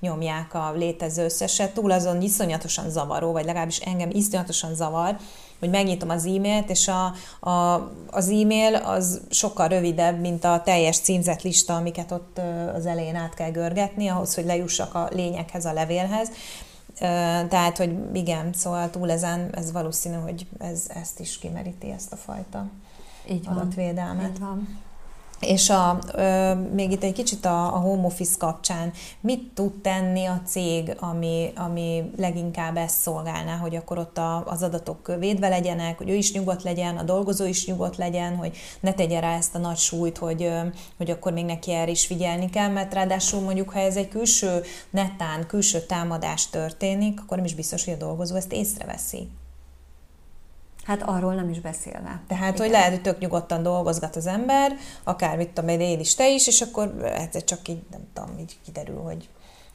benyomják 0.00 0.54
a 0.54 0.72
létező 0.76 1.24
összeset. 1.24 1.74
Túl 1.74 1.90
azon 1.90 2.22
iszonyatosan 2.22 2.90
zavaró, 2.90 3.32
vagy 3.32 3.44
legalábbis 3.44 3.78
engem 3.78 4.08
iszonyatosan 4.12 4.74
zavar, 4.74 5.16
hogy 5.60 5.70
megnyitom 5.70 6.08
az 6.08 6.26
e-mailt, 6.26 6.70
és 6.70 6.88
a, 6.88 7.04
a, 7.50 7.90
az 8.10 8.28
e-mail 8.28 8.74
az 8.74 9.20
sokkal 9.30 9.68
rövidebb, 9.68 10.20
mint 10.20 10.44
a 10.44 10.62
teljes 10.64 10.98
címzetlista, 10.98 11.76
amiket 11.76 12.10
ott 12.12 12.40
az 12.74 12.86
elején 12.86 13.16
át 13.16 13.34
kell 13.34 13.50
görgetni, 13.50 14.08
ahhoz, 14.08 14.34
hogy 14.34 14.44
lejussak 14.44 14.94
a 14.94 15.08
lényekhez, 15.12 15.64
a 15.64 15.72
levélhez. 15.72 16.28
Tehát, 17.48 17.76
hogy 17.76 17.96
igen, 18.12 18.52
szóval 18.52 18.90
túl 18.90 19.10
ezen, 19.10 19.50
ez 19.54 19.72
valószínű, 19.72 20.16
hogy 20.16 20.46
ez, 20.58 20.84
ezt 20.88 21.20
is 21.20 21.38
kimeríti, 21.38 21.90
ezt 21.90 22.12
a 22.12 22.16
fajta 22.16 22.66
Így 23.30 23.46
adatvédelmet. 23.48 24.30
Így 24.30 24.38
van. 24.38 24.78
És 25.40 25.70
a, 25.70 25.98
ö, 26.14 26.54
még 26.54 26.90
itt 26.90 27.02
egy 27.02 27.12
kicsit 27.12 27.44
a, 27.44 27.74
a 27.74 27.78
home 27.78 28.06
office 28.06 28.34
kapcsán, 28.38 28.92
mit 29.20 29.50
tud 29.54 29.72
tenni 29.72 30.24
a 30.24 30.42
cég, 30.46 30.96
ami, 30.98 31.52
ami 31.56 32.10
leginkább 32.16 32.76
ezt 32.76 32.98
szolgálná, 32.98 33.56
hogy 33.56 33.76
akkor 33.76 33.98
ott 33.98 34.18
a, 34.18 34.44
az 34.46 34.62
adatok 34.62 35.16
védve 35.18 35.48
legyenek, 35.48 35.98
hogy 35.98 36.10
ő 36.10 36.14
is 36.14 36.32
nyugodt 36.32 36.62
legyen, 36.62 36.96
a 36.96 37.02
dolgozó 37.02 37.44
is 37.44 37.66
nyugodt 37.66 37.96
legyen, 37.96 38.36
hogy 38.36 38.56
ne 38.80 38.92
tegye 38.92 39.20
rá 39.20 39.36
ezt 39.36 39.54
a 39.54 39.58
nagy 39.58 39.76
súlyt, 39.76 40.18
hogy, 40.18 40.50
hogy 40.96 41.10
akkor 41.10 41.32
még 41.32 41.44
neki 41.44 41.72
erre 41.72 41.90
is 41.90 42.06
figyelni 42.06 42.50
kell, 42.50 42.68
mert 42.68 42.94
ráadásul 42.94 43.40
mondjuk, 43.40 43.70
ha 43.70 43.78
ez 43.78 43.96
egy 43.96 44.08
külső 44.08 44.62
netán, 44.90 45.46
külső 45.46 45.80
támadás 45.80 46.46
történik, 46.46 47.20
akkor 47.20 47.36
nem 47.36 47.46
is 47.46 47.54
biztos, 47.54 47.84
hogy 47.84 47.94
a 47.94 48.04
dolgozó 48.04 48.34
ezt 48.34 48.52
észreveszi. 48.52 49.28
Hát 50.90 51.02
arról 51.02 51.34
nem 51.34 51.48
is 51.48 51.60
beszélve. 51.60 52.20
Tehát, 52.28 52.54
Igen. 52.54 52.60
hogy 52.60 52.70
lehet, 52.70 52.90
hogy 52.90 53.02
tök 53.02 53.18
nyugodtan 53.18 53.62
dolgozgat 53.62 54.16
az 54.16 54.26
ember, 54.26 54.76
akár 55.04 55.36
mit 55.36 55.48
tudom 55.48 55.80
én 55.80 56.00
is, 56.00 56.14
te 56.14 56.30
is, 56.30 56.46
és 56.46 56.60
akkor 56.60 56.94
egyszer 57.14 57.44
csak 57.44 57.68
így, 57.68 57.82
nem 57.90 58.00
tudom, 58.14 58.38
így 58.38 58.58
kiderül, 58.64 59.00
hogy 59.00 59.28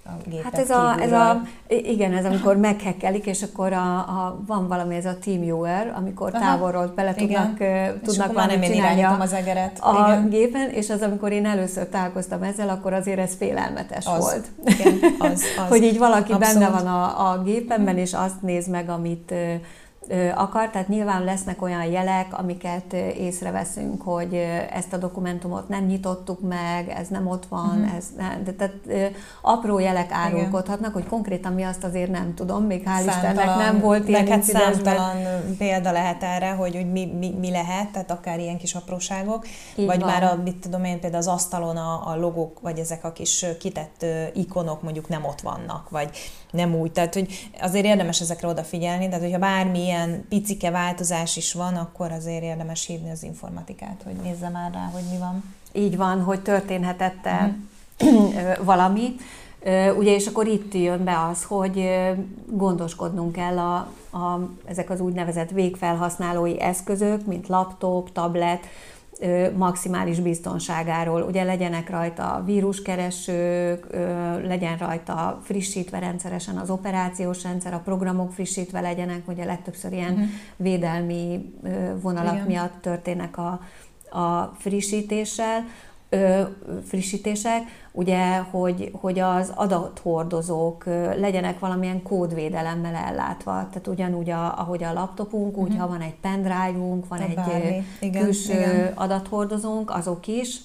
a 0.05 0.41
Hát 0.43 0.57
ez 0.57 0.69
a, 0.69 0.95
ez 1.01 1.11
a, 1.11 1.41
igen, 1.67 2.13
ez 2.13 2.25
amikor 2.25 2.57
meghekkelik, 2.57 3.25
és 3.25 3.43
akkor 3.43 3.73
a, 3.73 3.97
a, 3.97 4.41
van 4.47 4.67
valami, 4.67 4.95
ez 4.95 5.05
a 5.05 5.17
TeamViewer, 5.19 5.93
amikor 5.97 6.35
Aha, 6.35 6.43
távolról 6.43 6.87
bele 6.95 7.13
tudnak, 7.13 7.53
igen. 7.55 8.01
tudnak 8.03 8.33
valamit 8.33 8.59
nem 8.59 8.71
csinálni 8.71 9.01
a, 9.03 9.19
az 9.19 9.33
egeret. 9.33 9.79
a 9.79 10.07
igen. 10.07 10.29
gépen, 10.29 10.69
és 10.69 10.89
az, 10.89 11.01
amikor 11.01 11.31
én 11.31 11.45
először 11.45 11.89
találkoztam 11.89 12.43
ezzel, 12.43 12.69
akkor 12.69 12.93
azért 12.93 13.19
ez 13.19 13.35
félelmetes 13.35 14.05
az, 14.05 14.19
volt. 14.19 14.45
Igen, 14.65 14.99
az, 15.19 15.43
az. 15.63 15.69
hogy 15.69 15.83
így 15.83 15.97
valaki 15.97 16.31
Abszolút. 16.31 16.59
benne 16.59 16.69
van 16.69 16.87
a, 16.87 17.31
a 17.31 17.41
gépenben, 17.43 17.97
és 17.97 18.13
azt 18.13 18.41
néz 18.41 18.67
meg, 18.67 18.89
amit 18.89 19.33
akar, 20.35 20.69
tehát 20.69 20.87
nyilván 20.87 21.23
lesznek 21.23 21.61
olyan 21.61 21.85
jelek, 21.85 22.39
amiket 22.39 22.93
észreveszünk, 22.93 24.01
hogy 24.01 24.33
ezt 24.71 24.93
a 24.93 24.97
dokumentumot 24.97 25.69
nem 25.69 25.83
nyitottuk 25.83 26.39
meg, 26.41 26.89
ez 26.89 27.07
nem 27.07 27.27
ott 27.27 27.45
van, 27.45 27.79
uh-huh. 27.79 27.95
ez 27.95 28.05
nem, 28.17 28.43
de 28.43 28.51
tehát 28.51 28.75
apró 29.41 29.79
jelek 29.79 30.11
árulkodhatnak, 30.11 30.93
hogy 30.93 31.07
konkrétan 31.07 31.53
mi 31.53 31.63
azt 31.63 31.83
azért 31.83 32.11
nem 32.11 32.33
tudom, 32.33 32.63
még 32.63 32.83
hál' 32.85 33.07
Istennek 33.07 33.45
nem 33.45 33.79
volt 33.79 34.07
ilyen 34.07 34.23
Neked 34.23 34.43
számtalan 34.43 35.17
példa 35.57 35.91
lehet 35.91 36.23
erre, 36.23 36.51
hogy, 36.51 36.75
hogy 36.75 36.91
mi, 36.91 37.05
mi, 37.05 37.33
mi 37.39 37.51
lehet, 37.51 37.91
tehát 37.91 38.11
akár 38.11 38.39
ilyen 38.39 38.57
kis 38.57 38.73
apróságok, 38.73 39.47
Így 39.75 39.85
vagy 39.85 39.99
van. 39.99 40.09
már 40.09 40.23
a, 40.23 40.39
mit 40.43 40.55
tudom 40.55 40.83
én, 40.83 40.99
például 40.99 41.21
az 41.21 41.27
asztalon 41.27 41.77
a, 41.77 42.09
a 42.11 42.15
logók, 42.15 42.59
vagy 42.61 42.79
ezek 42.79 43.03
a 43.03 43.11
kis 43.11 43.45
kitett 43.59 44.05
ikonok 44.33 44.81
mondjuk 44.81 45.07
nem 45.07 45.25
ott 45.25 45.41
vannak, 45.41 45.89
vagy 45.89 46.09
nem 46.51 46.75
úgy. 46.75 46.91
Tehát, 46.91 47.13
hogy 47.13 47.49
azért 47.61 47.85
érdemes 47.85 48.21
ezekre 48.21 48.47
odafigyelni, 48.47 49.07
tehát 49.07 49.23
hogyha 49.23 49.39
bármilyen 49.95 50.25
picike 50.29 50.71
változás 50.71 51.37
is 51.37 51.53
van, 51.53 51.75
akkor 51.75 52.11
azért 52.11 52.43
érdemes 52.43 52.85
hívni 52.85 53.11
az 53.11 53.23
informatikát, 53.23 54.01
hogy 54.03 54.15
nézze 54.23 54.49
már 54.49 54.71
rá, 54.73 54.89
hogy 54.93 55.03
mi 55.11 55.17
van. 55.17 55.43
Így 55.73 55.97
van, 55.97 56.21
hogy 56.21 56.41
történhetett 56.41 57.25
uh-huh. 57.25 58.63
valami. 58.71 59.15
Ugye, 59.97 60.13
és 60.13 60.27
akkor 60.27 60.47
itt 60.47 60.73
jön 60.73 61.03
be 61.03 61.25
az, 61.31 61.43
hogy 61.43 61.89
gondoskodnunk 62.45 63.31
kell 63.31 63.57
a, 63.57 63.75
a, 64.17 64.49
ezek 64.65 64.89
az 64.89 64.99
úgynevezett 64.99 65.49
végfelhasználói 65.49 66.61
eszközök, 66.61 67.25
mint 67.25 67.47
laptop, 67.47 68.11
tablet, 68.11 68.65
maximális 69.55 70.19
biztonságáról. 70.19 71.21
Ugye 71.21 71.43
legyenek 71.43 71.89
rajta 71.89 72.41
víruskeresők, 72.45 73.87
legyen 74.43 74.77
rajta 74.77 75.39
frissítve 75.43 75.99
rendszeresen 75.99 76.57
az 76.57 76.69
operációs 76.69 77.43
rendszer, 77.43 77.73
a 77.73 77.81
programok 77.83 78.31
frissítve 78.31 78.81
legyenek, 78.81 79.27
ugye 79.27 79.45
legtöbbször 79.45 79.91
ilyen 79.91 80.13
uh-huh. 80.13 80.27
védelmi 80.55 81.53
vonalak 82.01 82.33
Igen. 82.33 82.45
miatt 82.45 82.81
történnek 82.81 83.37
a, 83.37 83.59
a 84.19 84.55
frissítéssel 84.57 85.65
frissítések, 86.87 87.61
ugye, 87.91 88.37
hogy, 88.37 88.91
hogy 89.01 89.19
az 89.19 89.51
adathordozók 89.55 90.85
legyenek 91.17 91.59
valamilyen 91.59 92.03
kódvédelemmel 92.03 92.95
ellátva. 92.95 93.51
Tehát 93.51 93.87
ugyanúgy, 93.87 94.29
a, 94.29 94.59
ahogy 94.59 94.83
a 94.83 94.93
laptopunk, 94.93 95.47
uh-huh. 95.47 95.63
úgy, 95.63 95.71
mhm. 95.71 95.79
ha 95.79 95.87
van 95.87 96.01
egy 96.01 96.15
pendrive-unk, 96.15 97.07
van 97.07 97.19
egy 97.19 97.39
igen, 97.99 98.23
külső 98.23 98.53
igen. 98.53 98.91
adathordozónk, 98.95 99.91
azok 99.91 100.27
is. 100.27 100.59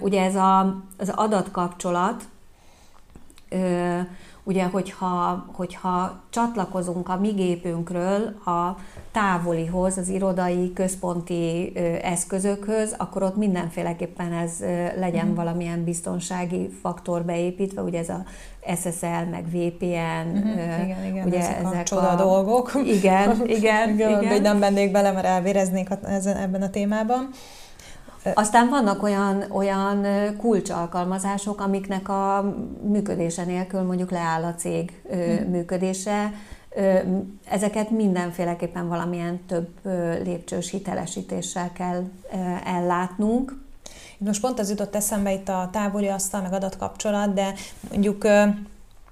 Ugye 0.00 0.22
ez 0.22 0.34
a, 0.34 0.82
az 0.98 1.08
adatkapcsolat, 1.08 2.24
ugye, 4.42 4.64
hogyha, 4.64 5.46
hogyha 5.52 6.20
csatlakozunk 6.30 7.08
a 7.08 7.16
mi 7.16 7.28
gépünkről 7.28 8.26
a 8.44 8.76
távolihoz, 9.12 9.98
az 9.98 10.08
irodai, 10.08 10.72
központi 10.72 11.72
eszközökhöz, 12.02 12.94
akkor 12.98 13.22
ott 13.22 13.36
mindenféleképpen 13.36 14.32
ez 14.32 14.52
legyen 14.98 15.26
mm. 15.26 15.34
valamilyen 15.34 15.84
biztonsági 15.84 16.68
faktor 16.82 17.22
beépítve, 17.22 17.82
ugye 17.82 17.98
ez 17.98 18.08
a 18.08 18.22
SSL, 18.76 19.24
meg 19.30 19.44
VPN, 19.50 20.28
mm-hmm. 20.28 20.84
igen, 20.84 21.04
igen, 21.04 21.26
ugye 21.26 21.38
ezek, 21.38 21.58
ezek 21.64 21.80
a 21.80 21.82
csoda 21.82 22.10
a... 22.10 22.14
dolgok. 22.14 22.72
Igen, 22.84 23.42
igen, 23.56 23.88
igen. 23.94 24.22
igen. 24.22 24.42
nem 24.42 24.58
mennék 24.58 24.90
bele, 24.92 25.12
mert 25.12 25.26
elvéreznék 25.26 25.88
ebben 26.24 26.62
a 26.62 26.70
témában. 26.70 27.28
Aztán 28.34 28.68
vannak 28.68 29.02
olyan, 29.02 29.44
olyan 29.50 30.06
kulcsalkalmazások, 30.36 31.60
amiknek 31.60 32.08
a 32.08 32.54
működése 32.82 33.44
nélkül 33.44 33.82
mondjuk 33.82 34.10
leáll 34.10 34.44
a 34.44 34.54
cég 34.54 35.02
hmm. 35.10 35.50
működése. 35.50 36.32
Ezeket 37.44 37.90
mindenféleképpen 37.90 38.88
valamilyen 38.88 39.40
több 39.46 39.68
lépcsős 40.24 40.70
hitelesítéssel 40.70 41.72
kell 41.72 42.04
ellátnunk. 42.64 43.62
Most 44.18 44.40
pont 44.40 44.58
az 44.58 44.68
jutott 44.70 44.94
eszembe 44.94 45.32
itt 45.32 45.48
a 45.48 45.68
távoli 45.72 46.08
asztal, 46.08 46.40
meg 46.40 46.52
adatkapcsolat, 46.52 47.34
de 47.34 47.54
mondjuk 47.90 48.26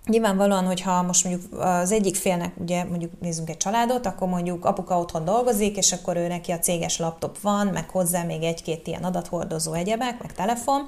Nyilvánvalóan, 0.08 0.64
hogyha 0.64 1.02
most 1.02 1.24
mondjuk 1.24 1.60
az 1.60 1.92
egyik 1.92 2.16
félnek, 2.16 2.52
ugye 2.56 2.84
mondjuk 2.84 3.20
nézzünk 3.20 3.50
egy 3.50 3.56
családot, 3.56 4.06
akkor 4.06 4.28
mondjuk 4.28 4.64
apuka 4.64 4.98
otthon 4.98 5.24
dolgozik, 5.24 5.76
és 5.76 5.92
akkor 5.92 6.16
ő 6.16 6.26
neki 6.26 6.52
a 6.52 6.58
céges 6.58 6.98
laptop 6.98 7.40
van, 7.40 7.66
meg 7.66 7.90
hozzá 7.90 8.22
még 8.22 8.42
egy-két 8.42 8.86
ilyen 8.86 9.04
adathordozó 9.04 9.72
egyebek, 9.72 10.22
meg 10.22 10.32
telefon, 10.32 10.84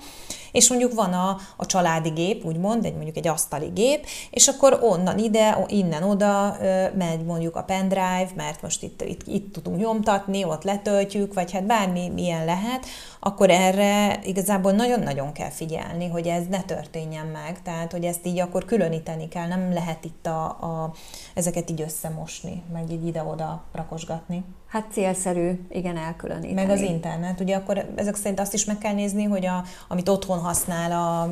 és 0.52 0.68
mondjuk 0.68 0.94
van 0.94 1.12
a, 1.12 1.36
a 1.56 1.66
családi 1.66 2.08
gép, 2.08 2.44
úgymond, 2.44 2.84
egy 2.84 2.94
mondjuk 2.94 3.16
egy 3.16 3.28
asztali 3.28 3.70
gép, 3.74 4.06
és 4.30 4.48
akkor 4.48 4.78
onnan 4.82 5.18
ide, 5.18 5.64
innen 5.68 6.02
oda 6.02 6.56
megy 6.94 7.24
mondjuk 7.24 7.56
a 7.56 7.62
pendrive, 7.62 8.28
mert 8.34 8.62
most 8.62 8.82
itt, 8.82 9.02
itt, 9.02 9.26
itt 9.26 9.52
tudunk 9.52 9.78
nyomtatni, 9.78 10.44
ott 10.44 10.64
letöltjük, 10.64 11.34
vagy 11.34 11.52
hát 11.52 11.64
bármi 11.64 12.10
ilyen 12.16 12.44
lehet, 12.44 12.86
akkor 13.20 13.50
erre 13.50 14.20
igazából 14.24 14.72
nagyon-nagyon 14.72 15.32
kell 15.32 15.50
figyelni, 15.50 16.08
hogy 16.08 16.26
ez 16.26 16.46
ne 16.46 16.62
történjen 16.62 17.26
meg, 17.26 17.62
tehát 17.62 17.92
hogy 17.92 18.04
ezt 18.04 18.26
így 18.26 18.40
akkor 18.40 18.64
különíteni 18.64 19.28
kell. 19.28 19.46
Nem 19.46 19.72
lehet 19.72 20.04
itt 20.04 20.26
a, 20.26 20.44
a, 20.44 20.92
ezeket 21.34 21.70
így 21.70 21.80
összemosni, 21.80 22.62
meg 22.72 22.90
így 22.90 23.06
ide-oda 23.06 23.62
rakosgatni. 23.72 24.44
Hát 24.70 24.86
célszerű, 24.92 25.60
igen, 25.68 25.96
elkülöníteni. 25.96 26.52
Meg 26.52 26.70
az 26.70 26.80
internet. 26.80 27.40
Ugye 27.40 27.56
akkor 27.56 27.92
ezek 27.94 28.14
szerint 28.14 28.40
azt 28.40 28.54
is 28.54 28.64
meg 28.64 28.78
kell 28.78 28.94
nézni, 28.94 29.24
hogy 29.24 29.46
a, 29.46 29.64
amit 29.88 30.08
otthon 30.08 30.38
használ 30.38 30.92
a, 30.92 31.22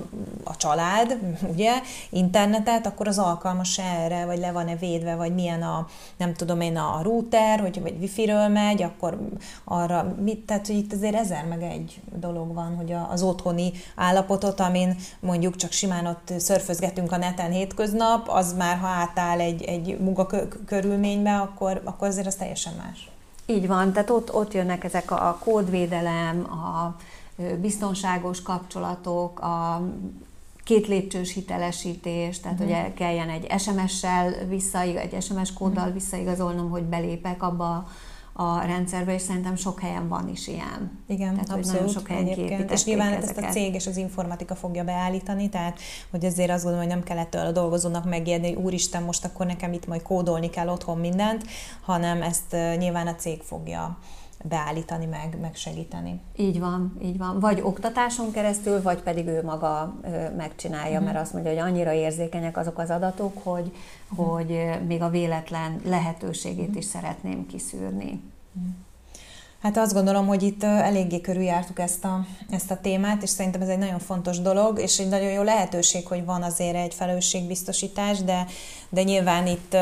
a 0.45 0.57
család, 0.57 1.19
ugye, 1.53 1.73
internetet, 2.11 2.87
akkor 2.87 3.09
az 3.09 3.19
alkalmas 3.19 3.79
erre, 3.79 4.25
vagy 4.27 4.39
le 4.39 4.53
van-e 4.53 4.77
védve, 4.77 5.15
vagy 5.15 5.35
milyen 5.35 5.63
a, 5.63 5.87
nem 6.17 6.35
tudom 6.35 6.61
én, 6.61 6.77
a 6.77 7.01
router, 7.03 7.61
hogy 7.61 7.83
vagy 7.83 7.97
wifi-ről 8.01 8.49
megy, 8.49 8.83
akkor 8.83 9.19
arra, 9.65 10.15
mit, 10.21 10.47
tehát 10.47 10.67
hogy 10.67 10.77
itt 10.77 10.93
azért 10.93 11.15
ezer 11.15 11.45
meg 11.45 11.63
egy 11.63 12.01
dolog 12.19 12.55
van, 12.55 12.77
hogy 12.77 12.95
az 13.09 13.23
otthoni 13.23 13.73
állapotot, 13.97 14.61
amin 14.61 14.97
mondjuk 15.21 15.57
csak 15.57 15.73
simán 15.73 16.07
ott 16.07 16.33
szörfözgetünk 16.39 17.13
a 17.13 17.17
neten 17.17 17.51
hétköznap, 17.51 18.29
az 18.29 18.53
már 18.53 18.77
ha 18.77 18.87
átáll 18.87 19.41
egy, 19.41 19.63
egy 19.63 19.99
munkakörülménybe, 20.01 21.37
akkor, 21.37 21.81
akkor 21.85 22.09
azért 22.09 22.27
az 22.27 22.35
teljesen 22.35 22.73
más. 22.79 23.09
Így 23.51 23.67
van, 23.67 23.93
tehát 23.93 24.11
ott, 24.11 24.35
ott 24.35 24.53
jönnek 24.53 24.85
ezek 24.85 25.11
a 25.11 25.39
kódvédelem, 25.45 26.45
a 26.53 26.97
biztonságos 27.61 28.43
kapcsolatok, 28.43 29.41
a 29.41 29.83
két 30.65 30.87
lépcsős 30.87 31.33
hitelesítés, 31.33 32.41
tehát 32.41 32.61
uh-huh. 32.61 32.77
ugye 32.77 32.93
kelljen 32.95 33.29
egy 33.29 33.61
SMS-sel 33.61 34.35
visszaig, 34.49 34.97
egy 34.97 35.23
SMS 35.23 35.53
kóddal 35.53 35.79
uh-huh. 35.79 35.93
visszaigazolnom, 35.93 36.71
hogy 36.71 36.83
belépek 36.83 37.43
abba 37.43 37.89
a 38.41 38.61
rendszerbe, 38.67 39.15
és 39.15 39.23
szerintem 39.23 39.57
sok 39.57 39.81
helyen 39.81 40.09
van 40.09 40.29
is 40.29 40.47
ilyen. 40.47 41.01
Igen, 41.07 41.33
tehát, 41.33 41.51
abszolút. 41.51 41.73
Nagyon 41.73 41.89
sok 41.89 42.09
helyen 42.09 42.27
egyébként. 42.27 42.71
És 42.71 42.85
nyilván 42.85 43.13
ezeket. 43.13 43.37
ezt 43.37 43.47
a 43.47 43.51
cég 43.51 43.75
és 43.75 43.87
az 43.87 43.97
informatika 43.97 44.55
fogja 44.55 44.85
beállítani, 44.85 45.49
tehát 45.49 45.79
hogy 46.11 46.25
azért 46.25 46.51
azt 46.51 46.63
gondolom, 46.63 46.87
hogy 46.87 46.97
nem 46.97 47.05
kellett 47.05 47.35
a 47.35 47.53
dolgozónak 47.53 48.05
megérni, 48.05 48.55
hogy 48.55 48.65
úristen, 48.65 49.03
most 49.03 49.25
akkor 49.25 49.47
nekem 49.47 49.73
itt 49.73 49.87
majd 49.87 50.03
kódolni 50.03 50.51
kell 50.51 50.69
otthon 50.69 50.99
mindent, 50.99 51.45
hanem 51.83 52.23
ezt 52.23 52.57
nyilván 52.79 53.07
a 53.07 53.15
cég 53.15 53.41
fogja 53.43 53.99
beállítani, 54.49 55.07
meg, 55.07 55.39
meg 55.41 55.55
segíteni. 55.55 56.21
Így 56.37 56.61
van, 56.61 56.99
így 57.03 57.19
van. 57.19 57.41
Vagy 57.41 57.61
oktatáson 57.61 58.31
keresztül, 58.31 58.83
vagy 58.83 59.03
pedig 59.03 59.27
ő 59.27 59.43
maga 59.45 59.95
megcsinálja, 60.37 61.01
mm. 61.01 61.05
mert 61.05 61.19
azt 61.19 61.33
mondja, 61.33 61.51
hogy 61.51 61.61
annyira 61.61 61.93
érzékenyek 61.93 62.57
azok 62.57 62.79
az 62.79 62.91
adatok, 62.91 63.43
hogy, 63.43 63.73
mm. 63.73 64.25
hogy 64.25 64.69
még 64.87 65.03
a 65.03 65.09
véletlen 65.11 65.81
lehetőségét 65.85 66.71
mm. 66.71 66.77
is 66.77 66.85
szeretném 66.85 67.47
kiszűrni. 67.47 68.23
Mm. 68.59 68.69
Hát 69.63 69.77
azt 69.77 69.93
gondolom, 69.93 70.27
hogy 70.27 70.43
itt 70.43 70.63
eléggé 70.63 71.21
körüljártuk 71.21 71.79
ezt 71.79 72.05
a, 72.05 72.27
ezt 72.51 72.71
a 72.71 72.79
témát, 72.81 73.23
és 73.23 73.31
szerintem 73.31 73.61
ez 73.63 73.69
egy 73.69 73.79
nagyon 73.79 73.99
fontos 73.99 74.41
dolog, 74.41 74.79
és 74.81 74.99
egy 74.99 75.09
nagyon 75.09 75.31
jó 75.33 75.43
lehetőség, 75.43 76.07
hogy 76.07 76.25
van 76.25 76.43
azért 76.43 76.77
egy 76.77 76.95
felelősségbiztosítás, 76.95 78.23
de, 78.23 78.47
de 78.89 79.03
nyilván 79.03 79.47
itt 79.47 79.77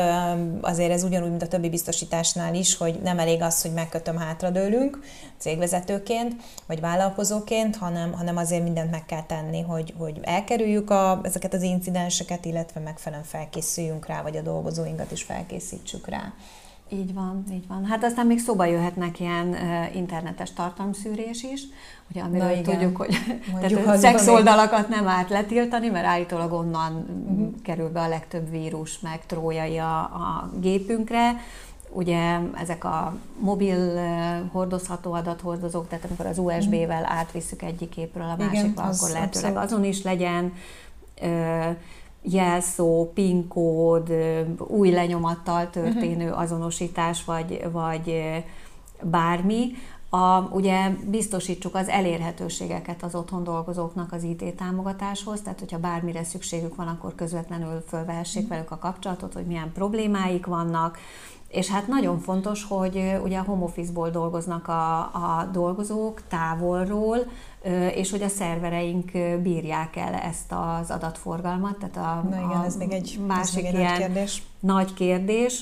azért 0.61 0.91
ez 0.91 1.03
ugyanúgy, 1.03 1.29
mint 1.29 1.41
a 1.41 1.47
többi 1.47 1.69
biztosításnál 1.69 2.55
is, 2.55 2.77
hogy 2.77 2.99
nem 3.03 3.19
elég 3.19 3.41
az, 3.41 3.61
hogy 3.61 3.73
megkötöm 3.73 4.17
hátradőlünk 4.17 4.99
cégvezetőként, 5.37 6.35
vagy 6.67 6.79
vállalkozóként, 6.79 7.75
hanem, 7.75 8.13
hanem 8.13 8.37
azért 8.37 8.63
mindent 8.63 8.91
meg 8.91 9.05
kell 9.05 9.23
tenni, 9.23 9.61
hogy, 9.61 9.93
hogy 9.97 10.19
elkerüljük 10.21 10.89
a, 10.89 11.19
ezeket 11.23 11.53
az 11.53 11.61
incidenseket, 11.61 12.45
illetve 12.45 12.79
megfelelően 12.79 13.27
felkészüljünk 13.27 14.05
rá, 14.05 14.21
vagy 14.21 14.37
a 14.37 14.41
dolgozóinkat 14.41 15.11
is 15.11 15.23
felkészítsük 15.23 16.07
rá. 16.07 16.33
Így 16.89 17.13
van, 17.13 17.43
így 17.51 17.67
van. 17.67 17.85
Hát 17.85 18.03
aztán 18.03 18.25
még 18.25 18.39
szóba 18.39 18.65
jöhetnek 18.65 19.19
ilyen 19.19 19.47
uh, 19.47 19.95
internetes 19.95 20.53
tartalomszűrés 20.53 21.43
is, 21.43 21.61
ugye, 22.09 22.21
amiről 22.21 22.55
Na, 22.55 22.61
tudjuk, 22.61 22.97
hogy 22.97 23.17
tehát 23.61 23.97
szexoldalakat 23.97 24.89
nem 24.89 25.07
árt 25.07 25.29
letiltani, 25.29 25.89
mert 25.89 26.05
állítólag 26.05 26.51
onnan 26.51 27.05
uh-huh. 27.27 27.61
kerül 27.63 27.89
be 27.89 28.01
a 28.01 28.07
legtöbb 28.07 28.49
vírus, 28.49 28.99
meg 28.99 29.25
trójai 29.25 29.77
a, 29.77 29.99
a 29.99 30.49
gépünkre. 30.59 31.41
Ugye 31.89 32.39
ezek 32.55 32.83
a 32.83 33.15
mobil 33.39 33.77
uh, 33.77 34.51
hordozható 34.51 35.13
adathordozók, 35.13 35.87
tehát 35.87 36.05
amikor 36.05 36.25
az 36.25 36.37
USB-vel 36.37 37.01
mhm. 37.01 37.11
átvisszük 37.11 37.61
egyik 37.61 37.89
képről 37.89 38.23
a 38.23 38.35
másikba, 38.37 38.81
Igen, 38.81 38.93
akkor 38.93 39.09
lehetőleg 39.09 39.55
abszolút. 39.55 39.71
azon 39.71 39.83
is 39.83 40.03
legyen. 40.03 40.53
Uh, 41.21 41.75
jelszó, 42.31 43.11
PIN 43.13 43.47
kód, 43.47 44.13
új 44.57 44.89
lenyomattal 44.89 45.69
történő 45.69 46.25
uh-huh. 46.25 46.41
azonosítás, 46.41 47.23
vagy, 47.23 47.61
vagy 47.71 48.23
bármi, 49.01 49.71
a, 50.09 50.39
ugye 50.51 50.89
biztosítsuk 51.05 51.75
az 51.75 51.87
elérhetőségeket 51.87 53.03
az 53.03 53.15
otthon 53.15 53.43
dolgozóknak 53.43 54.13
az 54.13 54.23
IT 54.23 54.55
támogatáshoz, 54.55 55.41
tehát 55.41 55.59
hogyha 55.59 55.79
bármire 55.79 56.23
szükségük 56.23 56.75
van, 56.75 56.87
akkor 56.87 57.15
közvetlenül 57.15 57.83
fölvehessék 57.87 58.43
uh-huh. 58.43 58.57
velük 58.57 58.71
a 58.71 58.77
kapcsolatot, 58.77 59.33
hogy 59.33 59.45
milyen 59.45 59.71
problémáik 59.73 60.45
vannak, 60.45 60.97
és 61.47 61.69
hát 61.69 61.87
nagyon 61.87 62.19
fontos, 62.19 62.63
hogy 62.63 63.19
ugye 63.23 63.37
a 63.37 63.43
home 63.43 63.63
office-ból 63.63 64.09
dolgoznak 64.09 64.67
a, 64.67 64.97
a 64.99 65.49
dolgozók 65.51 66.21
távolról, 66.27 67.17
és 67.95 68.11
hogy 68.11 68.21
a 68.21 68.27
szervereink 68.27 69.11
bírják 69.41 69.95
el 69.95 70.13
ezt 70.13 70.51
az 70.79 70.91
adatforgalmat. 70.91 71.77
Tehát 71.77 71.97
a, 71.97 72.27
Na 72.29 72.35
igen, 72.35 72.49
a 72.49 72.65
ez 72.65 72.75
még 72.75 72.91
egy, 72.91 73.19
másik 73.27 73.65
ez 73.65 73.71
még 73.71 73.75
egy 73.75 73.87
nagy 73.87 73.97
kérdés. 73.97 74.43
Nagy 74.59 74.93
kérdés 74.93 75.61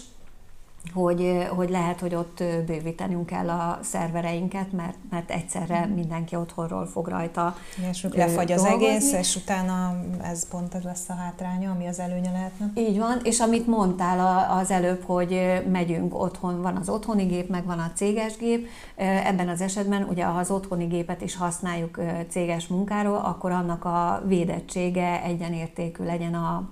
hogy, 0.94 1.48
hogy 1.56 1.70
lehet, 1.70 2.00
hogy 2.00 2.16
ott 2.16 2.44
bővítenünk 2.66 3.26
kell 3.26 3.50
a 3.50 3.80
szervereinket, 3.82 4.72
mert, 4.72 4.98
mert 5.10 5.32
egyszerre 5.32 5.86
mindenki 5.86 6.36
otthonról 6.36 6.86
fog 6.86 7.08
rajta 7.08 7.56
És 7.90 8.08
lefagy 8.12 8.52
az 8.52 8.62
dolgozni. 8.62 8.86
egész, 8.88 9.14
és 9.14 9.36
utána 9.36 9.96
ez 10.22 10.48
pont 10.48 10.74
az 10.74 10.84
lesz 10.84 11.10
a 11.10 11.14
hátránya, 11.14 11.72
ami 11.72 11.88
az 11.88 12.00
előnye 12.00 12.32
lehetne. 12.32 12.72
Így 12.76 12.98
van, 12.98 13.20
és 13.24 13.40
amit 13.40 13.68
mondtál 13.68 14.48
az 14.60 14.72
előbb, 14.72 15.04
hogy 15.04 15.62
megyünk 15.72 16.22
otthon, 16.22 16.62
van 16.62 16.76
az 16.76 16.90
otthoni 16.90 17.24
gép, 17.26 17.50
meg 17.50 17.66
van 17.66 17.80
a 17.80 17.92
céges 17.96 18.38
gép, 18.38 18.68
ebben 18.96 19.50
az 19.50 19.62
esetben 19.62 20.04
ugye 20.04 20.26
ha 20.26 20.40
az 20.40 20.52
otthoni 20.52 20.86
gépet 20.86 21.22
is 21.22 21.36
használjuk 21.36 22.00
céges 22.30 22.68
munkáról, 22.68 23.18
akkor 23.18 23.52
annak 23.52 23.86
a 23.86 24.24
védettsége 24.26 25.24
egyenértékű 25.24 26.04
legyen 26.04 26.34
a 26.34 26.70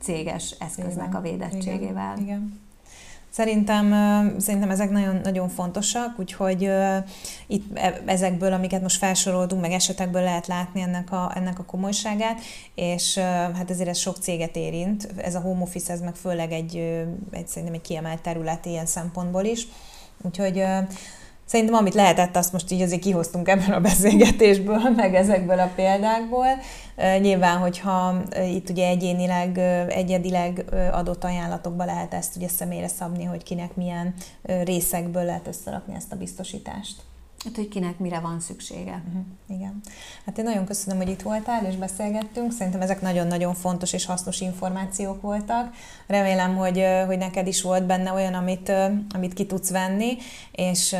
céges 0.00 0.50
eszköznek 0.50 1.06
igen, 1.06 1.16
a 1.16 1.20
védettségével. 1.20 2.12
Igen, 2.16 2.24
igen. 2.24 2.64
Szerintem, 3.36 3.94
szerintem 4.38 4.70
ezek 4.70 4.90
nagyon, 4.90 5.20
nagyon 5.22 5.48
fontosak, 5.48 6.18
úgyhogy 6.18 6.70
itt 7.46 7.78
e, 7.78 8.00
ezekből, 8.04 8.52
amiket 8.52 8.82
most 8.82 8.98
felsoroltunk, 8.98 9.60
meg 9.60 9.72
esetekből 9.72 10.22
lehet 10.22 10.46
látni 10.46 10.80
ennek 10.80 11.12
a, 11.12 11.32
ennek 11.34 11.58
a 11.58 11.64
komolyságát, 11.64 12.40
és 12.74 13.18
hát 13.54 13.70
ezért 13.70 13.88
ez 13.88 13.98
sok 13.98 14.16
céget 14.16 14.56
érint. 14.56 15.08
Ez 15.16 15.34
a 15.34 15.40
home 15.40 15.62
office, 15.62 15.92
ez 15.92 16.00
meg 16.00 16.14
főleg 16.14 16.52
egy, 16.52 16.76
egy 17.30 17.48
szerintem 17.48 17.74
egy 17.74 17.80
kiemelt 17.80 18.22
terület 18.22 18.66
ilyen 18.66 18.86
szempontból 18.86 19.44
is. 19.44 19.66
Úgyhogy 20.22 20.64
Szerintem 21.44 21.74
amit 21.74 21.94
lehetett, 21.94 22.36
azt 22.36 22.52
most 22.52 22.70
így 22.70 22.82
azért 22.82 23.00
kihoztunk 23.00 23.48
ebből 23.48 23.74
a 23.74 23.80
beszélgetésből, 23.80 24.78
meg 24.96 25.14
ezekből 25.14 25.58
a 25.58 25.70
példákból. 25.74 26.46
Nyilván, 27.20 27.58
hogyha 27.58 28.22
itt 28.46 28.70
ugye 28.70 28.86
egyénileg, 28.86 29.58
egyedileg 29.88 30.64
adott 30.92 31.24
ajánlatokba 31.24 31.84
lehet 31.84 32.14
ezt 32.14 32.36
ugye 32.36 32.48
személyre 32.48 32.88
szabni, 32.88 33.24
hogy 33.24 33.42
kinek 33.42 33.74
milyen 33.74 34.14
részekből 34.42 35.24
lehet 35.24 35.46
összerakni 35.46 35.94
ezt 35.94 36.12
a 36.12 36.16
biztosítást. 36.16 37.02
Hát, 37.44 37.56
hogy 37.56 37.68
kinek 37.68 37.98
mire 37.98 38.18
van 38.18 38.40
szüksége. 38.40 39.02
Uh-huh. 39.06 39.22
Igen. 39.48 39.80
Hát 40.24 40.38
én 40.38 40.44
nagyon 40.44 40.64
köszönöm, 40.64 40.98
hogy 40.98 41.08
itt 41.08 41.22
voltál 41.22 41.64
és 41.64 41.76
beszélgettünk. 41.76 42.52
Szerintem 42.52 42.80
ezek 42.80 43.00
nagyon-nagyon 43.00 43.54
fontos 43.54 43.92
és 43.92 44.04
hasznos 44.04 44.40
információk 44.40 45.20
voltak. 45.20 45.74
Remélem, 46.06 46.56
hogy, 46.56 46.84
hogy 47.06 47.18
neked 47.18 47.46
is 47.46 47.62
volt 47.62 47.86
benne 47.86 48.12
olyan, 48.12 48.34
amit, 48.34 48.72
amit 49.14 49.34
ki 49.34 49.46
tudsz 49.46 49.70
venni, 49.70 50.16
és, 50.52 50.96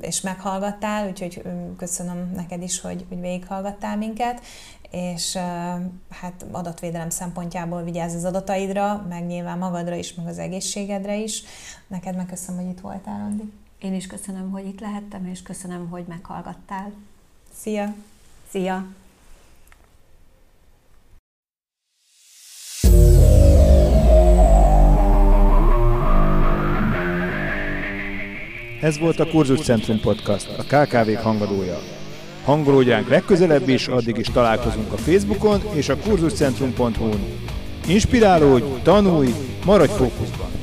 és 0.00 0.20
meghallgattál, 0.20 1.08
úgyhogy 1.08 1.42
köszönöm 1.76 2.32
neked 2.34 2.62
is, 2.62 2.80
hogy, 2.80 3.04
hogy 3.08 3.20
végighallgattál 3.20 3.96
minket, 3.96 4.40
és 4.90 5.36
hát 6.10 6.46
adatvédelem 6.50 7.10
szempontjából 7.10 7.82
vigyázz 7.82 8.14
az 8.14 8.24
adataidra, 8.24 9.06
meg 9.08 9.26
nyilván 9.26 9.58
magadra 9.58 9.94
is, 9.94 10.14
meg 10.14 10.26
az 10.26 10.38
egészségedre 10.38 11.16
is. 11.16 11.42
Neked 11.86 12.16
megköszönöm, 12.16 12.60
hogy 12.60 12.70
itt 12.70 12.80
voltál, 12.80 13.20
Andi. 13.20 13.52
Én 13.78 13.94
is 13.94 14.06
köszönöm, 14.06 14.50
hogy 14.50 14.66
itt 14.66 14.80
lehettem, 14.80 15.26
és 15.26 15.42
köszönöm, 15.42 15.88
hogy 15.88 16.04
meghallgattál. 16.08 16.92
Szia! 17.52 17.94
Szia! 18.50 18.86
Ez 28.80 28.98
volt 28.98 29.20
a 29.20 29.26
Kurzus 29.26 29.60
Centrum 29.60 30.00
Podcast, 30.00 30.48
a 30.58 30.62
kkv 30.62 31.12
hangadója. 31.22 31.95
Hangolódjánk 32.46 33.08
legközelebb 33.08 33.68
is, 33.68 33.88
addig 33.88 34.16
is 34.16 34.26
találkozunk 34.26 34.92
a 34.92 34.96
Facebookon 34.96 35.60
és 35.72 35.88
a 35.88 35.96
kurzuscentrum.hu-n. 35.96 37.20
Inspirálódj, 37.86 38.64
tanulj, 38.82 39.34
maradj 39.64 39.92
fókuszban! 39.92 40.55